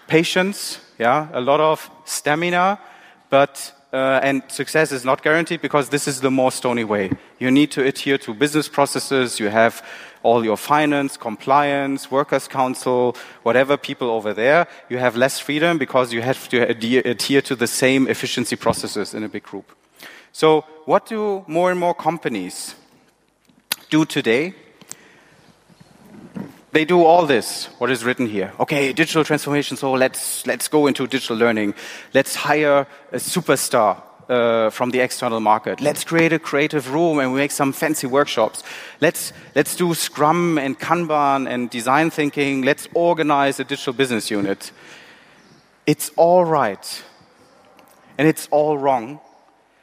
patience, 0.06 0.80
yeah, 0.98 1.28
a 1.32 1.40
lot 1.40 1.60
of 1.60 1.90
stamina, 2.04 2.78
but 3.28 3.72
uh, 3.92 4.20
and 4.22 4.42
success 4.48 4.92
is 4.92 5.04
not 5.04 5.22
guaranteed 5.22 5.60
because 5.60 5.88
this 5.88 6.06
is 6.06 6.20
the 6.20 6.30
more 6.30 6.52
stony 6.52 6.84
way. 6.84 7.10
You 7.38 7.50
need 7.50 7.72
to 7.72 7.84
adhere 7.84 8.18
to 8.18 8.34
business 8.34 8.68
processes. 8.68 9.40
You 9.40 9.48
have 9.48 9.84
all 10.22 10.44
your 10.44 10.56
finance, 10.56 11.16
compliance, 11.16 12.10
workers' 12.10 12.46
council, 12.46 13.16
whatever 13.42 13.76
people 13.76 14.10
over 14.10 14.32
there. 14.32 14.68
You 14.88 14.98
have 14.98 15.16
less 15.16 15.40
freedom 15.40 15.78
because 15.78 16.12
you 16.12 16.22
have 16.22 16.48
to 16.50 16.68
adhere, 16.68 17.02
adhere 17.04 17.42
to 17.42 17.56
the 17.56 17.66
same 17.66 18.06
efficiency 18.06 18.54
processes 18.54 19.14
in 19.14 19.24
a 19.24 19.28
big 19.28 19.42
group. 19.42 19.79
So, 20.32 20.62
what 20.84 21.06
do 21.06 21.44
more 21.46 21.70
and 21.70 21.80
more 21.80 21.94
companies 21.94 22.74
do 23.90 24.04
today? 24.04 24.54
they 26.72 26.84
do 26.84 27.04
all 27.04 27.26
this, 27.26 27.66
what 27.78 27.90
is 27.90 28.04
written 28.04 28.26
here. 28.26 28.52
Okay, 28.60 28.92
digital 28.92 29.24
transformation, 29.24 29.76
so 29.76 29.92
let's, 29.92 30.46
let's 30.46 30.68
go 30.68 30.86
into 30.86 31.06
digital 31.06 31.36
learning. 31.36 31.74
Let's 32.14 32.36
hire 32.36 32.86
a 33.12 33.16
superstar 33.16 34.00
uh, 34.28 34.70
from 34.70 34.90
the 34.90 35.00
external 35.00 35.40
market. 35.40 35.80
Let's 35.80 36.04
create 36.04 36.32
a 36.32 36.38
creative 36.38 36.92
room 36.92 37.18
and 37.18 37.32
we 37.32 37.38
make 37.38 37.50
some 37.50 37.72
fancy 37.72 38.06
workshops. 38.06 38.62
Let's, 39.00 39.32
let's 39.56 39.74
do 39.74 39.94
Scrum 39.94 40.58
and 40.58 40.78
Kanban 40.78 41.48
and 41.50 41.68
design 41.68 42.10
thinking. 42.10 42.62
Let's 42.62 42.88
organize 42.94 43.58
a 43.58 43.64
digital 43.64 43.92
business 43.92 44.30
unit. 44.30 44.70
It's 45.86 46.12
all 46.16 46.44
right. 46.44 47.02
And 48.16 48.28
it's 48.28 48.46
all 48.52 48.78
wrong 48.78 49.18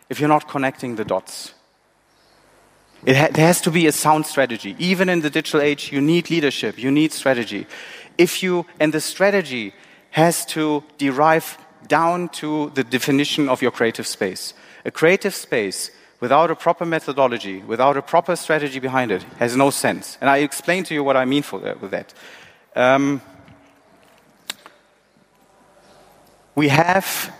if 0.09 0.19
you're 0.19 0.29
not 0.29 0.47
connecting 0.47 0.95
the 0.95 1.05
dots. 1.05 1.53
It 3.05 3.15
ha 3.15 3.27
there 3.31 3.45
has 3.45 3.61
to 3.61 3.71
be 3.71 3.87
a 3.87 3.91
sound 3.91 4.25
strategy. 4.25 4.75
Even 4.79 5.09
in 5.09 5.21
the 5.21 5.29
digital 5.29 5.61
age, 5.61 5.91
you 5.91 6.01
need 6.01 6.29
leadership, 6.29 6.77
you 6.77 6.91
need 6.91 7.13
strategy. 7.13 7.67
If 8.17 8.41
you, 8.41 8.65
and 8.79 8.93
the 8.93 9.01
strategy 9.01 9.73
has 10.11 10.45
to 10.47 10.83
derive 10.97 11.57
down 11.87 12.29
to 12.29 12.71
the 12.73 12.83
definition 12.83 13.49
of 13.49 13.61
your 13.61 13.71
creative 13.71 14.07
space. 14.07 14.53
A 14.85 14.91
creative 14.91 15.35
space 15.35 15.91
without 16.19 16.49
a 16.49 16.55
proper 16.55 16.85
methodology, 16.85 17.61
without 17.61 17.97
a 17.97 18.01
proper 18.01 18.35
strategy 18.35 18.79
behind 18.79 19.11
it, 19.11 19.23
has 19.37 19.55
no 19.55 19.69
sense. 19.69 20.17
And 20.19 20.29
I 20.29 20.37
explain 20.37 20.83
to 20.85 20.93
you 20.93 21.03
what 21.03 21.15
I 21.15 21.25
mean 21.25 21.43
for 21.43 21.59
that, 21.59 21.81
with 21.81 21.91
that. 21.91 22.13
Um, 22.75 23.21
we 26.55 26.69
have 26.69 27.31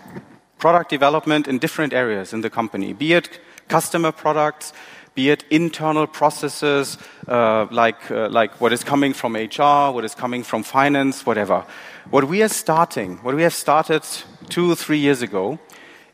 product 0.58 0.90
development 0.90 1.48
in 1.48 1.58
different 1.58 1.92
areas 1.92 2.32
in 2.32 2.40
the 2.40 2.50
company, 2.50 2.92
be 2.92 3.12
it 3.12 3.40
customer 3.68 4.12
products, 4.12 4.72
be 5.14 5.30
it 5.30 5.44
internal 5.50 6.06
processes 6.06 6.98
uh, 7.26 7.66
like, 7.70 8.10
uh, 8.10 8.28
like 8.28 8.60
what 8.60 8.72
is 8.72 8.84
coming 8.84 9.12
from 9.12 9.34
HR, 9.34 9.92
what 9.92 10.04
is 10.04 10.14
coming 10.14 10.42
from 10.42 10.62
finance, 10.62 11.26
whatever. 11.26 11.64
What 12.10 12.28
we 12.28 12.42
are 12.42 12.48
starting, 12.48 13.16
what 13.18 13.34
we 13.34 13.42
have 13.42 13.54
started 13.54 14.04
two 14.48 14.70
or 14.70 14.76
three 14.76 14.98
years 14.98 15.22
ago, 15.22 15.58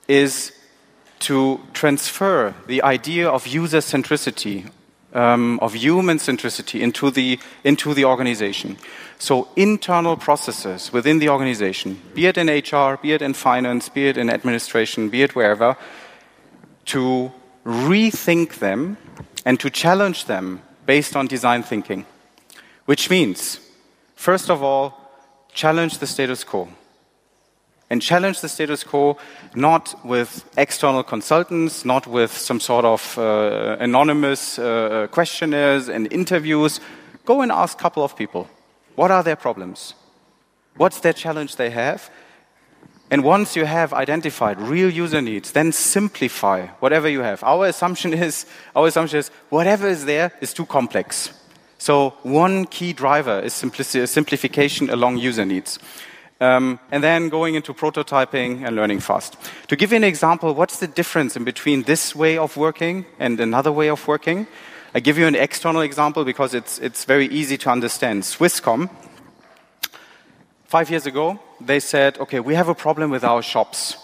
is 0.09 0.53
to 1.21 1.61
transfer 1.73 2.55
the 2.67 2.83
idea 2.83 3.29
of 3.29 3.47
user 3.47 3.79
centricity, 3.79 4.71
um, 5.15 5.59
of 5.61 5.75
human 5.75 6.19
centricity 6.19 6.81
into 6.81 7.11
the, 7.11 7.39
into 7.63 7.95
the 7.95 8.05
organization. 8.05 8.77
So, 9.19 9.49
internal 9.57 10.17
processes 10.17 10.93
within 10.93 11.21
the 11.21 11.29
organization, 11.29 12.03
be 12.15 12.27
it 12.27 12.37
in 12.37 12.49
HR, 12.49 12.99
be 13.01 13.13
it 13.13 13.23
in 13.23 13.33
finance, 13.33 13.89
be 13.89 14.09
it 14.09 14.19
in 14.19 14.29
administration, 14.29 15.09
be 15.09 15.23
it 15.23 15.35
wherever, 15.35 15.77
to 16.87 17.33
rethink 17.65 18.59
them 18.59 18.97
and 19.45 19.59
to 19.61 19.71
challenge 19.71 20.27
them 20.27 20.63
based 20.85 21.17
on 21.17 21.27
design 21.27 21.63
thinking. 21.63 22.05
Which 22.85 23.09
means, 23.09 23.61
first 24.15 24.51
of 24.51 24.63
all, 24.63 25.01
challenge 25.53 25.99
the 25.99 26.07
status 26.07 26.45
quo. 26.45 26.69
And 27.95 28.03
challenge 28.03 28.41
the 28.41 28.49
status 28.49 28.83
quo 28.83 29.17
not 29.55 29.95
with 30.05 30.45
external 30.57 31.05
consultants, 31.05 31.85
not 31.85 32.09
with 32.09 32.37
some 32.37 32.59
sort 32.59 32.85
of 32.85 33.17
uh, 33.17 33.77
anonymous 33.79 34.59
uh, 34.59 35.07
questionnaires 35.13 35.89
and 35.89 36.13
interviews. 36.13 36.81
Go 37.25 37.41
and 37.41 37.53
ask 37.53 37.79
a 37.79 37.81
couple 37.81 38.03
of 38.03 38.17
people 38.17 38.49
what 38.97 39.13
are 39.13 39.23
their 39.23 39.37
problems? 39.37 39.95
What's 40.77 40.99
their 40.99 41.13
challenge 41.13 41.55
they 41.55 41.71
have? 41.71 42.11
And 43.13 43.23
once 43.23 43.55
you 43.55 43.65
have 43.65 43.93
identified 43.93 44.61
real 44.61 44.91
user 44.91 45.21
needs, 45.21 45.53
then 45.53 45.71
simplify 45.71 46.67
whatever 46.81 47.09
you 47.09 47.21
have. 47.21 47.45
Our 47.45 47.67
assumption 47.67 48.13
is, 48.27 48.45
our 48.75 48.89
assumption 48.89 49.21
is 49.21 49.31
whatever 49.51 49.87
is 49.87 50.05
there 50.05 50.33
is 50.41 50.53
too 50.53 50.67
complex. 50.67 51.33
So 51.79 52.15
one 52.25 52.65
key 52.65 52.93
driver 52.93 53.39
is 53.39 53.53
simplification 53.55 54.91
along 54.91 55.19
user 55.19 55.45
needs. 55.45 55.79
Um, 56.41 56.81
and 56.91 57.03
then 57.03 57.29
going 57.29 57.55
into 57.55 57.73
prototyping 57.73 58.67
and 58.67 58.75
learning 58.77 59.01
fast. 59.01 59.37
To 59.69 59.77
give 59.77 59.93
you 59.93 59.97
an 59.97 60.05
example, 60.05 60.53
what's 60.53 60.79
the 60.81 60.89
difference 60.89 61.37
in 61.37 61.45
between 61.45 61.85
this 61.85 62.15
way 62.15 62.37
of 62.37 62.57
working 62.57 63.07
and 63.19 63.41
another 63.41 63.71
way 63.71 63.89
of 63.89 64.07
working? 64.09 64.47
I 64.95 65.01
give 65.01 65.17
you 65.17 65.27
an 65.27 65.37
external 65.37 65.83
example 65.83 66.25
because 66.25 66.55
it's, 66.55 66.79
it's 66.79 67.05
very 67.05 67.27
easy 67.27 67.57
to 67.59 67.71
understand. 67.71 68.23
Swisscom, 68.23 68.91
five 70.65 70.91
years 70.91 71.07
ago, 71.07 71.39
they 71.61 71.81
said, 71.81 72.19
okay, 72.19 72.41
we 72.41 72.55
have 72.55 72.69
a 72.69 72.75
problem 72.75 73.11
with 73.11 73.25
our 73.25 73.43
shops. 73.43 73.97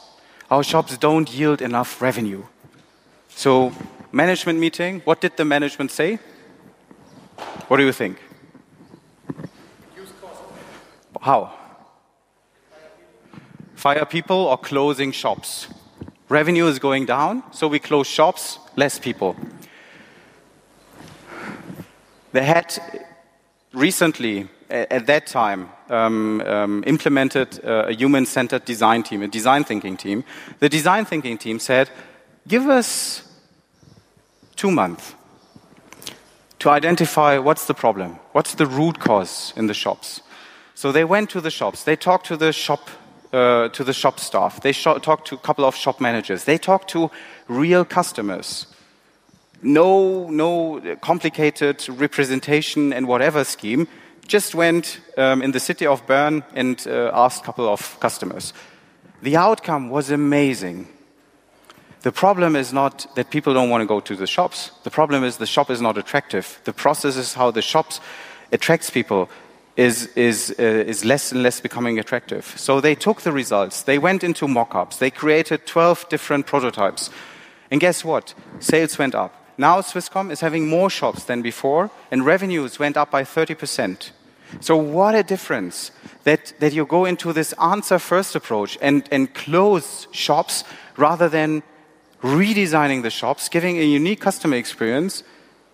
Our 0.50 0.62
shops 0.64 0.96
don't 0.96 1.32
yield 1.32 1.60
enough 1.60 2.00
revenue. 2.00 2.44
So 3.28 3.72
management 4.12 4.58
meeting. 4.58 5.00
What 5.04 5.20
did 5.20 5.36
the 5.36 5.44
management 5.44 5.90
say? 5.90 6.18
What 7.68 7.76
do 7.76 7.84
you 7.84 7.92
think? 7.92 8.18
How? 11.20 11.59
Fire 13.80 14.04
people 14.04 14.36
or 14.36 14.58
closing 14.58 15.10
shops. 15.10 15.66
Revenue 16.28 16.66
is 16.66 16.78
going 16.78 17.06
down, 17.06 17.42
so 17.50 17.66
we 17.66 17.78
close 17.78 18.06
shops, 18.06 18.58
less 18.76 18.98
people. 18.98 19.34
They 22.32 22.44
had 22.44 22.78
recently, 23.72 24.50
at 24.68 25.06
that 25.06 25.26
time, 25.26 25.70
um, 25.88 26.42
um, 26.42 26.84
implemented 26.86 27.58
a 27.64 27.94
human 27.94 28.26
centered 28.26 28.66
design 28.66 29.02
team, 29.02 29.22
a 29.22 29.28
design 29.28 29.64
thinking 29.64 29.96
team. 29.96 30.24
The 30.58 30.68
design 30.68 31.06
thinking 31.06 31.38
team 31.38 31.58
said, 31.58 31.88
Give 32.46 32.68
us 32.68 33.22
two 34.56 34.70
months 34.70 35.14
to 36.58 36.68
identify 36.68 37.38
what's 37.38 37.64
the 37.64 37.72
problem, 37.72 38.18
what's 38.32 38.56
the 38.56 38.66
root 38.66 38.98
cause 38.98 39.54
in 39.56 39.68
the 39.68 39.74
shops. 39.74 40.20
So 40.74 40.92
they 40.92 41.04
went 41.04 41.30
to 41.30 41.40
the 41.40 41.50
shops, 41.50 41.84
they 41.84 41.96
talked 41.96 42.26
to 42.26 42.36
the 42.36 42.52
shop. 42.52 42.90
Uh, 43.32 43.68
to 43.68 43.84
the 43.84 43.92
shop 43.92 44.18
staff, 44.18 44.60
they 44.60 44.72
talked 44.72 45.28
to 45.28 45.36
a 45.36 45.38
couple 45.38 45.64
of 45.64 45.76
shop 45.76 46.00
managers, 46.00 46.44
they 46.44 46.58
talked 46.58 46.90
to 46.90 47.08
real 47.46 47.84
customers, 47.84 48.66
no, 49.62 50.28
no 50.30 50.80
complicated 51.00 51.88
representation 51.88 52.92
and 52.92 53.06
whatever 53.06 53.44
scheme. 53.44 53.86
Just 54.26 54.54
went 54.54 55.00
um, 55.16 55.42
in 55.42 55.52
the 55.52 55.60
city 55.60 55.86
of 55.86 56.04
Bern 56.08 56.42
and 56.54 56.84
uh, 56.88 57.12
asked 57.14 57.42
a 57.42 57.46
couple 57.46 57.68
of 57.68 57.98
customers. 58.00 58.52
The 59.22 59.36
outcome 59.36 59.90
was 59.90 60.10
amazing. 60.10 60.88
The 62.02 62.12
problem 62.12 62.56
is 62.56 62.72
not 62.72 63.06
that 63.16 63.30
people 63.30 63.52
don't 63.52 63.68
want 63.68 63.82
to 63.82 63.86
go 63.86 64.00
to 64.00 64.16
the 64.16 64.26
shops. 64.26 64.70
The 64.84 64.90
problem 64.90 65.22
is 65.22 65.36
the 65.36 65.46
shop 65.46 65.70
is 65.70 65.80
not 65.80 65.98
attractive. 65.98 66.60
The 66.64 66.72
process 66.72 67.16
is 67.16 67.34
how 67.34 67.50
the 67.50 67.62
shops 67.62 68.00
attracts 68.50 68.88
people 68.88 69.28
is, 69.80 70.08
is, 70.14 70.54
uh, 70.58 70.62
is 70.62 71.06
less 71.06 71.32
and 71.32 71.42
less 71.42 71.58
becoming 71.58 71.98
attractive. 71.98 72.44
So 72.58 72.82
they 72.82 72.94
took 72.94 73.22
the 73.22 73.32
results. 73.32 73.82
They 73.82 73.98
went 73.98 74.22
into 74.22 74.46
mock-ups. 74.46 74.98
They 74.98 75.10
created 75.10 75.64
12 75.64 76.10
different 76.10 76.46
prototypes. 76.46 77.08
And 77.70 77.80
guess 77.80 78.04
what? 78.04 78.34
Sales 78.58 78.98
went 78.98 79.14
up. 79.14 79.32
Now 79.56 79.80
Swisscom 79.80 80.30
is 80.30 80.40
having 80.40 80.68
more 80.68 80.90
shops 80.90 81.24
than 81.24 81.40
before, 81.40 81.90
and 82.10 82.26
revenues 82.26 82.78
went 82.78 82.98
up 82.98 83.10
by 83.10 83.22
30%. 83.24 84.10
So 84.60 84.76
what 84.76 85.14
a 85.14 85.22
difference 85.22 85.92
that, 86.24 86.52
that 86.58 86.74
you 86.74 86.84
go 86.84 87.06
into 87.06 87.32
this 87.32 87.54
answer 87.54 87.98
first 87.98 88.36
approach 88.36 88.76
and, 88.82 89.08
and 89.10 89.32
close 89.32 90.08
shops 90.12 90.64
rather 90.98 91.30
than 91.30 91.62
redesigning 92.22 93.02
the 93.02 93.10
shops, 93.10 93.48
giving 93.48 93.78
a 93.78 93.84
unique 93.84 94.20
customer 94.20 94.56
experience, 94.56 95.22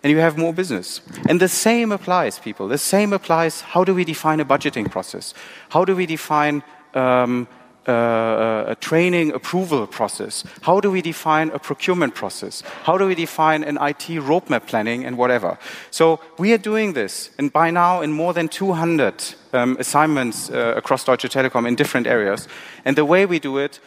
and 0.02 0.10
you 0.12 0.18
have 0.18 0.36
more 0.36 0.52
business. 0.52 1.00
And 1.28 1.40
the 1.40 1.48
same 1.48 1.92
applies, 1.92 2.38
people. 2.38 2.68
The 2.68 2.78
same 2.78 3.12
applies. 3.12 3.60
How 3.60 3.84
do 3.84 3.94
we 3.94 4.04
define 4.04 4.40
a 4.40 4.44
budgeting 4.44 4.90
process? 4.90 5.34
How 5.70 5.84
do 5.84 5.96
we 5.96 6.06
define 6.06 6.62
um, 6.94 7.48
uh, 7.88 8.64
a 8.68 8.76
training 8.80 9.32
approval 9.32 9.86
process? 9.86 10.44
How 10.62 10.80
do 10.80 10.90
we 10.90 11.02
define 11.02 11.50
a 11.50 11.58
procurement 11.58 12.14
process? 12.14 12.62
How 12.84 12.98
do 12.98 13.06
we 13.06 13.14
define 13.14 13.64
an 13.64 13.76
IT 13.76 14.20
roadmap 14.22 14.66
planning 14.66 15.04
and 15.04 15.16
whatever? 15.16 15.58
So 15.90 16.20
we 16.38 16.52
are 16.52 16.58
doing 16.58 16.94
this, 16.94 17.30
and 17.38 17.52
by 17.52 17.70
now 17.70 18.00
in 18.00 18.12
more 18.12 18.32
than 18.32 18.48
200 18.48 19.34
um, 19.52 19.76
assignments 19.78 20.50
uh, 20.50 20.74
across 20.76 21.04
Deutsche 21.04 21.28
Telekom 21.28 21.66
in 21.66 21.74
different 21.74 22.06
areas. 22.06 22.48
And 22.84 22.96
the 22.96 23.04
way 23.04 23.26
we 23.26 23.38
do 23.38 23.58
it 23.58 23.80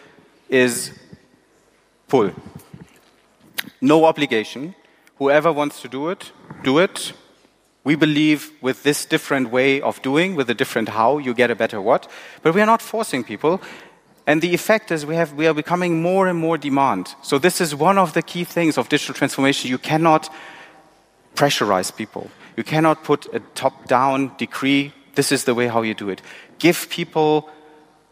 is 0.49 0.91
pull. 2.07 2.32
No 3.82 4.05
obligation. 4.05 4.76
Whoever 5.20 5.51
wants 5.51 5.82
to 5.82 5.88
do 5.88 6.09
it, 6.09 6.32
do 6.63 6.80
it. 6.80 7.13
We 7.84 7.95
believe 7.95 8.51
with 8.61 8.84
this 8.84 9.05
different 9.05 9.51
way 9.51 9.82
of 9.82 10.01
doing, 10.01 10.36
with 10.36 10.49
a 10.49 10.53
different 10.53 10.89
how, 10.89 11.17
you 11.17 11.34
get 11.34 11.51
a 11.51 11.55
better 11.55 11.80
what. 11.82 12.09
But 12.41 12.55
we 12.55 12.61
are 12.61 12.65
not 12.65 12.82
forcing 12.82 13.24
people. 13.24 13.61
And 14.26 14.41
the 14.41 14.53
effect 14.53 14.91
is 14.91 15.05
we, 15.05 15.15
have, 15.15 15.34
we 15.34 15.47
are 15.47 15.53
becoming 15.53 16.01
more 16.01 16.28
and 16.28 16.38
more 16.38 16.57
demand. 16.57 17.15
So 17.22 17.38
this 17.38 17.61
is 17.61 17.76
one 17.76 17.97
of 17.97 18.13
the 18.13 18.22
key 18.22 18.43
things 18.43 18.78
of 18.78 18.89
digital 18.89 19.15
transformation. 19.15 19.70
You 19.70 19.78
cannot 19.78 20.30
pressurize 21.36 21.95
people. 21.95 22.30
You 22.55 22.63
cannot 22.63 23.03
put 23.03 23.34
a 23.34 23.39
top-down 23.55 24.34
decree. 24.38 24.93
This 25.15 25.32
is 25.32 25.45
the 25.45 25.55
way 25.55 25.67
how 25.67 25.82
you 25.82 25.93
do 25.93 26.09
it. 26.09 26.22
Give 26.59 26.89
people, 26.89 27.49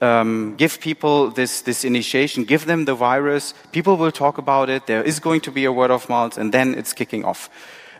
um, 0.02 0.56
give 0.58 0.80
people 0.80 1.32
this, 1.32 1.62
this 1.62 1.84
initiation. 1.84 2.44
Give 2.44 2.66
them 2.66 2.86
the 2.86 2.96
virus. 2.96 3.54
People 3.72 3.98
will 3.98 4.12
talk 4.12 4.38
about 4.38 4.70
it. 4.70 4.88
There 4.88 5.04
is 5.04 5.20
going 5.20 5.42
to 5.42 5.52
be 5.52 5.66
a 5.66 5.72
word 5.72 5.92
of 5.92 6.08
mouth, 6.10 6.38
and 6.38 6.54
then 6.54 6.76
it's 6.76 6.94
kicking 6.94 7.26
off. 7.26 7.50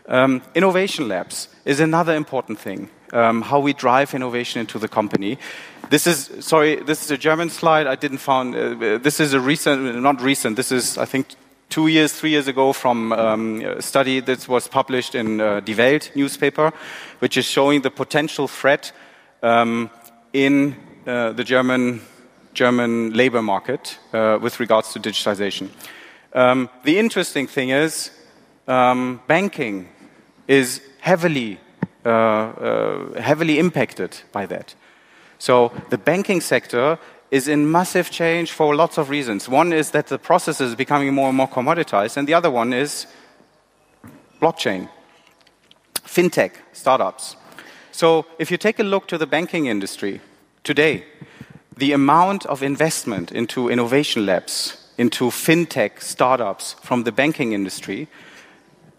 Um, 0.06 0.42
innovation 0.54 1.08
labs 1.08 1.48
is 1.64 1.80
another 1.80 2.14
important 2.14 2.58
thing. 2.58 2.88
Um, 3.12 3.42
how 3.42 3.60
we 3.60 3.72
drive 3.72 4.14
innovation 4.14 4.60
into 4.60 4.78
the 4.78 4.88
company. 4.88 5.38
This 5.90 6.06
is, 6.06 6.30
sorry, 6.40 6.76
this 6.76 7.02
is 7.04 7.10
a 7.10 7.16
German 7.16 7.48
slide. 7.48 7.86
I 7.86 7.94
didn't 7.94 8.18
find, 8.18 8.54
uh, 8.54 8.98
this 8.98 9.20
is 9.20 9.32
a 9.32 9.40
recent, 9.40 10.02
not 10.02 10.20
recent, 10.20 10.56
this 10.56 10.70
is, 10.70 10.98
I 10.98 11.06
think, 11.06 11.26
two 11.70 11.86
years, 11.88 12.12
three 12.12 12.30
years 12.30 12.48
ago 12.48 12.72
from 12.72 13.12
um, 13.12 13.60
a 13.62 13.82
study 13.82 14.20
that 14.20 14.48
was 14.48 14.68
published 14.68 15.14
in 15.14 15.40
uh, 15.40 15.60
Die 15.60 15.74
Welt 15.74 16.10
newspaper, 16.14 16.72
which 17.20 17.36
is 17.36 17.44
showing 17.44 17.82
the 17.82 17.90
potential 17.90 18.48
threat 18.48 18.92
um, 19.42 19.90
in 20.32 20.76
uh, 21.08 21.32
the 21.32 21.44
German, 21.44 22.02
German 22.52 23.14
labor 23.14 23.40
market 23.40 23.98
uh, 24.12 24.38
with 24.42 24.60
regards 24.60 24.92
to 24.92 25.00
digitization. 25.00 25.70
Um, 26.34 26.68
the 26.84 26.98
interesting 26.98 27.46
thing 27.46 27.70
is 27.70 28.10
um, 28.66 29.20
banking 29.26 29.88
is 30.46 30.82
heavily, 31.00 31.58
uh, 32.04 32.08
uh, 32.08 33.22
heavily 33.22 33.58
impacted 33.58 34.20
by 34.32 34.44
that. 34.46 34.74
So 35.38 35.72
the 35.88 35.96
banking 35.96 36.42
sector 36.42 36.98
is 37.30 37.48
in 37.48 37.70
massive 37.70 38.10
change 38.10 38.52
for 38.52 38.74
lots 38.74 38.98
of 38.98 39.08
reasons. 39.08 39.48
One 39.48 39.72
is 39.72 39.90
that 39.92 40.08
the 40.08 40.18
process 40.18 40.60
is 40.60 40.74
becoming 40.74 41.14
more 41.14 41.28
and 41.28 41.36
more 41.36 41.48
commoditized, 41.48 42.16
and 42.16 42.28
the 42.28 42.34
other 42.34 42.50
one 42.50 42.72
is 42.72 43.06
blockchain, 44.42 44.88
fintech, 46.04 46.52
startups. 46.72 47.36
So 47.92 48.26
if 48.38 48.50
you 48.50 48.58
take 48.58 48.78
a 48.78 48.84
look 48.84 49.08
to 49.08 49.18
the 49.18 49.26
banking 49.26 49.66
industry 49.66 50.20
today, 50.64 51.04
the 51.76 51.92
amount 51.92 52.44
of 52.46 52.62
investment 52.62 53.32
into 53.32 53.68
innovation 53.68 54.26
labs, 54.26 54.76
into 54.98 55.30
fintech 55.30 56.00
startups 56.02 56.74
from 56.82 57.04
the 57.04 57.12
banking 57.12 57.52
industry, 57.52 58.08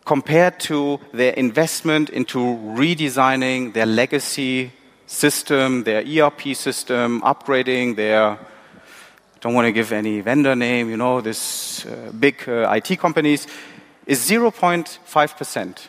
compared 0.05 0.59
to 0.59 0.99
their 1.13 1.33
investment 1.33 2.09
into 2.09 2.39
redesigning 2.39 3.73
their 3.73 3.85
legacy 3.85 4.71
system, 5.05 5.83
their 5.83 6.01
ERP 6.01 6.55
system, 6.55 7.21
upgrading 7.21 7.95
their, 7.95 8.37
don't 9.41 9.53
want 9.53 9.65
to 9.65 9.71
give 9.71 9.91
any 9.91 10.21
vendor 10.21 10.55
name, 10.55 10.89
you 10.89 10.97
know, 10.97 11.19
this 11.19 11.85
uh, 11.85 12.11
big 12.17 12.47
uh, 12.47 12.71
IT 12.71 12.97
companies, 12.99 13.45
is 14.05 14.19
0.5%. 14.27 15.87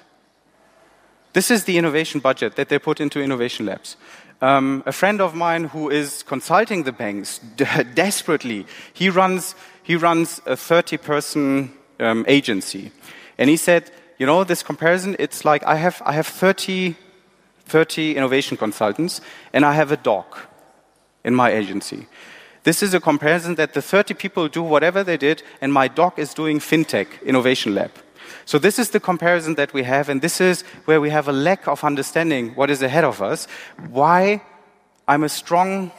This 1.32 1.50
is 1.50 1.64
the 1.64 1.78
innovation 1.78 2.20
budget 2.20 2.56
that 2.56 2.68
they 2.68 2.78
put 2.78 3.00
into 3.00 3.22
innovation 3.22 3.66
labs. 3.66 3.96
Um, 4.42 4.82
a 4.86 4.92
friend 4.92 5.20
of 5.20 5.34
mine 5.34 5.64
who 5.64 5.90
is 5.90 6.22
consulting 6.22 6.84
the 6.84 6.92
banks 6.92 7.38
desperately, 7.94 8.66
he 8.92 9.10
runs, 9.10 9.54
he 9.82 9.96
runs 9.96 10.40
a 10.46 10.56
30 10.56 10.96
person 10.96 11.72
um, 11.98 12.24
agency. 12.26 12.92
And 13.36 13.50
he 13.50 13.56
said, 13.56 13.90
you 14.18 14.26
know, 14.26 14.44
this 14.44 14.62
comparison, 14.62 15.16
it's 15.18 15.44
like 15.44 15.62
I 15.64 15.76
have, 15.76 16.02
I 16.04 16.12
have 16.12 16.26
30 16.26 16.96
30 17.70 18.16
innovation 18.16 18.56
consultants, 18.56 19.20
and 19.52 19.64
I 19.64 19.74
have 19.74 19.92
a 19.92 19.96
dog 19.96 20.26
in 21.24 21.34
my 21.34 21.50
agency. 21.52 22.06
This 22.64 22.82
is 22.82 22.92
a 22.92 23.00
comparison 23.00 23.54
that 23.54 23.72
the 23.72 23.80
30 23.80 24.14
people 24.14 24.48
do 24.48 24.62
whatever 24.62 25.02
they 25.04 25.16
did, 25.16 25.42
and 25.60 25.72
my 25.72 25.88
dog 25.88 26.18
is 26.18 26.34
doing 26.34 26.58
fintech 26.58 27.06
innovation 27.24 27.74
lab. 27.74 27.92
So 28.44 28.58
this 28.58 28.78
is 28.78 28.90
the 28.90 29.00
comparison 29.00 29.54
that 29.54 29.72
we 29.72 29.82
have, 29.84 30.08
and 30.08 30.20
this 30.20 30.40
is 30.40 30.62
where 30.84 31.00
we 31.00 31.10
have 31.10 31.28
a 31.28 31.32
lack 31.32 31.66
of 31.66 31.84
understanding 31.84 32.54
what 32.54 32.70
is 32.70 32.82
ahead 32.82 33.04
of 33.04 33.22
us. 33.22 33.46
Why 33.88 34.42
I'm 35.06 35.24
a 35.24 35.28
strong 35.28 35.92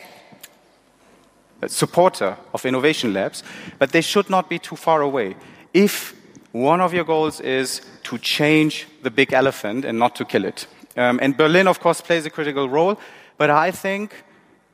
supporter 1.67 2.37
of 2.53 2.65
innovation 2.65 3.13
labs, 3.13 3.43
but 3.77 3.91
they 3.91 4.01
should 4.01 4.29
not 4.29 4.49
be 4.49 4.59
too 4.59 4.75
far 4.75 5.01
away. 5.01 5.35
If 5.73 6.15
one 6.51 6.81
of 6.81 6.93
your 6.93 7.03
goals 7.03 7.39
is 7.39 7.81
to 8.03 8.17
change 8.17 8.87
the 9.03 9.11
big 9.11 9.33
elephant 9.33 9.85
and 9.85 9.97
not 9.97 10.15
to 10.15 10.25
kill 10.25 10.45
it. 10.45 10.67
Um, 10.97 11.19
and 11.21 11.37
Berlin, 11.37 11.67
of 11.67 11.79
course, 11.79 12.01
plays 12.01 12.25
a 12.25 12.29
critical 12.29 12.67
role, 12.67 12.99
but 13.37 13.49
I 13.49 13.71
think 13.71 14.23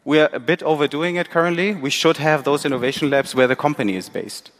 we're 0.03 0.29
a 0.33 0.39
bit 0.39 0.63
overdoing 0.63 1.17
it 1.17 1.29
currently. 1.29 1.75
We 1.75 1.89
should 1.89 2.17
have 2.17 2.43
those 2.43 2.65
innovation 2.65 3.09
labs 3.09 3.35
where 3.35 3.47
the 3.47 3.55
company 3.55 3.95
is 3.95 4.09
based. 4.09 4.51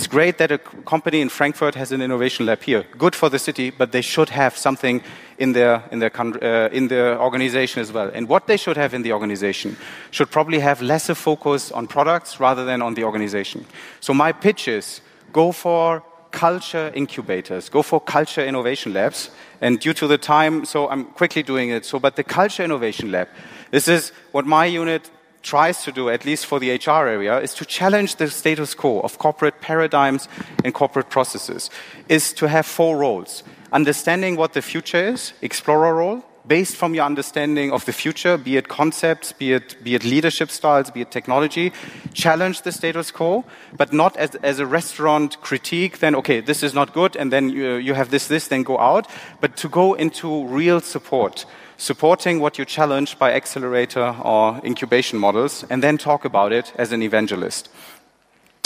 It's 0.00 0.06
great 0.06 0.38
that 0.38 0.50
a 0.50 0.56
company 0.56 1.20
in 1.20 1.28
Frankfurt 1.28 1.74
has 1.74 1.92
an 1.92 2.00
innovation 2.00 2.46
lab 2.46 2.62
here. 2.62 2.86
Good 2.96 3.14
for 3.14 3.28
the 3.28 3.38
city, 3.38 3.68
but 3.68 3.92
they 3.92 4.00
should 4.00 4.30
have 4.30 4.56
something 4.56 5.02
in 5.36 5.52
their, 5.52 5.84
in 5.92 5.98
their, 5.98 6.10
uh, 6.18 6.70
in 6.70 6.88
their 6.88 7.20
organization 7.20 7.82
as 7.82 7.92
well. 7.92 8.10
And 8.14 8.26
what 8.26 8.46
they 8.46 8.56
should 8.56 8.78
have 8.78 8.94
in 8.94 9.02
the 9.02 9.12
organization 9.12 9.76
should 10.10 10.30
probably 10.30 10.60
have 10.60 10.80
less 10.80 11.10
a 11.10 11.14
focus 11.14 11.70
on 11.70 11.86
products 11.86 12.40
rather 12.40 12.64
than 12.64 12.80
on 12.80 12.94
the 12.94 13.04
organization. 13.04 13.66
So 14.00 14.14
my 14.14 14.32
pitch 14.32 14.68
is 14.68 15.02
go 15.34 15.52
for 15.52 16.02
culture 16.30 16.90
incubators, 16.94 17.68
go 17.68 17.82
for 17.82 18.00
culture 18.00 18.42
innovation 18.42 18.94
labs. 18.94 19.28
And 19.60 19.78
due 19.80 19.92
to 19.92 20.06
the 20.06 20.16
time, 20.16 20.64
so 20.64 20.88
I'm 20.88 21.04
quickly 21.04 21.42
doing 21.42 21.68
it. 21.68 21.84
So, 21.84 21.98
but 21.98 22.16
the 22.16 22.24
culture 22.24 22.64
innovation 22.64 23.12
lab, 23.12 23.28
this 23.70 23.86
is 23.86 24.12
what 24.32 24.46
my 24.46 24.64
unit 24.64 25.10
tries 25.42 25.82
to 25.84 25.92
do, 25.92 26.08
at 26.10 26.24
least 26.24 26.46
for 26.46 26.60
the 26.60 26.70
HR 26.70 27.06
area, 27.06 27.38
is 27.40 27.54
to 27.54 27.64
challenge 27.64 28.16
the 28.16 28.28
status 28.28 28.74
quo 28.74 29.00
of 29.00 29.18
corporate 29.18 29.60
paradigms 29.60 30.28
and 30.64 30.74
corporate 30.74 31.10
processes, 31.10 31.70
is 32.08 32.32
to 32.34 32.48
have 32.48 32.66
four 32.66 32.98
roles. 32.98 33.42
Understanding 33.72 34.36
what 34.36 34.52
the 34.52 34.62
future 34.62 35.08
is, 35.08 35.32
explorer 35.42 35.94
role, 35.94 36.24
based 36.46 36.76
from 36.76 36.94
your 36.94 37.04
understanding 37.04 37.70
of 37.70 37.84
the 37.84 37.92
future, 37.92 38.36
be 38.36 38.56
it 38.56 38.68
concepts, 38.68 39.32
be 39.32 39.52
it, 39.52 39.76
be 39.84 39.94
it 39.94 40.04
leadership 40.04 40.50
styles, 40.50 40.90
be 40.90 41.02
it 41.02 41.10
technology, 41.10 41.72
challenge 42.12 42.62
the 42.62 42.72
status 42.72 43.10
quo, 43.10 43.44
but 43.76 43.92
not 43.92 44.16
as, 44.16 44.34
as 44.36 44.58
a 44.58 44.66
restaurant 44.66 45.40
critique, 45.42 45.98
then, 45.98 46.14
okay, 46.14 46.40
this 46.40 46.62
is 46.62 46.74
not 46.74 46.92
good, 46.92 47.14
and 47.16 47.32
then 47.32 47.50
you, 47.50 47.74
you 47.74 47.94
have 47.94 48.10
this, 48.10 48.26
this, 48.26 48.48
then 48.48 48.62
go 48.62 48.78
out, 48.78 49.06
but 49.40 49.56
to 49.56 49.68
go 49.68 49.94
into 49.94 50.44
real 50.46 50.80
support, 50.80 51.46
supporting 51.80 52.40
what 52.40 52.58
you 52.58 52.64
challenge 52.66 53.18
by 53.18 53.32
accelerator 53.32 54.14
or 54.22 54.60
incubation 54.62 55.18
models, 55.18 55.64
and 55.70 55.82
then 55.82 55.96
talk 55.96 56.26
about 56.26 56.52
it 56.52 56.72
as 56.76 56.92
an 56.92 57.02
evangelist. 57.02 57.70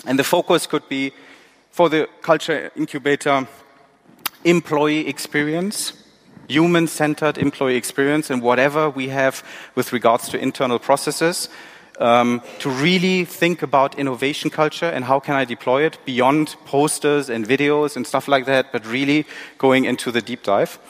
And 0.04 0.18
the 0.18 0.24
focus 0.24 0.66
could 0.66 0.88
be 0.88 1.12
for 1.70 1.88
the 1.88 2.08
culture 2.22 2.72
incubator, 2.74 3.46
employee 4.42 5.06
experience, 5.06 5.92
human 6.48 6.88
centered 6.88 7.38
employee 7.38 7.76
experience 7.76 8.30
and 8.30 8.42
whatever 8.42 8.90
we 8.90 9.08
have 9.08 9.44
with 9.76 9.92
regards 9.92 10.28
to 10.30 10.38
internal 10.38 10.80
processes. 10.80 11.48
Um, 12.00 12.42
to 12.58 12.68
really 12.68 13.24
think 13.24 13.62
about 13.62 13.96
innovation 13.96 14.50
culture 14.50 14.90
and 14.90 15.04
how 15.04 15.20
can 15.20 15.36
I 15.36 15.44
deploy 15.44 15.86
it 15.86 15.98
beyond 16.04 16.56
posters 16.66 17.30
and 17.30 17.46
videos 17.46 17.94
and 17.94 18.04
stuff 18.04 18.26
like 18.26 18.46
that, 18.46 18.72
but 18.72 18.84
really 18.84 19.24
going 19.58 19.84
into 19.84 20.10
the 20.10 20.20
deep 20.20 20.42
dive. 20.42 20.80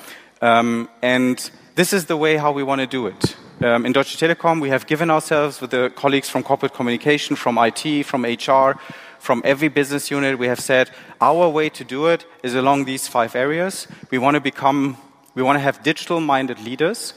Um, 0.41 0.89
and 1.03 1.51
this 1.75 1.93
is 1.93 2.07
the 2.07 2.17
way 2.17 2.37
how 2.37 2.53
we 2.53 2.63
want 2.63 2.81
to 2.81 2.87
do 2.87 3.07
it. 3.07 3.37
Um, 3.63 3.87
in 3.87 3.93
Deutsche 3.93 4.17
Telekom, 4.17 4.61
we 4.61 4.69
have 4.69 4.87
given 4.87 5.11
ourselves 5.11 5.61
with 5.61 5.71
the 5.71 5.91
colleagues 5.95 6.29
from 6.29 6.43
corporate 6.43 6.75
communication, 6.75 7.37
from 7.37 7.59
IT, 7.59 8.05
from 8.05 8.25
HR, 8.25 8.79
from 9.25 9.41
every 9.43 9.69
business 9.69 10.11
unit, 10.11 10.39
we 10.39 10.49
have 10.49 10.61
said 10.61 10.91
our 11.19 11.49
way 11.49 11.71
to 11.71 11.83
do 11.83 12.09
it 12.09 12.27
is 12.43 12.55
along 12.55 12.85
these 12.85 13.09
five 13.09 13.35
areas. 13.35 13.89
We 14.11 14.19
want 14.19 14.35
to 14.35 14.41
become 14.41 14.99
we 15.35 15.43
want 15.43 15.57
to 15.57 15.61
have 15.61 15.83
digital 15.83 16.21
minded 16.21 16.61
leaders 16.61 17.15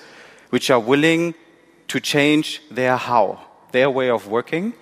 which 0.49 0.71
are 0.71 0.79
willing 0.79 1.35
to 1.89 1.99
change 1.99 2.61
their 2.71 2.95
how, 2.95 3.39
their 3.73 3.89
way 3.89 4.09
of 4.09 4.27
working. 4.27 4.73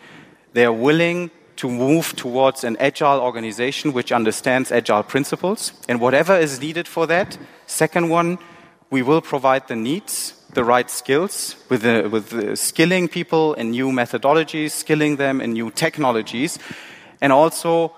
They 0.54 0.66
are 0.66 0.72
willing 0.72 1.32
to 1.56 1.70
move 1.70 2.16
towards 2.16 2.64
an 2.64 2.78
agile 2.80 3.20
organization 3.20 3.92
which 3.92 4.12
understands 4.12 4.72
agile 4.72 5.04
principles. 5.04 5.74
And 5.90 6.00
whatever 6.00 6.38
is 6.38 6.62
needed 6.62 6.88
for 6.88 7.08
that, 7.08 7.38
second 7.66 8.10
one, 8.10 8.38
we 8.90 9.02
will 9.02 9.22
provide 9.22 9.68
the 9.68 9.76
needs, 9.76 10.34
the 10.54 10.64
right 10.64 10.90
skills, 10.90 11.56
with, 11.70 11.82
the, 11.82 12.08
with 12.10 12.30
the 12.30 12.56
skilling 12.56 13.08
people 13.08 13.54
in 13.56 13.72
new 13.72 13.90
methodologies, 13.90 14.72
skilling 14.72 15.18
them 15.18 15.42
in 15.42 15.54
new 15.54 15.72
technologies, 15.72 16.60
and 17.22 17.34
also 17.34 17.94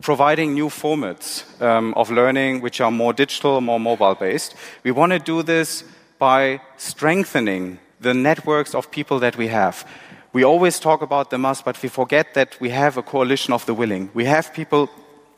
providing 0.00 0.54
new 0.54 0.68
formats 0.68 1.44
um, 1.60 1.94
of 1.94 2.10
learning 2.10 2.60
which 2.60 2.80
are 2.80 2.90
more 2.90 3.12
digital, 3.12 3.60
more 3.60 3.80
mobile 3.80 4.14
based. 4.14 4.54
We 4.84 4.90
want 4.90 5.12
to 5.12 5.18
do 5.18 5.42
this 5.42 5.84
by 6.18 6.60
strengthening 6.76 7.78
the 8.00 8.14
networks 8.14 8.74
of 8.74 8.90
people 8.90 9.18
that 9.20 9.36
we 9.36 9.48
have. 9.48 9.86
We 10.32 10.44
always 10.44 10.78
talk 10.78 11.02
about 11.02 11.30
the 11.30 11.38
must, 11.38 11.64
but 11.64 11.80
we 11.82 11.88
forget 11.88 12.34
that 12.34 12.58
we 12.60 12.70
have 12.70 12.96
a 12.96 13.02
coalition 13.02 13.52
of 13.52 13.66
the 13.66 13.74
willing. 13.74 14.10
We 14.14 14.24
have 14.24 14.52
people 14.54 14.88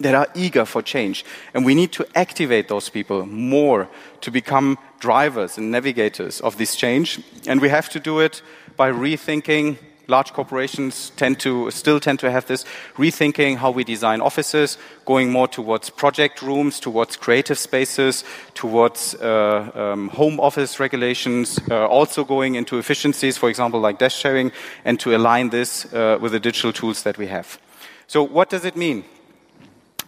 that 0.01 0.15
are 0.15 0.29
eager 0.35 0.65
for 0.65 0.83
change, 0.83 1.25
and 1.55 1.65
we 1.65 1.75
need 1.75 1.93
to 1.93 2.07
activate 2.15 2.69
those 2.69 2.89
people 2.89 3.27
more 3.27 3.89
to 4.21 4.31
become 4.31 4.79
drivers 4.99 5.59
and 5.59 5.71
navigators 5.71 6.41
of 6.41 6.57
this 6.57 6.77
change. 6.77 7.21
And 7.47 7.61
we 7.61 7.69
have 7.69 7.89
to 7.91 8.01
do 8.01 8.21
it 8.21 8.43
by 8.77 8.91
rethinking 8.91 9.79
large 10.09 10.33
corporations 10.33 11.11
tend 11.17 11.41
to 11.41 11.71
still 11.71 12.01
tend 12.01 12.19
to 12.19 12.31
have 12.31 12.47
this 12.47 12.65
rethinking 12.97 13.57
how 13.57 13.71
we 13.71 13.85
design 13.85 14.21
offices, 14.21 14.79
going 15.05 15.31
more 15.31 15.49
towards 15.49 15.91
project 15.91 16.43
rooms, 16.43 16.81
towards 16.81 17.17
creative 17.17 17.59
spaces, 17.59 18.25
towards 18.55 19.15
uh, 19.15 19.71
um, 19.75 20.09
home 20.09 20.41
office 20.41 20.81
regulations, 20.81 21.59
uh, 21.71 21.87
also 21.87 22.25
going 22.25 22.55
into 22.55 22.79
efficiencies, 22.79 23.37
for 23.37 23.49
example, 23.49 23.81
like 23.81 23.99
desk 23.99 24.19
sharing, 24.19 24.53
and 24.85 25.01
to 25.01 25.15
align 25.15 25.51
this 25.51 25.93
uh, 25.93 26.19
with 26.21 26.33
the 26.33 26.41
digital 26.41 26.73
tools 26.73 27.03
that 27.03 27.19
we 27.19 27.27
have. 27.27 27.59
So, 28.07 28.23
what 28.23 28.51
does 28.51 28.65
it 28.65 28.77
mean? 28.77 29.05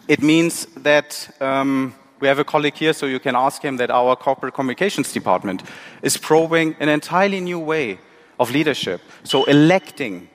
It 0.07 0.21
means 0.21 0.67
that. 0.83 1.29
Um, 1.41 1.93
we 2.19 2.27
have 2.27 2.39
a 2.39 2.43
colleague 2.43 2.75
here, 2.75 2.93
so 2.93 3.05
you 3.05 3.19
can 3.19 3.35
ask 3.35 3.61
him 3.61 3.77
that 3.77 3.91
our 3.91 4.15
corporate 4.15 4.53
communications 4.53 5.13
department 5.13 5.63
is 6.01 6.17
probing 6.17 6.75
an 6.79 6.89
entirely 6.89 7.39
new 7.39 7.59
way 7.59 7.99
of 8.39 8.49
leadership. 8.51 9.01
So 9.23 9.43
electing 9.43 10.29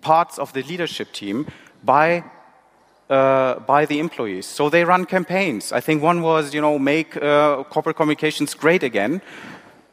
parts 0.00 0.38
of 0.38 0.52
the 0.52 0.62
leadership 0.62 1.12
team 1.12 1.46
by 1.84 2.24
uh, 3.08 3.60
by 3.60 3.86
the 3.86 4.00
employees. 4.00 4.46
So 4.46 4.68
they 4.68 4.84
run 4.84 5.04
campaigns. 5.04 5.70
I 5.70 5.80
think 5.80 6.02
one 6.02 6.22
was, 6.22 6.52
you 6.52 6.60
know, 6.60 6.76
make 6.76 7.16
uh, 7.16 7.62
corporate 7.70 7.96
communications 7.96 8.54
great 8.54 8.82
again, 8.82 9.22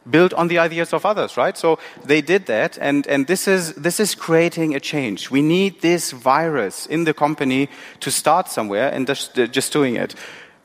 build 0.09 0.33
on 0.33 0.47
the 0.47 0.59
ideas 0.59 0.93
of 0.93 1.05
others, 1.05 1.37
right? 1.37 1.57
So 1.57 1.79
they 2.03 2.21
did 2.21 2.45
that, 2.47 2.77
and, 2.79 3.07
and 3.07 3.27
this, 3.27 3.47
is, 3.47 3.73
this 3.75 3.99
is 3.99 4.15
creating 4.15 4.75
a 4.75 4.79
change. 4.79 5.31
We 5.31 5.41
need 5.41 5.81
this 5.81 6.11
virus 6.11 6.85
in 6.85 7.05
the 7.05 7.13
company 7.13 7.69
to 8.01 8.11
start 8.11 8.49
somewhere 8.49 8.89
and 8.91 9.07
just, 9.07 9.35
just 9.35 9.71
doing 9.71 9.95
it. 9.95 10.15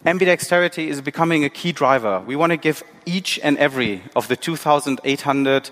Ambidexterity 0.05 0.89
is 0.89 1.01
becoming 1.01 1.45
a 1.45 1.51
key 1.51 1.73
driver. 1.73 2.21
We 2.21 2.37
want 2.37 2.51
to 2.51 2.57
give 2.57 2.83
each 3.05 3.39
and 3.43 3.59
every 3.59 4.03
of 4.15 4.29
the 4.29 4.37
2,800 4.37 5.71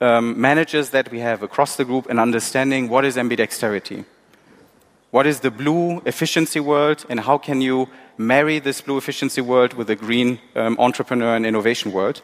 um, 0.00 0.40
managers 0.40 0.90
that 0.90 1.10
we 1.10 1.20
have 1.20 1.42
across 1.42 1.76
the 1.76 1.84
group 1.84 2.06
and 2.08 2.18
understanding 2.18 2.88
what 2.88 3.04
is 3.04 3.16
ambidexterity. 3.16 4.04
What 5.10 5.26
is 5.26 5.40
the 5.40 5.50
blue 5.50 6.02
efficiency 6.04 6.60
world, 6.60 7.06
and 7.08 7.20
how 7.20 7.38
can 7.38 7.60
you 7.60 7.88
marry 8.18 8.58
this 8.58 8.80
blue 8.80 8.98
efficiency 8.98 9.40
world 9.40 9.74
with 9.74 9.86
the 9.86 9.96
green 9.96 10.40
um, 10.54 10.76
entrepreneur 10.78 11.36
and 11.36 11.46
innovation 11.46 11.92
world? 11.92 12.22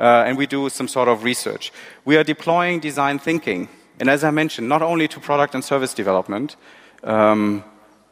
Uh, 0.00 0.24
and 0.26 0.36
we 0.36 0.46
do 0.46 0.68
some 0.68 0.88
sort 0.88 1.08
of 1.08 1.24
research. 1.24 1.72
We 2.04 2.16
are 2.16 2.24
deploying 2.24 2.80
design 2.80 3.18
thinking, 3.18 3.68
and 4.00 4.08
as 4.08 4.24
I 4.24 4.30
mentioned, 4.30 4.68
not 4.68 4.82
only 4.82 5.08
to 5.08 5.20
product 5.20 5.54
and 5.54 5.64
service 5.64 5.94
development. 5.94 6.56
Um, 7.04 7.64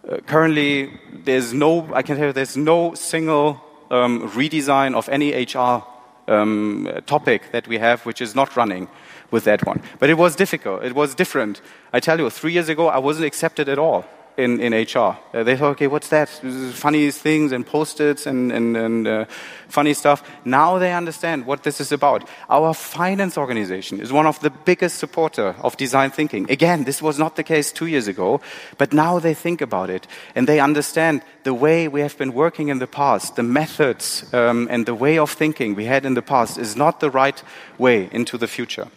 uh, 0.08 0.18
currently, 0.26 0.98
there's 1.24 1.52
no, 1.52 1.92
I 1.94 2.02
can 2.02 2.16
tell 2.16 2.28
you, 2.28 2.32
there's 2.32 2.56
no 2.56 2.94
single 2.94 3.60
um, 3.90 4.30
redesign 4.30 4.94
of 4.94 5.08
any 5.08 5.32
HR 5.32 5.84
um, 6.28 6.88
topic 7.06 7.52
that 7.52 7.66
we 7.66 7.78
have 7.78 8.06
which 8.06 8.20
is 8.20 8.34
not 8.34 8.56
running 8.56 8.88
with 9.30 9.44
that 9.44 9.66
one. 9.66 9.82
But 9.98 10.10
it 10.10 10.16
was 10.16 10.36
difficult. 10.36 10.84
It 10.84 10.94
was 10.94 11.14
different. 11.14 11.60
I 11.92 12.00
tell 12.00 12.18
you, 12.18 12.30
three 12.30 12.52
years 12.52 12.68
ago, 12.68 12.88
I 12.88 12.98
wasn't 12.98 13.26
accepted 13.26 13.68
at 13.68 13.78
all 13.78 14.04
in, 14.40 14.60
in 14.60 14.72
HR. 14.72 15.16
Uh, 15.32 15.44
they 15.44 15.56
thought, 15.56 15.70
okay, 15.72 15.86
what's 15.86 16.08
that? 16.08 16.28
Funny 16.28 17.10
things 17.10 17.52
and 17.52 17.66
post-its 17.66 18.26
and, 18.26 18.50
and, 18.50 18.76
and 18.76 19.06
uh, 19.06 19.24
funny 19.68 19.94
stuff. 19.94 20.22
Now 20.44 20.78
they 20.78 20.92
understand 20.92 21.46
what 21.46 21.62
this 21.62 21.80
is 21.80 21.92
about. 21.92 22.28
Our 22.48 22.74
finance 22.74 23.38
organization 23.38 24.00
is 24.00 24.12
one 24.12 24.26
of 24.26 24.40
the 24.40 24.50
biggest 24.50 24.98
supporter 24.98 25.54
of 25.62 25.76
design 25.76 26.10
thinking. 26.10 26.50
Again, 26.50 26.84
this 26.84 27.00
was 27.00 27.18
not 27.18 27.36
the 27.36 27.44
case 27.44 27.72
two 27.72 27.86
years 27.86 28.08
ago, 28.08 28.40
but 28.78 28.92
now 28.92 29.18
they 29.18 29.34
think 29.34 29.60
about 29.60 29.90
it 29.90 30.06
and 30.34 30.48
they 30.48 30.60
understand 30.60 31.22
the 31.44 31.54
way 31.54 31.88
we 31.88 32.00
have 32.00 32.16
been 32.18 32.32
working 32.32 32.68
in 32.68 32.78
the 32.78 32.86
past, 32.86 33.36
the 33.36 33.42
methods 33.42 34.32
um, 34.34 34.68
and 34.70 34.86
the 34.86 34.94
way 34.94 35.18
of 35.18 35.30
thinking 35.30 35.74
we 35.74 35.84
had 35.84 36.04
in 36.04 36.14
the 36.14 36.22
past 36.22 36.58
is 36.58 36.76
not 36.76 37.00
the 37.00 37.10
right 37.10 37.42
way 37.78 38.08
into 38.12 38.36
the 38.38 38.48
future. 38.48 38.88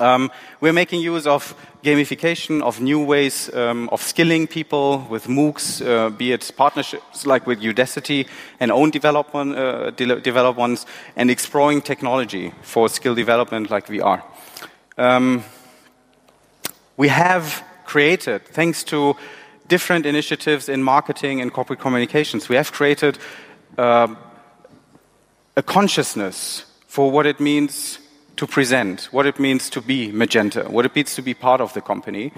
Um, 0.00 0.30
we're 0.60 0.72
making 0.72 1.00
use 1.00 1.26
of 1.26 1.54
gamification, 1.82 2.62
of 2.62 2.80
new 2.80 3.04
ways 3.04 3.52
um, 3.54 3.88
of 3.90 4.02
skilling 4.02 4.46
people 4.46 5.06
with 5.10 5.26
MOOCs, 5.26 5.86
uh, 5.86 6.10
be 6.10 6.32
it 6.32 6.50
partnerships 6.56 7.26
like 7.26 7.46
with 7.46 7.60
Udacity 7.60 8.26
and 8.58 8.72
own 8.72 8.90
development, 8.90 9.56
uh, 9.56 9.90
de 9.90 10.20
develop 10.20 10.56
ones, 10.56 10.86
and 11.16 11.30
exploring 11.30 11.82
technology 11.82 12.52
for 12.62 12.88
skill 12.88 13.14
development 13.14 13.70
like 13.70 13.86
VR. 13.86 14.22
Um, 14.96 15.44
we 16.96 17.08
have 17.08 17.64
created, 17.84 18.46
thanks 18.46 18.84
to 18.84 19.16
different 19.68 20.06
initiatives 20.06 20.68
in 20.68 20.82
marketing 20.82 21.40
and 21.40 21.52
corporate 21.52 21.80
communications, 21.80 22.48
we 22.48 22.56
have 22.56 22.72
created 22.72 23.18
uh, 23.78 24.14
a 25.56 25.62
consciousness 25.62 26.64
for 26.86 27.10
what 27.10 27.26
it 27.26 27.40
means 27.40 27.98
to 28.36 28.46
present, 28.46 29.08
what 29.12 29.26
it 29.26 29.38
means 29.38 29.70
to 29.70 29.80
be 29.80 30.10
Magenta, 30.12 30.64
what 30.64 30.84
it 30.84 30.94
means 30.94 31.14
to 31.14 31.22
be 31.22 31.34
part 31.34 31.60
of 31.60 31.72
the 31.74 31.80
company. 31.80 32.32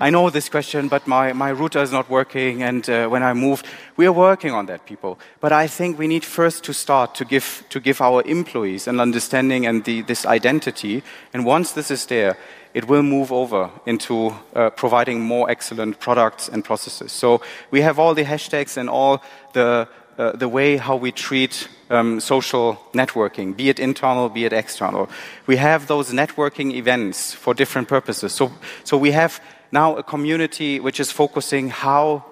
I 0.00 0.10
know 0.10 0.30
this 0.30 0.48
question, 0.48 0.86
but 0.88 1.08
my, 1.08 1.32
my 1.32 1.50
router 1.50 1.82
is 1.82 1.90
not 1.90 2.08
working, 2.08 2.62
and 2.62 2.88
uh, 2.88 3.08
when 3.08 3.24
I 3.24 3.32
moved, 3.32 3.66
we 3.96 4.06
are 4.06 4.12
working 4.12 4.52
on 4.52 4.66
that, 4.66 4.86
people. 4.86 5.18
But 5.40 5.52
I 5.52 5.66
think 5.66 5.98
we 5.98 6.06
need 6.06 6.24
first 6.24 6.62
to 6.64 6.72
start 6.72 7.16
to 7.16 7.24
give, 7.24 7.64
to 7.70 7.80
give 7.80 8.00
our 8.00 8.22
employees 8.22 8.86
an 8.86 9.00
understanding 9.00 9.66
and 9.66 9.84
the, 9.84 10.02
this 10.02 10.24
identity. 10.24 11.02
And 11.34 11.44
once 11.44 11.72
this 11.72 11.90
is 11.90 12.06
there, 12.06 12.36
it 12.74 12.86
will 12.86 13.02
move 13.02 13.32
over 13.32 13.70
into 13.86 14.34
uh, 14.54 14.70
providing 14.70 15.20
more 15.20 15.50
excellent 15.50 15.98
products 15.98 16.48
and 16.48 16.64
processes. 16.64 17.10
So 17.10 17.40
we 17.72 17.80
have 17.80 17.98
all 17.98 18.14
the 18.14 18.24
hashtags 18.24 18.76
and 18.76 18.88
all 18.88 19.20
the, 19.52 19.88
uh, 20.18 20.32
the 20.32 20.48
way 20.48 20.76
how 20.76 20.96
we 20.96 21.12
treat 21.12 21.68
um, 21.90 22.18
social 22.18 22.76
networking, 22.92 23.56
be 23.56 23.68
it 23.68 23.78
internal, 23.78 24.28
be 24.28 24.44
it 24.44 24.52
external. 24.52 25.08
We 25.46 25.56
have 25.56 25.86
those 25.86 26.12
networking 26.12 26.72
events 26.74 27.32
for 27.32 27.54
different 27.54 27.86
purposes. 27.86 28.32
So, 28.32 28.50
so 28.84 28.98
we 28.98 29.12
have 29.12 29.40
now 29.70 29.96
a 29.96 30.02
community 30.02 30.80
which 30.80 30.98
is 30.98 31.12
focusing 31.12 31.70
how 31.70 32.24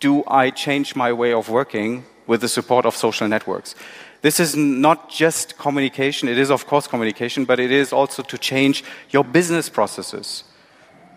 do 0.00 0.24
I 0.26 0.50
change 0.50 0.96
my 0.96 1.12
way 1.12 1.32
of 1.32 1.48
working 1.48 2.04
with 2.26 2.40
the 2.40 2.48
support 2.48 2.86
of 2.86 2.96
social 2.96 3.28
networks. 3.28 3.74
This 4.22 4.40
is 4.40 4.56
not 4.56 5.10
just 5.10 5.58
communication, 5.58 6.28
it 6.28 6.38
is, 6.38 6.50
of 6.50 6.66
course, 6.66 6.86
communication, 6.86 7.44
but 7.44 7.60
it 7.60 7.70
is 7.70 7.92
also 7.92 8.22
to 8.22 8.38
change 8.38 8.84
your 9.10 9.24
business 9.24 9.68
processes. 9.68 10.44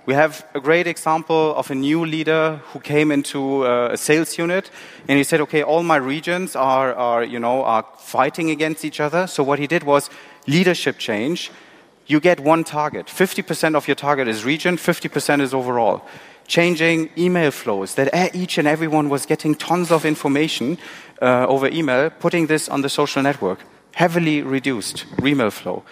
We 0.06 0.14
have 0.14 0.46
a 0.54 0.60
great 0.60 0.86
example 0.86 1.56
of 1.56 1.72
a 1.72 1.76
new 1.76 2.06
leader 2.06 2.62
who 2.72 2.80
came 2.80 3.12
into 3.12 3.66
uh, 3.66 3.90
a 3.94 3.98
sales 3.98 4.38
unit 4.38 4.70
and 5.08 5.18
he 5.18 5.24
said, 5.24 5.42
okay, 5.42 5.64
all 5.64 5.82
my 5.82 5.96
regions 5.96 6.56
are, 6.56 6.94
are, 6.94 7.24
you 7.24 7.40
know, 7.40 7.64
are 7.64 7.84
fighting 7.98 8.52
against 8.52 8.86
each 8.86 9.00
other. 9.00 9.26
So 9.26 9.42
what 9.44 9.58
he 9.58 9.66
did 9.66 9.84
was 9.84 10.12
leadership 10.46 11.00
change. 11.00 11.52
You 12.06 12.20
get 12.20 12.40
one 12.40 12.64
target. 12.64 13.08
50% 13.08 13.76
of 13.76 13.88
your 13.88 13.96
target 13.96 14.28
is 14.28 14.46
region, 14.46 14.78
50% 14.78 15.42
is 15.42 15.56
overall 15.56 16.04
changing 16.48 17.10
email 17.18 17.52
flows, 17.52 17.96
that 17.96 18.36
each 18.36 18.58
and 18.58 18.68
everyone 18.68 19.10
was 19.10 19.26
getting 19.26 19.56
tons 19.56 19.92
of 19.92 20.06
information 20.06 20.78
uh, 21.22 21.46
over 21.48 21.68
email, 21.68 22.10
putting 22.10 22.48
this 22.48 22.70
on 22.70 22.82
the 22.82 22.90
social 22.90 23.24
network, 23.24 23.60
heavily 23.94 24.42
reduced 24.42 25.06
email 25.24 25.50
flow. 25.50 25.84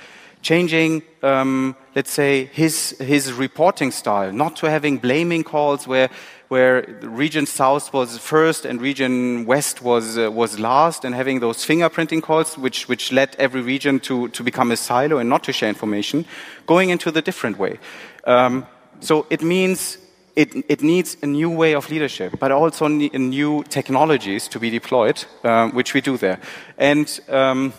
Changing, 0.44 1.04
um, 1.22 1.74
let's 1.96 2.12
say, 2.12 2.46
his, 2.52 2.98
his 3.00 3.32
reporting 3.32 3.92
style, 3.92 4.34
not 4.34 4.58
to 4.58 4.70
having 4.70 4.98
blaming 4.98 5.46
calls 5.46 5.88
where, 5.88 6.10
where 6.50 7.00
region 7.02 7.46
south 7.46 7.94
was 7.94 8.18
first 8.18 8.66
and 8.66 8.82
region 8.82 9.46
west 9.46 9.82
was, 9.82 10.18
uh, 10.18 10.30
was 10.30 10.60
last, 10.60 11.06
and 11.06 11.16
having 11.16 11.40
those 11.40 11.66
fingerprinting 11.66 12.22
calls, 12.22 12.58
which, 12.58 12.90
which 12.90 13.14
led 13.14 13.34
every 13.40 13.62
region 13.62 14.02
to, 14.02 14.28
to 14.30 14.44
become 14.44 14.70
a 14.70 14.76
silo 14.76 15.18
and 15.18 15.30
not 15.30 15.46
to 15.46 15.54
share 15.54 15.70
information, 15.70 16.26
going 16.68 16.90
into 16.90 17.10
the 17.10 17.22
different 17.22 17.58
way. 17.58 17.80
Um, 18.26 18.68
so 19.00 19.26
it 19.30 19.42
means 19.42 19.98
it, 20.36 20.54
it, 20.68 20.82
needs 20.82 21.16
a 21.22 21.28
new 21.28 21.50
way 21.50 21.74
of 21.74 21.90
leadership, 21.90 22.34
but 22.40 22.52
also 22.52 22.88
new 22.88 23.64
technologies 23.70 24.48
to 24.50 24.60
be 24.60 24.70
deployed, 24.70 25.24
um, 25.44 25.72
which 25.72 25.94
we 25.94 26.02
do 26.02 26.18
there. 26.18 26.40
And 26.78 27.08
um, 27.30 27.74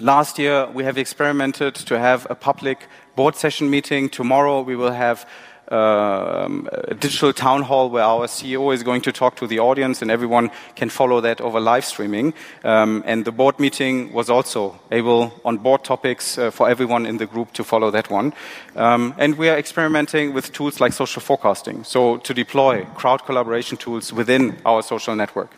last 0.00 0.38
year 0.38 0.66
we 0.66 0.84
have 0.84 0.98
experimented 0.98 1.74
to 1.74 1.98
have 1.98 2.26
a 2.30 2.34
public 2.34 2.88
board 3.16 3.36
session 3.36 3.70
meeting. 3.70 4.08
Tomorrow 4.08 4.62
we 4.62 4.76
will 4.76 4.92
have 4.92 5.28
um, 5.68 6.68
a 6.72 6.94
digital 6.94 7.32
town 7.32 7.62
hall 7.62 7.88
where 7.88 8.04
our 8.04 8.26
CEO 8.26 8.74
is 8.74 8.82
going 8.82 9.00
to 9.02 9.12
talk 9.12 9.36
to 9.36 9.46
the 9.46 9.58
audience 9.60 10.02
and 10.02 10.10
everyone 10.10 10.50
can 10.74 10.90
follow 10.90 11.20
that 11.20 11.40
over 11.40 11.60
live 11.60 11.84
streaming. 11.84 12.34
Um, 12.64 13.02
and 13.06 13.24
the 13.24 13.32
board 13.32 13.58
meeting 13.58 14.12
was 14.12 14.28
also 14.28 14.78
able 14.90 15.40
on 15.44 15.58
board 15.58 15.84
topics 15.84 16.38
uh, 16.38 16.50
for 16.50 16.68
everyone 16.68 17.06
in 17.06 17.16
the 17.16 17.26
group 17.26 17.52
to 17.54 17.64
follow 17.64 17.90
that 17.92 18.10
one. 18.10 18.34
Um, 18.76 19.14
and 19.16 19.38
we 19.38 19.48
are 19.48 19.56
experimenting 19.56 20.34
with 20.34 20.52
tools 20.52 20.80
like 20.80 20.92
social 20.92 21.22
forecasting, 21.22 21.84
so 21.84 22.18
to 22.18 22.34
deploy 22.34 22.84
crowd 22.96 23.24
collaboration 23.24 23.78
tools 23.78 24.12
within 24.12 24.56
our 24.66 24.82
social 24.82 25.16
network. 25.16 25.50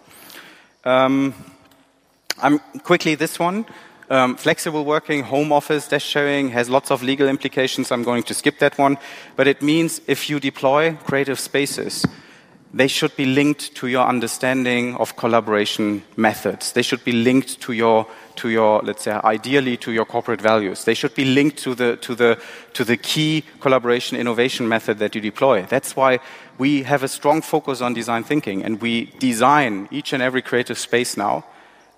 Um, 0.85 1.35
I'm 2.39 2.59
quickly 2.85 3.15
this 3.15 3.39
one. 3.39 3.65
Um, 4.09 4.37
flexible 4.37 4.85
working, 4.85 5.25
home 5.25 5.53
office, 5.53 5.89
desk 5.89 6.07
sharing 6.07 6.51
has 6.51 6.71
lots 6.71 6.93
of 6.93 7.03
legal 7.03 7.29
implications. 7.29 7.91
I'm 7.91 8.05
going 8.05 8.23
to 8.25 8.35
skip 8.35 8.61
that 8.61 8.79
one. 8.79 8.99
But 9.35 9.49
it 9.49 9.63
means 9.63 10.01
if 10.07 10.31
you 10.31 10.39
deploy 10.39 10.95
creative 10.95 11.41
spaces, 11.41 12.07
they 12.73 12.87
should 12.87 13.17
be 13.17 13.27
linked 13.27 13.75
to 13.77 13.89
your 13.89 14.07
understanding 14.07 14.95
of 14.97 15.17
collaboration 15.17 16.05
methods. 16.17 16.73
They 16.73 16.83
should 16.83 17.03
be 17.05 17.13
linked 17.13 17.61
to 17.63 17.73
your, 17.73 18.07
to 18.37 18.49
your, 18.49 18.81
let's 18.83 19.03
say, 19.03 19.13
ideally 19.13 19.77
to 19.79 19.91
your 19.91 20.05
corporate 20.05 20.41
values. 20.41 20.85
They 20.85 20.95
should 20.95 21.15
be 21.15 21.25
linked 21.25 21.57
to 21.59 21.75
the, 21.75 21.97
to 21.97 22.15
the, 22.15 22.39
to 22.75 22.85
the 22.85 22.97
key 22.97 23.45
collaboration 23.61 24.17
innovation 24.19 24.69
method 24.69 24.99
that 24.99 25.17
you 25.17 25.21
deploy. 25.21 25.63
That's 25.63 25.97
why 25.97 26.21
we 26.59 26.85
have 26.85 27.03
a 27.03 27.09
strong 27.09 27.43
focus 27.43 27.81
on 27.81 27.95
design 27.95 28.23
thinking 28.23 28.63
and 28.63 28.81
we 28.81 29.07
design 29.19 29.89
each 29.91 30.13
and 30.13 30.23
every 30.23 30.43
creative 30.43 30.79
space 30.79 31.17
now 31.17 31.45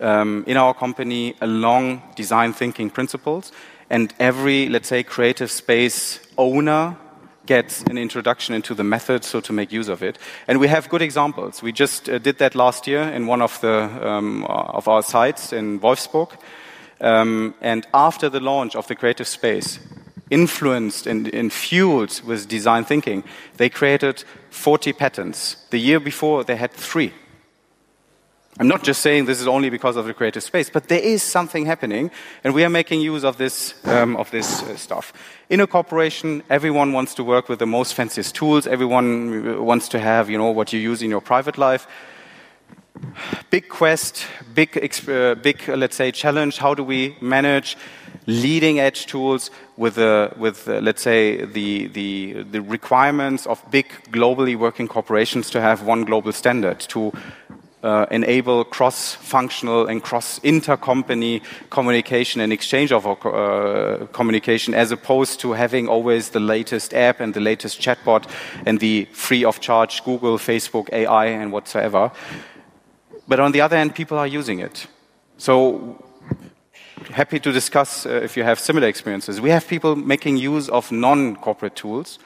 um, 0.00 0.44
in 0.46 0.56
our 0.56 0.74
company 0.74 1.34
along 1.40 2.02
design 2.16 2.52
thinking 2.52 2.90
principles. 2.90 3.52
And 3.90 4.12
every, 4.18 4.68
let's 4.68 4.88
say, 4.88 5.02
creative 5.02 5.50
space 5.50 6.20
owner 6.36 6.96
gets 7.46 7.82
an 7.84 7.96
introduction 7.96 8.54
into 8.54 8.74
the 8.74 8.84
method, 8.84 9.24
so 9.24 9.40
to 9.40 9.52
make 9.52 9.72
use 9.72 9.88
of 9.88 10.02
it. 10.02 10.18
And 10.46 10.60
we 10.60 10.68
have 10.68 10.90
good 10.90 11.00
examples. 11.00 11.62
We 11.62 11.72
just 11.72 12.08
uh, 12.08 12.18
did 12.18 12.38
that 12.38 12.54
last 12.54 12.86
year 12.86 13.02
in 13.02 13.26
one 13.26 13.40
of, 13.40 13.58
the, 13.62 13.88
um, 14.06 14.44
of 14.44 14.86
our 14.86 15.02
sites 15.02 15.52
in 15.52 15.80
Wolfsburg. 15.80 16.36
Um, 17.00 17.54
and 17.62 17.86
after 17.94 18.28
the 18.28 18.40
launch 18.40 18.76
of 18.76 18.86
the 18.86 18.94
creative 18.94 19.26
space, 19.26 19.78
influenced 20.30 21.06
and, 21.06 21.32
and, 21.34 21.50
fueled 21.50 22.20
with 22.26 22.48
design 22.48 22.84
thinking, 22.84 23.24
they 23.56 23.70
created 23.70 24.24
40 24.50 24.92
patents. 24.92 25.56
The 25.70 25.78
year 25.78 26.00
before, 26.00 26.44
they 26.44 26.56
had 26.56 26.72
three. 26.72 27.14
I'm 28.60 28.66
not 28.66 28.82
just 28.82 29.02
saying 29.02 29.26
this 29.26 29.40
is 29.40 29.46
only 29.46 29.70
because 29.70 29.94
of 29.94 30.06
the 30.06 30.14
creative 30.14 30.42
space, 30.42 30.68
but 30.68 30.88
there 30.88 30.98
is 30.98 31.22
something 31.22 31.64
happening, 31.64 32.10
and 32.42 32.54
we 32.54 32.64
are 32.64 32.70
making 32.70 33.00
use 33.00 33.22
of 33.22 33.36
this, 33.36 33.74
um, 33.86 34.16
of 34.16 34.32
this 34.32 34.62
uh, 34.64 34.76
stuff. 34.76 35.12
In 35.48 35.60
a 35.60 35.66
corporation, 35.66 36.42
everyone 36.50 36.92
wants 36.92 37.14
to 37.14 37.24
work 37.24 37.48
with 37.48 37.60
the 37.60 37.66
most 37.66 37.94
fanciest 37.94 38.34
tools. 38.34 38.66
Everyone 38.66 39.64
wants 39.64 39.88
to 39.90 40.00
have, 40.00 40.28
you 40.28 40.38
know, 40.38 40.50
what 40.50 40.72
you 40.72 40.80
use 40.80 41.02
in 41.02 41.10
your 41.10 41.20
private 41.20 41.56
life. 41.56 41.86
Big 43.50 43.68
quest, 43.68 44.26
big, 44.54 44.76
uh, 45.08 45.36
big, 45.36 45.70
uh, 45.70 45.76
let's 45.76 45.94
say, 45.94 46.10
challenge. 46.10 46.58
How 46.58 46.74
do 46.74 46.82
we 46.82 47.16
manage 47.20 47.76
leading 48.26 48.80
edge 48.80 49.06
tools 49.06 49.52
with, 49.76 49.98
uh, 49.98 50.30
with 50.36 50.68
uh, 50.68 50.80
let's 50.80 51.02
say, 51.02 51.44
the, 51.44 51.86
the, 51.86 52.42
the 52.42 52.60
requirements 52.60 53.46
of 53.46 53.62
big 53.70 53.86
globally 54.10 54.56
working 54.56 54.88
corporations 54.88 55.48
to 55.50 55.60
have 55.60 55.84
one 55.84 56.04
global 56.04 56.32
standard 56.32 56.80
to 56.80 57.12
uh, 57.82 58.06
enable 58.10 58.64
cross-functional 58.64 59.86
and 59.86 60.02
cross-intercompany 60.02 61.42
communication 61.70 62.40
and 62.40 62.52
exchange 62.52 62.92
of 62.92 63.06
uh, 63.06 64.06
communication 64.12 64.74
as 64.74 64.90
opposed 64.90 65.40
to 65.40 65.52
having 65.52 65.88
always 65.88 66.30
the 66.30 66.40
latest 66.40 66.92
app 66.92 67.20
and 67.20 67.34
the 67.34 67.40
latest 67.40 67.80
chatbot 67.80 68.28
and 68.66 68.80
the 68.80 69.06
free 69.12 69.44
of 69.44 69.60
charge 69.60 70.02
Google, 70.04 70.38
Facebook, 70.38 70.88
AI 70.92 71.26
and 71.26 71.52
whatsoever. 71.52 72.10
But 73.28 73.40
on 73.40 73.52
the 73.52 73.60
other 73.60 73.76
hand, 73.76 73.94
people 73.94 74.18
are 74.18 74.26
using 74.26 74.58
it. 74.58 74.86
So 75.36 76.04
happy 77.12 77.38
to 77.38 77.52
discuss 77.52 78.06
uh, 78.06 78.20
if 78.24 78.36
you 78.36 78.42
have 78.42 78.58
similar 78.58 78.88
experiences. 78.88 79.40
We 79.40 79.50
have 79.50 79.66
people 79.68 79.94
making 79.94 80.36
use 80.36 80.68
of 80.68 80.90
non-corporate 80.90 81.76
tools 81.76 82.18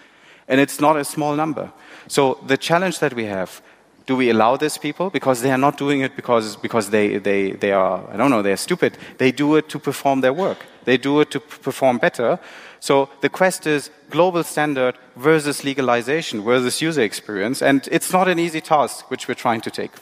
and 0.49 0.61
it's 0.61 0.81
not 0.81 0.97
a 0.97 1.05
small 1.05 1.37
number. 1.37 1.73
So 2.09 2.39
the 2.47 2.57
challenge 2.57 2.99
that 3.01 3.15
we 3.15 3.25
have 3.27 3.63
do 4.07 4.17
we 4.17 4.31
allow 4.31 4.57
these 4.57 4.79
people? 4.79 5.11
Because 5.11 5.43
they 5.43 5.51
are 5.51 5.59
not 5.59 5.79
doing 5.79 6.01
it 6.01 6.17
because, 6.17 6.57
because 6.57 6.91
they, 6.91 7.19
they, 7.19 7.53
they 7.53 7.73
are, 7.73 8.09
I 8.13 8.17
don't 8.17 8.31
know, 8.31 8.43
they're 8.43 8.57
stupid. 8.57 8.99
They 9.19 9.33
do 9.33 9.57
it 9.57 9.69
to 9.71 9.79
perform 9.79 10.21
their 10.21 10.33
work. 10.33 10.59
They 10.85 10.97
do 10.97 11.21
it 11.21 11.31
to 11.31 11.41
perform 11.41 11.99
better. 11.99 12.39
So 12.81 13.09
the 13.21 13.29
quest 13.29 13.67
is 13.67 13.91
global 14.11 14.43
standard 14.43 14.97
versus 15.17 15.63
legalization 15.63 16.43
versus 16.43 16.83
user 16.83 17.03
experience. 17.03 17.63
And 17.63 17.89
it's 17.93 18.13
not 18.13 18.27
an 18.29 18.39
easy 18.39 18.61
task 18.61 19.11
which 19.11 19.29
we're 19.29 19.35
trying 19.35 19.61
to 19.61 19.71
take. 19.71 19.93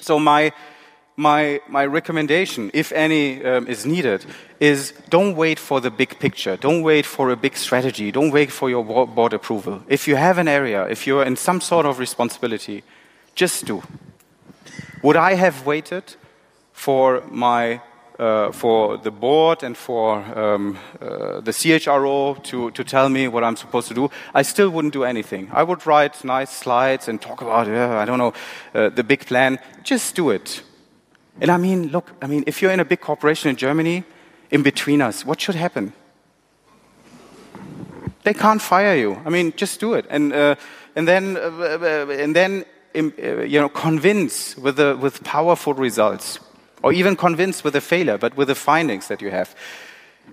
So 0.00 0.18
my, 0.18 0.52
my, 1.16 1.60
my 1.68 1.84
recommendation, 1.84 2.70
if 2.72 2.92
any 2.92 3.44
um, 3.44 3.66
is 3.68 3.84
needed, 3.84 4.24
is 4.58 4.94
don't 5.10 5.36
wait 5.36 5.58
for 5.58 5.80
the 5.82 5.90
big 5.90 6.18
picture. 6.18 6.56
Don't 6.56 6.82
wait 6.82 7.04
for 7.04 7.30
a 7.30 7.36
big 7.36 7.56
strategy. 7.56 8.10
Don't 8.10 8.30
wait 8.30 8.50
for 8.50 8.70
your 8.70 8.82
board 9.06 9.34
approval. 9.34 9.82
If 9.86 10.08
you 10.08 10.16
have 10.16 10.38
an 10.38 10.48
area, 10.48 10.86
if 10.86 11.06
you're 11.06 11.24
in 11.24 11.36
some 11.36 11.60
sort 11.60 11.84
of 11.84 11.98
responsibility, 11.98 12.82
just 13.34 13.66
do. 13.66 13.82
Would 15.02 15.16
I 15.16 15.34
have 15.34 15.66
waited 15.66 16.16
for 16.72 17.22
my 17.30 17.80
uh, 18.18 18.52
for 18.52 18.98
the 18.98 19.10
board 19.10 19.62
and 19.62 19.76
for 19.76 20.18
um, 20.38 20.78
uh, 21.00 21.40
the 21.40 21.50
CHRO 21.50 22.42
to, 22.44 22.70
to 22.70 22.84
tell 22.84 23.08
me 23.08 23.26
what 23.26 23.42
I'm 23.42 23.56
supposed 23.56 23.88
to 23.88 23.94
do, 23.94 24.10
I 24.34 24.42
still 24.42 24.70
wouldn't 24.70 24.92
do 24.92 25.02
anything. 25.04 25.50
I 25.52 25.62
would 25.62 25.86
write 25.86 26.22
nice 26.24 26.50
slides 26.50 27.08
and 27.08 27.20
talk 27.20 27.42
about, 27.42 27.68
uh, 27.68 27.96
I 27.98 28.04
don't 28.04 28.18
know, 28.18 28.32
uh, 28.74 28.90
the 28.90 29.02
big 29.02 29.26
plan. 29.26 29.58
Just 29.82 30.14
do 30.14 30.30
it. 30.30 30.62
And 31.40 31.50
I 31.50 31.56
mean, 31.56 31.88
look, 31.88 32.12
I 32.22 32.26
mean, 32.26 32.44
if 32.46 32.62
you're 32.62 32.70
in 32.70 32.80
a 32.80 32.84
big 32.84 33.00
corporation 33.00 33.50
in 33.50 33.56
Germany, 33.56 34.04
in 34.50 34.62
between 34.62 35.02
us, 35.02 35.24
what 35.24 35.40
should 35.40 35.56
happen? 35.56 35.92
They 38.22 38.34
can't 38.34 38.62
fire 38.62 38.94
you. 38.94 39.20
I 39.24 39.30
mean, 39.30 39.52
just 39.56 39.80
do 39.80 39.94
it. 39.94 40.06
And, 40.10 40.32
uh, 40.32 40.54
and 40.94 41.08
then, 41.08 41.36
uh, 41.36 42.06
and 42.10 42.36
then 42.36 42.64
Äh, 42.94 43.48
you 43.48 43.60
know, 43.60 43.68
convince 43.68 44.56
with, 44.56 44.76
the, 44.76 44.96
with 44.96 45.22
powerful 45.24 45.74
results, 45.74 46.38
or 46.82 46.92
even 46.92 47.16
convince 47.16 47.64
with 47.64 47.74
a 47.76 47.80
failure, 47.80 48.18
but 48.18 48.36
with 48.36 48.48
the 48.48 48.54
findings 48.54 49.08
that 49.08 49.22
you 49.22 49.30
have. 49.30 49.54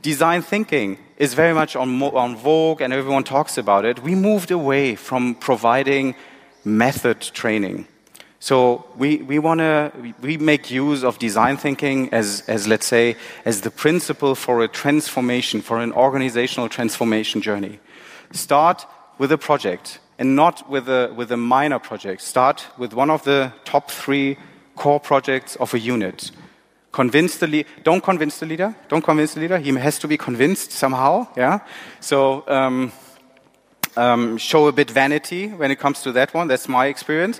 design 0.01 0.41
thinking 0.41 0.97
is 1.17 1.33
very 1.33 1.53
much 1.53 1.75
on, 1.75 2.01
on 2.01 2.35
vogue 2.35 2.81
and 2.81 2.93
everyone 2.93 3.23
talks 3.23 3.57
about 3.57 3.85
it. 3.85 4.01
We 4.01 4.15
moved 4.15 4.51
away 4.51 4.95
from 4.95 5.35
providing 5.35 6.15
method 6.63 7.21
training. 7.21 7.87
So 8.39 8.85
we, 8.97 9.17
we 9.17 9.37
want 9.37 9.59
to, 9.59 9.91
we 10.21 10.37
make 10.37 10.71
use 10.71 11.03
of 11.03 11.19
design 11.19 11.57
thinking 11.57 12.13
as, 12.13 12.43
as, 12.47 12.67
let's 12.67 12.85
say, 12.85 13.17
as 13.43 13.61
the 13.61 13.71
principle 13.71 14.33
for 14.33 14.63
a 14.63 14.67
transformation, 14.67 15.61
for 15.61 15.79
an 15.79 15.91
organizational 15.91 16.69
transformation 16.69 17.41
journey. 17.41 17.79
Start 18.31 18.85
with 19.17 19.31
a 19.33 19.37
project 19.37 19.99
and 20.19 20.35
not 20.35 20.69
with 20.69 20.87
a, 20.89 21.11
with 21.15 21.31
a 21.31 21.37
minor 21.37 21.79
project. 21.79 22.21
Start 22.21 22.67
with 22.77 22.93
one 22.93 23.09
of 23.09 23.23
the 23.23 23.53
top 23.63 23.89
three 23.89 24.37
core 24.75 24.99
projects 24.99 25.55
of 25.55 25.73
a 25.73 25.79
unit. 25.79 26.31
Convince 26.91 27.37
the 27.37 27.47
leader. 27.47 27.69
Don't 27.83 28.03
convince 28.03 28.39
the 28.39 28.45
leader. 28.45 28.75
Don't 28.89 29.03
convince 29.03 29.33
the 29.33 29.39
leader. 29.39 29.57
He 29.57 29.73
has 29.75 29.97
to 29.99 30.07
be 30.07 30.17
convinced 30.17 30.71
somehow. 30.71 31.27
Yeah. 31.37 31.59
So 32.01 32.43
um, 32.47 32.91
um, 33.95 34.37
show 34.37 34.67
a 34.67 34.71
bit 34.73 34.91
vanity 34.91 35.47
when 35.47 35.71
it 35.71 35.79
comes 35.79 36.01
to 36.01 36.11
that 36.11 36.33
one. 36.33 36.47
That's 36.47 36.67
my 36.67 36.87
experience. 36.87 37.39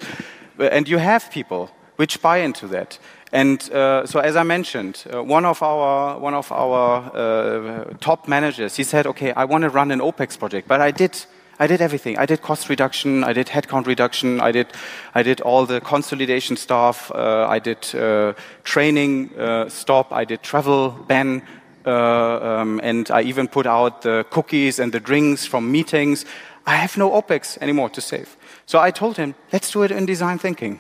Uh, 0.57 0.63
and 0.63 0.87
you 0.87 0.99
have 0.99 1.29
people 1.31 1.71
which 1.97 2.21
buy 2.21 2.37
into 2.37 2.67
that. 2.67 2.97
And 3.31 3.61
uh, 3.71 4.05
so, 4.05 4.19
as 4.19 4.35
I 4.35 4.43
mentioned, 4.43 5.03
uh, 5.13 5.21
one 5.21 5.45
of 5.45 5.61
our 5.61 6.17
one 6.17 6.33
of 6.33 6.51
our 6.51 7.11
uh, 7.13 7.93
top 7.99 8.27
managers, 8.27 8.75
he 8.75 8.83
said, 8.83 9.05
"Okay, 9.05 9.33
I 9.33 9.45
want 9.45 9.63
to 9.63 9.69
run 9.69 9.91
an 9.91 9.99
OPEX 9.99 10.39
project, 10.39 10.67
but 10.67 10.81
I 10.81 10.91
did." 10.91 11.25
I 11.59 11.67
did 11.67 11.81
everything. 11.81 12.17
I 12.17 12.25
did 12.25 12.41
cost 12.41 12.69
reduction. 12.69 13.23
I 13.25 13.33
did 13.33 13.47
headcount 13.47 13.85
reduction. 13.85 14.39
I 14.39 14.51
did, 14.53 14.67
I 15.13 15.23
did 15.23 15.41
all 15.41 15.65
the 15.65 15.81
consolidation 15.81 16.55
stuff. 16.55 17.11
Uh, 17.13 17.47
I 17.49 17.59
did 17.59 17.93
uh, 17.93 18.33
training 18.63 19.37
uh, 19.37 19.67
stop. 19.67 20.13
I 20.13 20.23
did 20.23 20.41
travel 20.41 20.91
ban. 21.07 21.43
Um, 21.85 22.79
and 22.83 23.09
I 23.11 23.21
even 23.23 23.47
put 23.47 23.65
out 23.65 24.03
the 24.03 24.25
cookies 24.29 24.79
and 24.79 24.93
the 24.93 24.99
drinks 24.99 25.45
from 25.45 25.71
meetings. 25.71 26.25
I 26.65 26.75
have 26.75 26.97
no 26.97 27.09
OPEX 27.11 27.57
anymore 27.61 27.89
to 27.89 28.01
save. 28.01 28.37
So 28.65 28.79
I 28.79 28.91
told 28.91 29.17
him, 29.17 29.35
let's 29.51 29.71
do 29.71 29.83
it 29.83 29.91
in 29.91 30.05
design 30.05 30.37
thinking. 30.37 30.79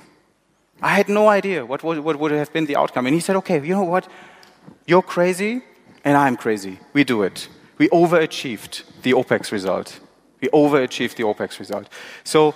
I 0.81 0.89
had 0.89 1.09
no 1.09 1.27
idea 1.27 1.65
what 1.65 1.83
would, 1.83 1.99
what 1.99 2.19
would 2.19 2.31
have 2.31 2.53
been 2.53 2.67
the 2.67 2.77
outcome. 2.77 3.05
And 3.05 3.13
he 3.13 3.19
said, 3.19 3.35
okay, 3.37 3.59
you 3.61 3.73
know 3.73 3.83
what? 3.83 4.07
You're 4.85 5.01
crazy 5.01 5.61
and 6.05 6.15
I'm 6.15 6.37
crazy. 6.37 6.79
We 6.93 7.03
do 7.03 7.23
it. 7.23 7.49
We 7.77 7.89
overachieved 7.89 8.83
the 9.01 9.13
OPEX 9.13 9.51
result. 9.51 9.99
We 10.41 10.49
overachieved 10.49 11.15
the 11.15 11.23
OPEX 11.23 11.59
result. 11.59 11.89
So, 12.23 12.55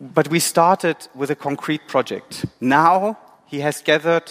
but 0.00 0.28
we 0.28 0.40
started 0.40 0.96
with 1.14 1.30
a 1.30 1.36
concrete 1.36 1.86
project. 1.88 2.44
Now 2.60 3.18
he 3.46 3.60
has 3.60 3.80
gathered 3.80 4.30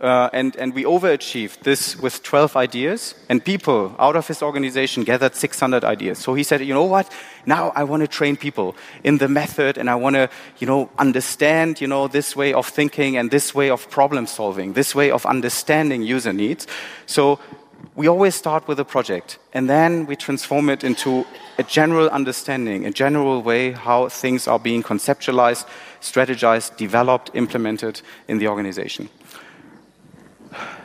uh, 0.00 0.30
and, 0.32 0.56
and 0.56 0.74
we 0.74 0.84
overachieved 0.84 1.60
this 1.60 1.94
with 1.98 2.22
12 2.22 2.56
ideas, 2.56 3.14
and 3.28 3.44
people 3.44 3.94
out 3.98 4.16
of 4.16 4.26
his 4.26 4.42
organization 4.42 5.04
gathered 5.04 5.34
600 5.34 5.84
ideas. 5.84 6.18
So 6.18 6.32
he 6.32 6.42
said, 6.42 6.62
you 6.62 6.72
know 6.72 6.84
what? 6.84 7.12
Now 7.44 7.70
I 7.76 7.84
want 7.84 8.00
to 8.00 8.08
train 8.08 8.36
people 8.36 8.74
in 9.04 9.18
the 9.18 9.28
method, 9.28 9.76
and 9.76 9.90
I 9.90 9.96
want 9.96 10.16
to, 10.16 10.30
you 10.58 10.66
know, 10.66 10.88
understand, 10.98 11.82
you 11.82 11.86
know, 11.86 12.08
this 12.08 12.34
way 12.34 12.54
of 12.54 12.66
thinking 12.66 13.18
and 13.18 13.30
this 13.30 13.54
way 13.54 13.68
of 13.68 13.90
problem 13.90 14.26
solving, 14.26 14.72
this 14.72 14.94
way 14.94 15.10
of 15.10 15.26
understanding 15.26 16.02
user 16.02 16.32
needs. 16.32 16.66
So 17.04 17.38
we 18.00 18.08
always 18.08 18.34
start 18.34 18.66
with 18.66 18.80
a 18.80 18.84
project, 18.84 19.38
and 19.52 19.68
then 19.68 20.06
we 20.06 20.16
transform 20.16 20.70
it 20.70 20.82
into 20.84 21.26
a 21.58 21.62
general 21.62 22.08
understanding, 22.08 22.86
a 22.86 22.90
general 22.90 23.42
way 23.42 23.72
how 23.72 24.08
things 24.08 24.48
are 24.48 24.58
being 24.58 24.82
conceptualized, 24.82 25.66
strategized, 26.00 26.78
developed, 26.78 27.30
implemented 27.34 28.00
in 28.26 28.38
the 28.38 28.48
organization. 28.48 29.10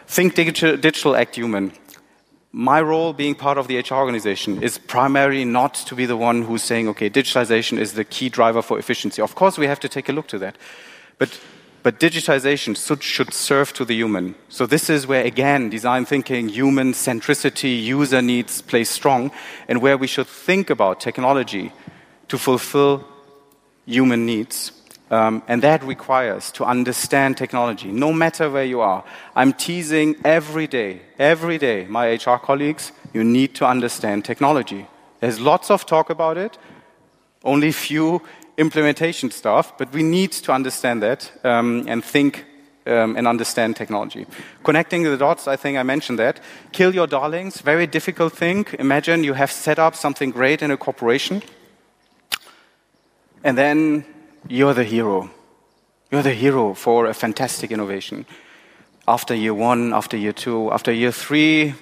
Think 0.07 0.35
digital, 0.35 0.75
digital, 0.75 1.15
act 1.15 1.37
human. 1.37 1.71
My 2.51 2.81
role, 2.81 3.13
being 3.13 3.33
part 3.33 3.57
of 3.57 3.69
the 3.69 3.77
HR 3.77 3.93
organization, 3.93 4.61
is 4.61 4.77
primarily 4.77 5.45
not 5.45 5.75
to 5.87 5.95
be 5.95 6.05
the 6.05 6.17
one 6.17 6.41
who's 6.41 6.63
saying, 6.63 6.89
okay, 6.89 7.09
digitalization 7.09 7.77
is 7.77 7.93
the 7.93 8.03
key 8.03 8.27
driver 8.27 8.61
for 8.61 8.77
efficiency. 8.77 9.21
Of 9.21 9.35
course, 9.35 9.57
we 9.57 9.67
have 9.67 9.79
to 9.79 9.87
take 9.87 10.09
a 10.09 10.11
look 10.11 10.27
to 10.27 10.39
that. 10.39 10.57
But, 11.17 11.39
but 11.85 11.99
digitization 11.99 12.75
should, 12.99 13.31
serve 13.31 13.71
to 13.73 13.85
the 13.85 13.93
human. 13.93 14.33
So, 14.49 14.65
this 14.65 14.89
is 14.89 15.05
where, 15.05 15.23
again, 15.23 15.69
design 15.69 16.05
thinking, 16.05 16.49
human 16.49 16.93
centricity, 16.93 17.79
user 17.79 18.23
needs 18.23 18.63
play 18.63 18.85
strong, 18.85 19.29
and 19.67 19.83
where 19.83 19.95
we 19.95 20.07
should 20.07 20.25
think 20.25 20.71
about 20.71 20.99
technology 20.99 21.71
to 22.29 22.39
fulfill 22.39 23.05
human 23.85 24.25
needs. 24.25 24.71
Um, 25.11 25.43
and 25.47 25.61
that 25.61 25.83
requires 25.83 26.51
to 26.53 26.65
understand 26.65 27.37
technology, 27.37 27.91
no 27.91 28.11
matter 28.11 28.49
where 28.49 28.65
you 28.65 28.81
are. 28.81 29.03
I'm 29.35 29.53
teasing 29.53 30.15
every 30.25 30.65
day, 30.65 31.01
every 31.19 31.59
day, 31.59 31.85
my 31.85 32.13
HR 32.13 32.39
colleagues, 32.39 32.93
you 33.13 33.23
need 33.23 33.53
to 33.57 33.67
understand 33.67 34.25
technology. 34.25 34.87
There's 35.19 35.39
lots 35.39 35.69
of 35.69 35.85
talk 35.85 36.09
about 36.09 36.35
it, 36.35 36.57
only 37.43 37.71
few 37.71 38.23
implementation 38.57 39.31
stuff, 39.31 39.77
but 39.77 39.91
we 39.93 40.03
need 40.03 40.31
to 40.31 40.51
understand 40.51 41.01
that 41.03 41.31
um, 41.43 41.85
and 41.87 42.03
think 42.03 42.45
um, 42.87 43.15
and 43.17 43.27
understand 43.27 43.75
technology. 43.75 44.25
Connecting 44.63 45.03
the 45.03 45.17
dots, 45.17 45.47
I 45.47 45.55
think 45.55 45.77
I 45.77 45.83
mentioned 45.83 46.19
that. 46.19 46.39
Kill 46.71 46.93
your 46.93 47.07
darlings, 47.07 47.61
very 47.61 47.87
difficult 47.87 48.33
thing. 48.33 48.65
Imagine 48.79 49.23
you 49.23 49.33
have 49.33 49.51
set 49.51 49.79
up 49.79 49.95
something 49.95 50.31
great 50.31 50.61
in 50.61 50.71
a 50.71 50.77
corporation, 50.77 51.41
and 53.43 53.57
then 53.57 54.05
you're 54.47 54.73
the 54.73 54.83
hero. 54.83 55.29
You're 56.11 56.23
the 56.23 56.33
hero 56.33 56.73
for 56.73 57.07
a 57.07 57.13
fantastic 57.13 57.71
innovation. 57.71 58.25
After 59.07 59.33
year 59.33 59.53
one, 59.53 59.93
after 59.93 60.17
year 60.17 60.33
two, 60.33 60.71
after 60.71 60.91
year 60.91 61.11
three, 61.11 61.73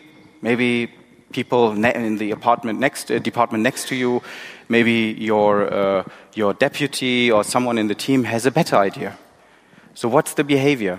maybe 0.42 0.90
people 1.32 1.72
in 1.72 2.18
the 2.18 2.32
apartment 2.32 2.80
next, 2.80 3.12
uh, 3.12 3.20
department 3.20 3.64
next 3.64 3.88
to 3.88 3.96
you, 3.96 4.22
maybe 4.74 5.16
your, 5.20 5.72
uh, 5.72 6.04
your 6.34 6.54
deputy 6.56 7.32
or 7.32 7.44
someone 7.44 7.78
in 7.78 7.88
the 7.88 7.96
team 7.96 8.24
has 8.24 8.46
a 8.46 8.52
better 8.52 8.76
idea. 8.76 9.12
So, 9.94 10.10
what's 10.10 10.34
the 10.34 10.44
behavior? 10.44 10.98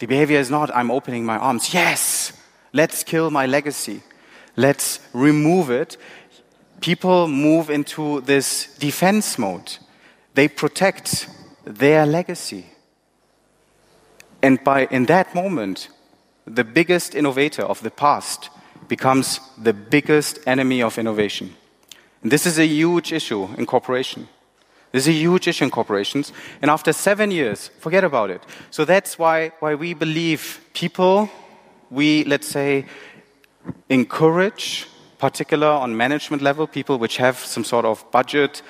The 0.00 0.06
behavior 0.06 0.40
is 0.40 0.50
not, 0.50 0.74
I'm 0.74 0.90
opening 0.90 1.24
my 1.24 1.38
arms. 1.38 1.72
Yes, 1.72 2.32
let's 2.72 3.04
kill 3.04 3.30
my 3.30 3.46
legacy. 3.46 4.02
Let's 4.56 4.98
remove 5.12 5.70
it. 5.70 5.96
People 6.80 7.28
move 7.28 7.70
into 7.70 8.20
this 8.22 8.76
defense 8.78 9.38
mode. 9.38 9.78
They 10.34 10.48
protect 10.48 11.28
their 11.64 12.06
legacy. 12.06 12.64
And 14.42 14.64
by, 14.64 14.86
in 14.86 15.06
that 15.06 15.34
moment, 15.34 15.88
the 16.46 16.64
biggest 16.64 17.14
innovator 17.14 17.62
of 17.62 17.82
the 17.82 17.90
past 17.90 18.50
becomes 18.88 19.38
the 19.62 19.74
biggest 19.74 20.40
enemy 20.46 20.82
of 20.82 20.98
innovation. 20.98 21.54
And 22.22 22.30
this 22.30 22.46
is 22.46 22.58
a 22.58 22.66
huge 22.66 23.12
issue 23.12 23.48
in 23.56 23.66
corporation. 23.66 24.28
This 24.92 25.06
is 25.06 25.08
a 25.08 25.18
huge 25.18 25.46
issue 25.46 25.64
in 25.64 25.70
corporations. 25.70 26.32
And 26.60 26.70
after 26.70 26.92
seven 26.92 27.30
years, 27.30 27.68
forget 27.78 28.04
about 28.04 28.30
it. 28.30 28.42
So 28.70 28.84
that's 28.84 29.18
why, 29.18 29.52
why 29.60 29.74
we 29.74 29.94
believe 29.94 30.60
people, 30.74 31.30
we, 31.90 32.24
let's 32.24 32.48
say, 32.48 32.86
encourage, 33.88 34.86
particular 35.18 35.68
on 35.68 35.96
management 35.96 36.42
level, 36.42 36.66
people 36.66 36.98
which 36.98 37.18
have 37.18 37.38
some 37.38 37.62
sort 37.62 37.84
of 37.84 38.04
budget, 38.10 38.62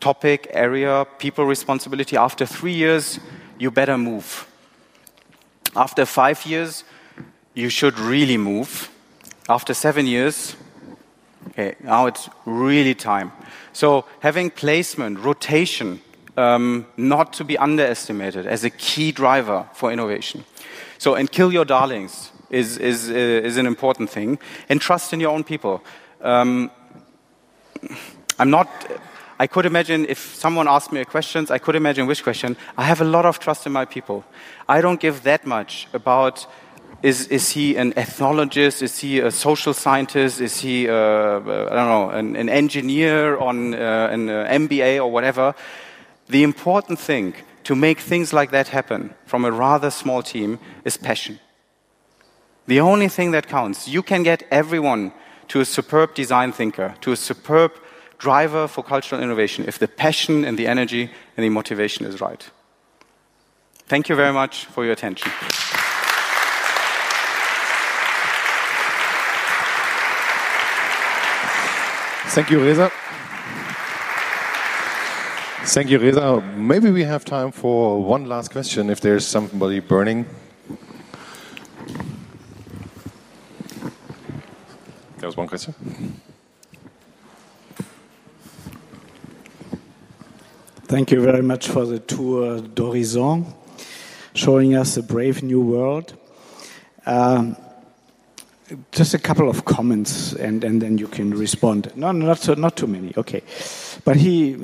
topic, 0.00 0.48
area, 0.50 1.06
people 1.18 1.44
responsibility. 1.44 2.16
After 2.16 2.46
three 2.46 2.74
years, 2.74 3.18
you 3.58 3.70
better 3.70 3.98
move. 3.98 4.46
After 5.74 6.06
five 6.06 6.46
years, 6.46 6.84
you 7.54 7.68
should 7.68 7.98
really 7.98 8.36
move. 8.36 8.90
After 9.48 9.74
seven 9.74 10.06
years, 10.06 10.54
okay, 11.58 11.76
now 11.82 12.06
it's 12.06 12.28
really 12.44 12.94
time. 12.94 13.32
So 13.72 14.04
having 14.20 14.50
placement, 14.50 15.18
rotation, 15.18 16.00
um, 16.36 16.86
not 16.96 17.32
to 17.34 17.44
be 17.44 17.58
underestimated 17.58 18.46
as 18.46 18.64
a 18.64 18.70
key 18.70 19.10
driver 19.10 19.68
for 19.74 19.90
innovation. 19.90 20.44
So, 20.98 21.14
and 21.14 21.30
kill 21.30 21.52
your 21.52 21.64
darlings 21.64 22.30
is, 22.50 22.78
is, 22.78 23.10
uh, 23.10 23.14
is 23.14 23.56
an 23.56 23.66
important 23.66 24.10
thing. 24.10 24.38
And 24.68 24.80
trust 24.80 25.12
in 25.12 25.20
your 25.20 25.30
own 25.30 25.44
people. 25.44 25.82
Um, 26.20 26.70
I'm 28.38 28.50
not 28.50 28.68
I 29.40 29.46
could 29.46 29.66
imagine 29.66 30.04
if 30.08 30.34
someone 30.34 30.66
asked 30.66 30.90
me 30.90 31.00
a 31.00 31.04
question, 31.04 31.46
I 31.48 31.58
could 31.58 31.76
imagine 31.76 32.08
which 32.08 32.24
question. 32.24 32.56
I 32.76 32.82
have 32.82 33.00
a 33.00 33.04
lot 33.04 33.24
of 33.24 33.38
trust 33.38 33.66
in 33.66 33.72
my 33.72 33.84
people. 33.84 34.24
I 34.68 34.80
don't 34.80 34.98
give 34.98 35.22
that 35.22 35.46
much 35.46 35.86
about 35.92 36.44
is, 37.02 37.28
is 37.28 37.50
he 37.50 37.76
an 37.76 37.92
ethnologist? 37.92 38.82
Is 38.82 38.98
he 38.98 39.20
a 39.20 39.30
social 39.30 39.72
scientist? 39.72 40.40
Is 40.40 40.60
he, 40.60 40.88
uh, 40.88 40.94
I 40.94 41.38
don't 41.38 41.88
know, 41.88 42.10
an, 42.10 42.36
an 42.36 42.48
engineer 42.48 43.36
on 43.36 43.74
uh, 43.74 44.08
an 44.10 44.28
uh, 44.28 44.46
MBA 44.50 44.98
or 44.98 45.10
whatever? 45.10 45.54
The 46.28 46.42
important 46.42 46.98
thing 46.98 47.34
to 47.64 47.76
make 47.76 48.00
things 48.00 48.32
like 48.32 48.50
that 48.50 48.68
happen 48.68 49.14
from 49.26 49.44
a 49.44 49.52
rather 49.52 49.90
small 49.90 50.22
team 50.22 50.58
is 50.84 50.96
passion. 50.96 51.38
The 52.66 52.80
only 52.80 53.08
thing 53.08 53.30
that 53.30 53.46
counts. 53.46 53.88
You 53.88 54.02
can 54.02 54.22
get 54.22 54.42
everyone 54.50 55.12
to 55.48 55.60
a 55.60 55.64
superb 55.64 56.14
design 56.14 56.52
thinker, 56.52 56.94
to 57.00 57.12
a 57.12 57.16
superb 57.16 57.72
driver 58.18 58.66
for 58.66 58.82
cultural 58.82 59.22
innovation 59.22 59.64
if 59.68 59.78
the 59.78 59.88
passion 59.88 60.44
and 60.44 60.58
the 60.58 60.66
energy 60.66 61.10
and 61.36 61.44
the 61.44 61.48
motivation 61.48 62.04
is 62.04 62.20
right. 62.20 62.50
Thank 63.86 64.08
you 64.08 64.16
very 64.16 64.32
much 64.32 64.66
for 64.66 64.84
your 64.84 64.92
attention. 64.92 65.30
Thank 72.30 72.50
you, 72.50 72.60
Reza. 72.62 72.90
Thank 75.64 75.90
you, 75.90 75.98
Reza. 75.98 76.40
Maybe 76.56 76.90
we 76.90 77.02
have 77.04 77.24
time 77.24 77.52
for 77.52 78.02
one 78.02 78.26
last 78.26 78.50
question 78.50 78.90
if 78.90 79.00
there's 79.00 79.26
somebody 79.26 79.80
burning. 79.80 80.26
There 85.16 85.26
was 85.26 85.36
one 85.36 85.48
question. 85.48 85.74
Thank 90.84 91.10
you 91.10 91.20
very 91.20 91.42
much 91.42 91.68
for 91.68 91.86
the 91.86 91.98
tour 91.98 92.60
d'horizon, 92.60 93.46
showing 94.34 94.76
us 94.76 94.96
a 94.96 95.02
brave 95.02 95.42
new 95.42 95.60
world. 95.60 96.14
Um, 97.04 97.56
just 98.92 99.14
a 99.14 99.18
couple 99.18 99.48
of 99.48 99.64
comments, 99.64 100.32
and, 100.34 100.64
and 100.64 100.82
then 100.82 100.98
you 100.98 101.08
can 101.08 101.30
respond. 101.30 101.92
No, 101.96 102.12
not 102.12 102.38
so, 102.38 102.54
not 102.54 102.76
too 102.76 102.86
many. 102.86 103.12
Okay, 103.16 103.42
but 104.04 104.16
he 104.16 104.56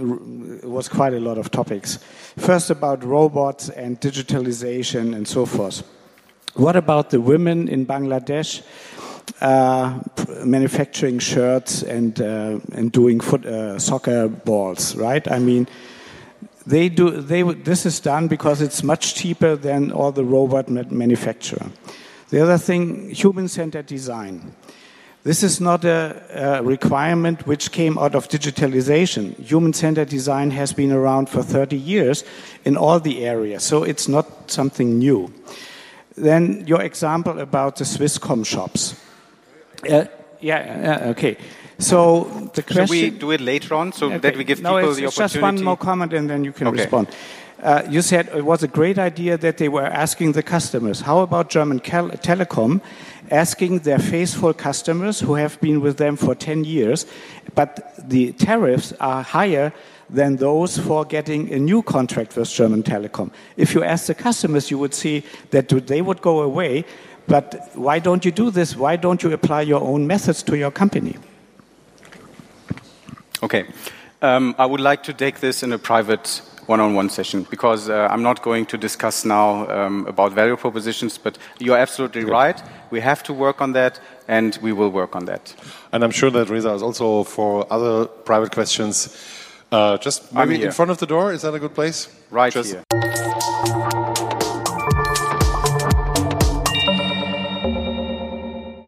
was 0.62 0.88
quite 0.88 1.14
a 1.14 1.20
lot 1.20 1.38
of 1.38 1.50
topics. 1.50 1.98
First 2.36 2.70
about 2.70 3.04
robots 3.04 3.68
and 3.70 4.00
digitalization 4.00 5.14
and 5.14 5.26
so 5.26 5.46
forth. 5.46 5.82
What 6.54 6.76
about 6.76 7.10
the 7.10 7.20
women 7.20 7.68
in 7.68 7.86
Bangladesh 7.86 8.62
uh, 9.40 9.98
manufacturing 10.44 11.18
shirts 11.18 11.82
and 11.82 12.20
uh, 12.20 12.60
and 12.72 12.92
doing 12.92 13.20
foot, 13.20 13.44
uh, 13.46 13.78
soccer 13.78 14.28
balls? 14.28 14.94
Right? 14.96 15.30
I 15.30 15.38
mean 15.38 15.66
they 16.66 16.88
do 16.88 17.10
they 17.10 17.42
this 17.42 17.86
is 17.86 18.00
done 18.00 18.28
because 18.28 18.62
it's 18.62 18.82
much 18.82 19.14
cheaper 19.14 19.56
than 19.56 19.92
all 19.92 20.12
the 20.12 20.24
robot 20.24 20.68
manufacturer 20.68 21.66
the 22.34 22.42
other 22.42 22.58
thing, 22.58 23.10
human 23.10 23.46
centered 23.46 23.86
design. 23.86 24.56
This 25.22 25.44
is 25.44 25.60
not 25.60 25.84
a, 25.84 26.20
a, 26.34 26.62
requirement 26.64 27.46
which 27.46 27.70
came 27.70 27.96
out 27.96 28.16
of 28.16 28.26
digitalization. 28.28 29.38
Human 29.38 29.72
centered 29.72 30.08
design 30.08 30.50
has 30.50 30.72
been 30.72 30.90
around 30.90 31.28
for 31.28 31.44
30 31.44 31.76
years 31.76 32.24
in 32.64 32.76
all 32.76 32.98
the 32.98 33.24
areas, 33.24 33.62
so 33.62 33.84
it's 33.84 34.08
not 34.08 34.50
something 34.50 34.98
new. 34.98 35.32
Then, 36.16 36.66
your 36.66 36.82
example 36.82 37.38
about 37.38 37.76
the 37.76 37.84
Swisscom 37.84 38.44
shops. 38.44 39.00
Uh, 39.88 40.06
yeah, 40.40 41.10
okay. 41.10 41.36
So 41.78 42.50
the 42.54 42.62
question. 42.64 42.86
Should 42.86 42.90
we 42.90 43.10
do 43.10 43.30
it 43.30 43.40
later 43.40 43.74
on 43.76 43.92
so 43.92 44.06
okay. 44.06 44.18
that 44.18 44.36
we 44.36 44.42
give 44.42 44.60
no, 44.60 44.74
people 44.74 44.90
it's, 44.90 44.98
the 44.98 45.04
it's 45.04 45.18
opportunity? 45.18 45.34
Just 45.34 45.42
one 45.42 45.64
more 45.64 45.76
comment, 45.76 46.12
and 46.12 46.28
then 46.28 46.42
you 46.42 46.52
can 46.52 46.66
okay. 46.66 46.78
respond. 46.78 47.08
Uh, 47.64 47.82
you 47.88 48.02
said 48.02 48.28
it 48.28 48.44
was 48.44 48.62
a 48.62 48.68
great 48.68 48.98
idea 48.98 49.38
that 49.38 49.56
they 49.56 49.70
were 49.70 49.86
asking 49.86 50.32
the 50.32 50.42
customers. 50.42 51.00
How 51.00 51.20
about 51.20 51.48
German 51.48 51.80
Telecom 51.80 52.82
asking 53.30 53.78
their 53.78 53.98
faithful 53.98 54.52
customers 54.52 55.20
who 55.20 55.34
have 55.36 55.58
been 55.62 55.80
with 55.80 55.96
them 55.96 56.16
for 56.16 56.34
10 56.34 56.64
years, 56.64 57.06
but 57.54 57.94
the 57.98 58.32
tariffs 58.32 58.92
are 59.00 59.22
higher 59.22 59.72
than 60.10 60.36
those 60.36 60.76
for 60.76 61.06
getting 61.06 61.50
a 61.54 61.58
new 61.58 61.82
contract 61.82 62.36
with 62.36 62.50
German 62.50 62.82
Telecom? 62.82 63.30
If 63.56 63.74
you 63.74 63.82
ask 63.82 64.08
the 64.08 64.14
customers, 64.14 64.70
you 64.70 64.76
would 64.76 64.92
see 64.92 65.24
that 65.50 65.70
they 65.70 66.02
would 66.02 66.20
go 66.20 66.42
away. 66.42 66.84
But 67.26 67.70
why 67.72 67.98
don't 67.98 68.26
you 68.26 68.30
do 68.30 68.50
this? 68.50 68.76
Why 68.76 68.96
don't 68.96 69.22
you 69.22 69.32
apply 69.32 69.62
your 69.62 69.80
own 69.80 70.06
methods 70.06 70.42
to 70.42 70.58
your 70.58 70.70
company? 70.70 71.16
Okay. 73.42 73.64
Um, 74.20 74.54
I 74.58 74.66
would 74.66 74.80
like 74.80 75.02
to 75.04 75.14
take 75.14 75.40
this 75.40 75.62
in 75.62 75.72
a 75.72 75.78
private 75.78 76.42
one-on-one 76.66 77.10
session 77.10 77.46
because 77.50 77.88
uh, 77.88 78.08
I'm 78.10 78.22
not 78.22 78.42
going 78.42 78.66
to 78.66 78.78
discuss 78.78 79.24
now 79.24 79.68
um, 79.68 80.06
about 80.06 80.32
value 80.32 80.56
propositions, 80.56 81.18
but 81.18 81.38
you're 81.58 81.76
absolutely 81.76 82.24
right. 82.24 82.60
We 82.90 83.00
have 83.00 83.22
to 83.24 83.32
work 83.32 83.60
on 83.60 83.72
that, 83.72 84.00
and 84.28 84.58
we 84.62 84.72
will 84.72 84.90
work 84.90 85.16
on 85.16 85.24
that. 85.26 85.54
And 85.92 86.04
I'm 86.04 86.10
sure 86.10 86.30
that 86.30 86.48
Reza 86.48 86.72
is 86.74 86.82
also 86.82 87.24
for 87.24 87.66
other 87.72 88.06
private 88.06 88.52
questions. 88.52 89.16
Uh, 89.72 89.98
just 89.98 90.32
maybe 90.32 90.62
in 90.62 90.70
front 90.70 90.90
of 90.90 90.98
the 90.98 91.06
door. 91.06 91.32
Is 91.32 91.42
that 91.42 91.54
a 91.54 91.58
good 91.58 91.74
place? 91.74 92.08
Right 92.30 92.52
just 92.52 92.70
here. 92.70 93.63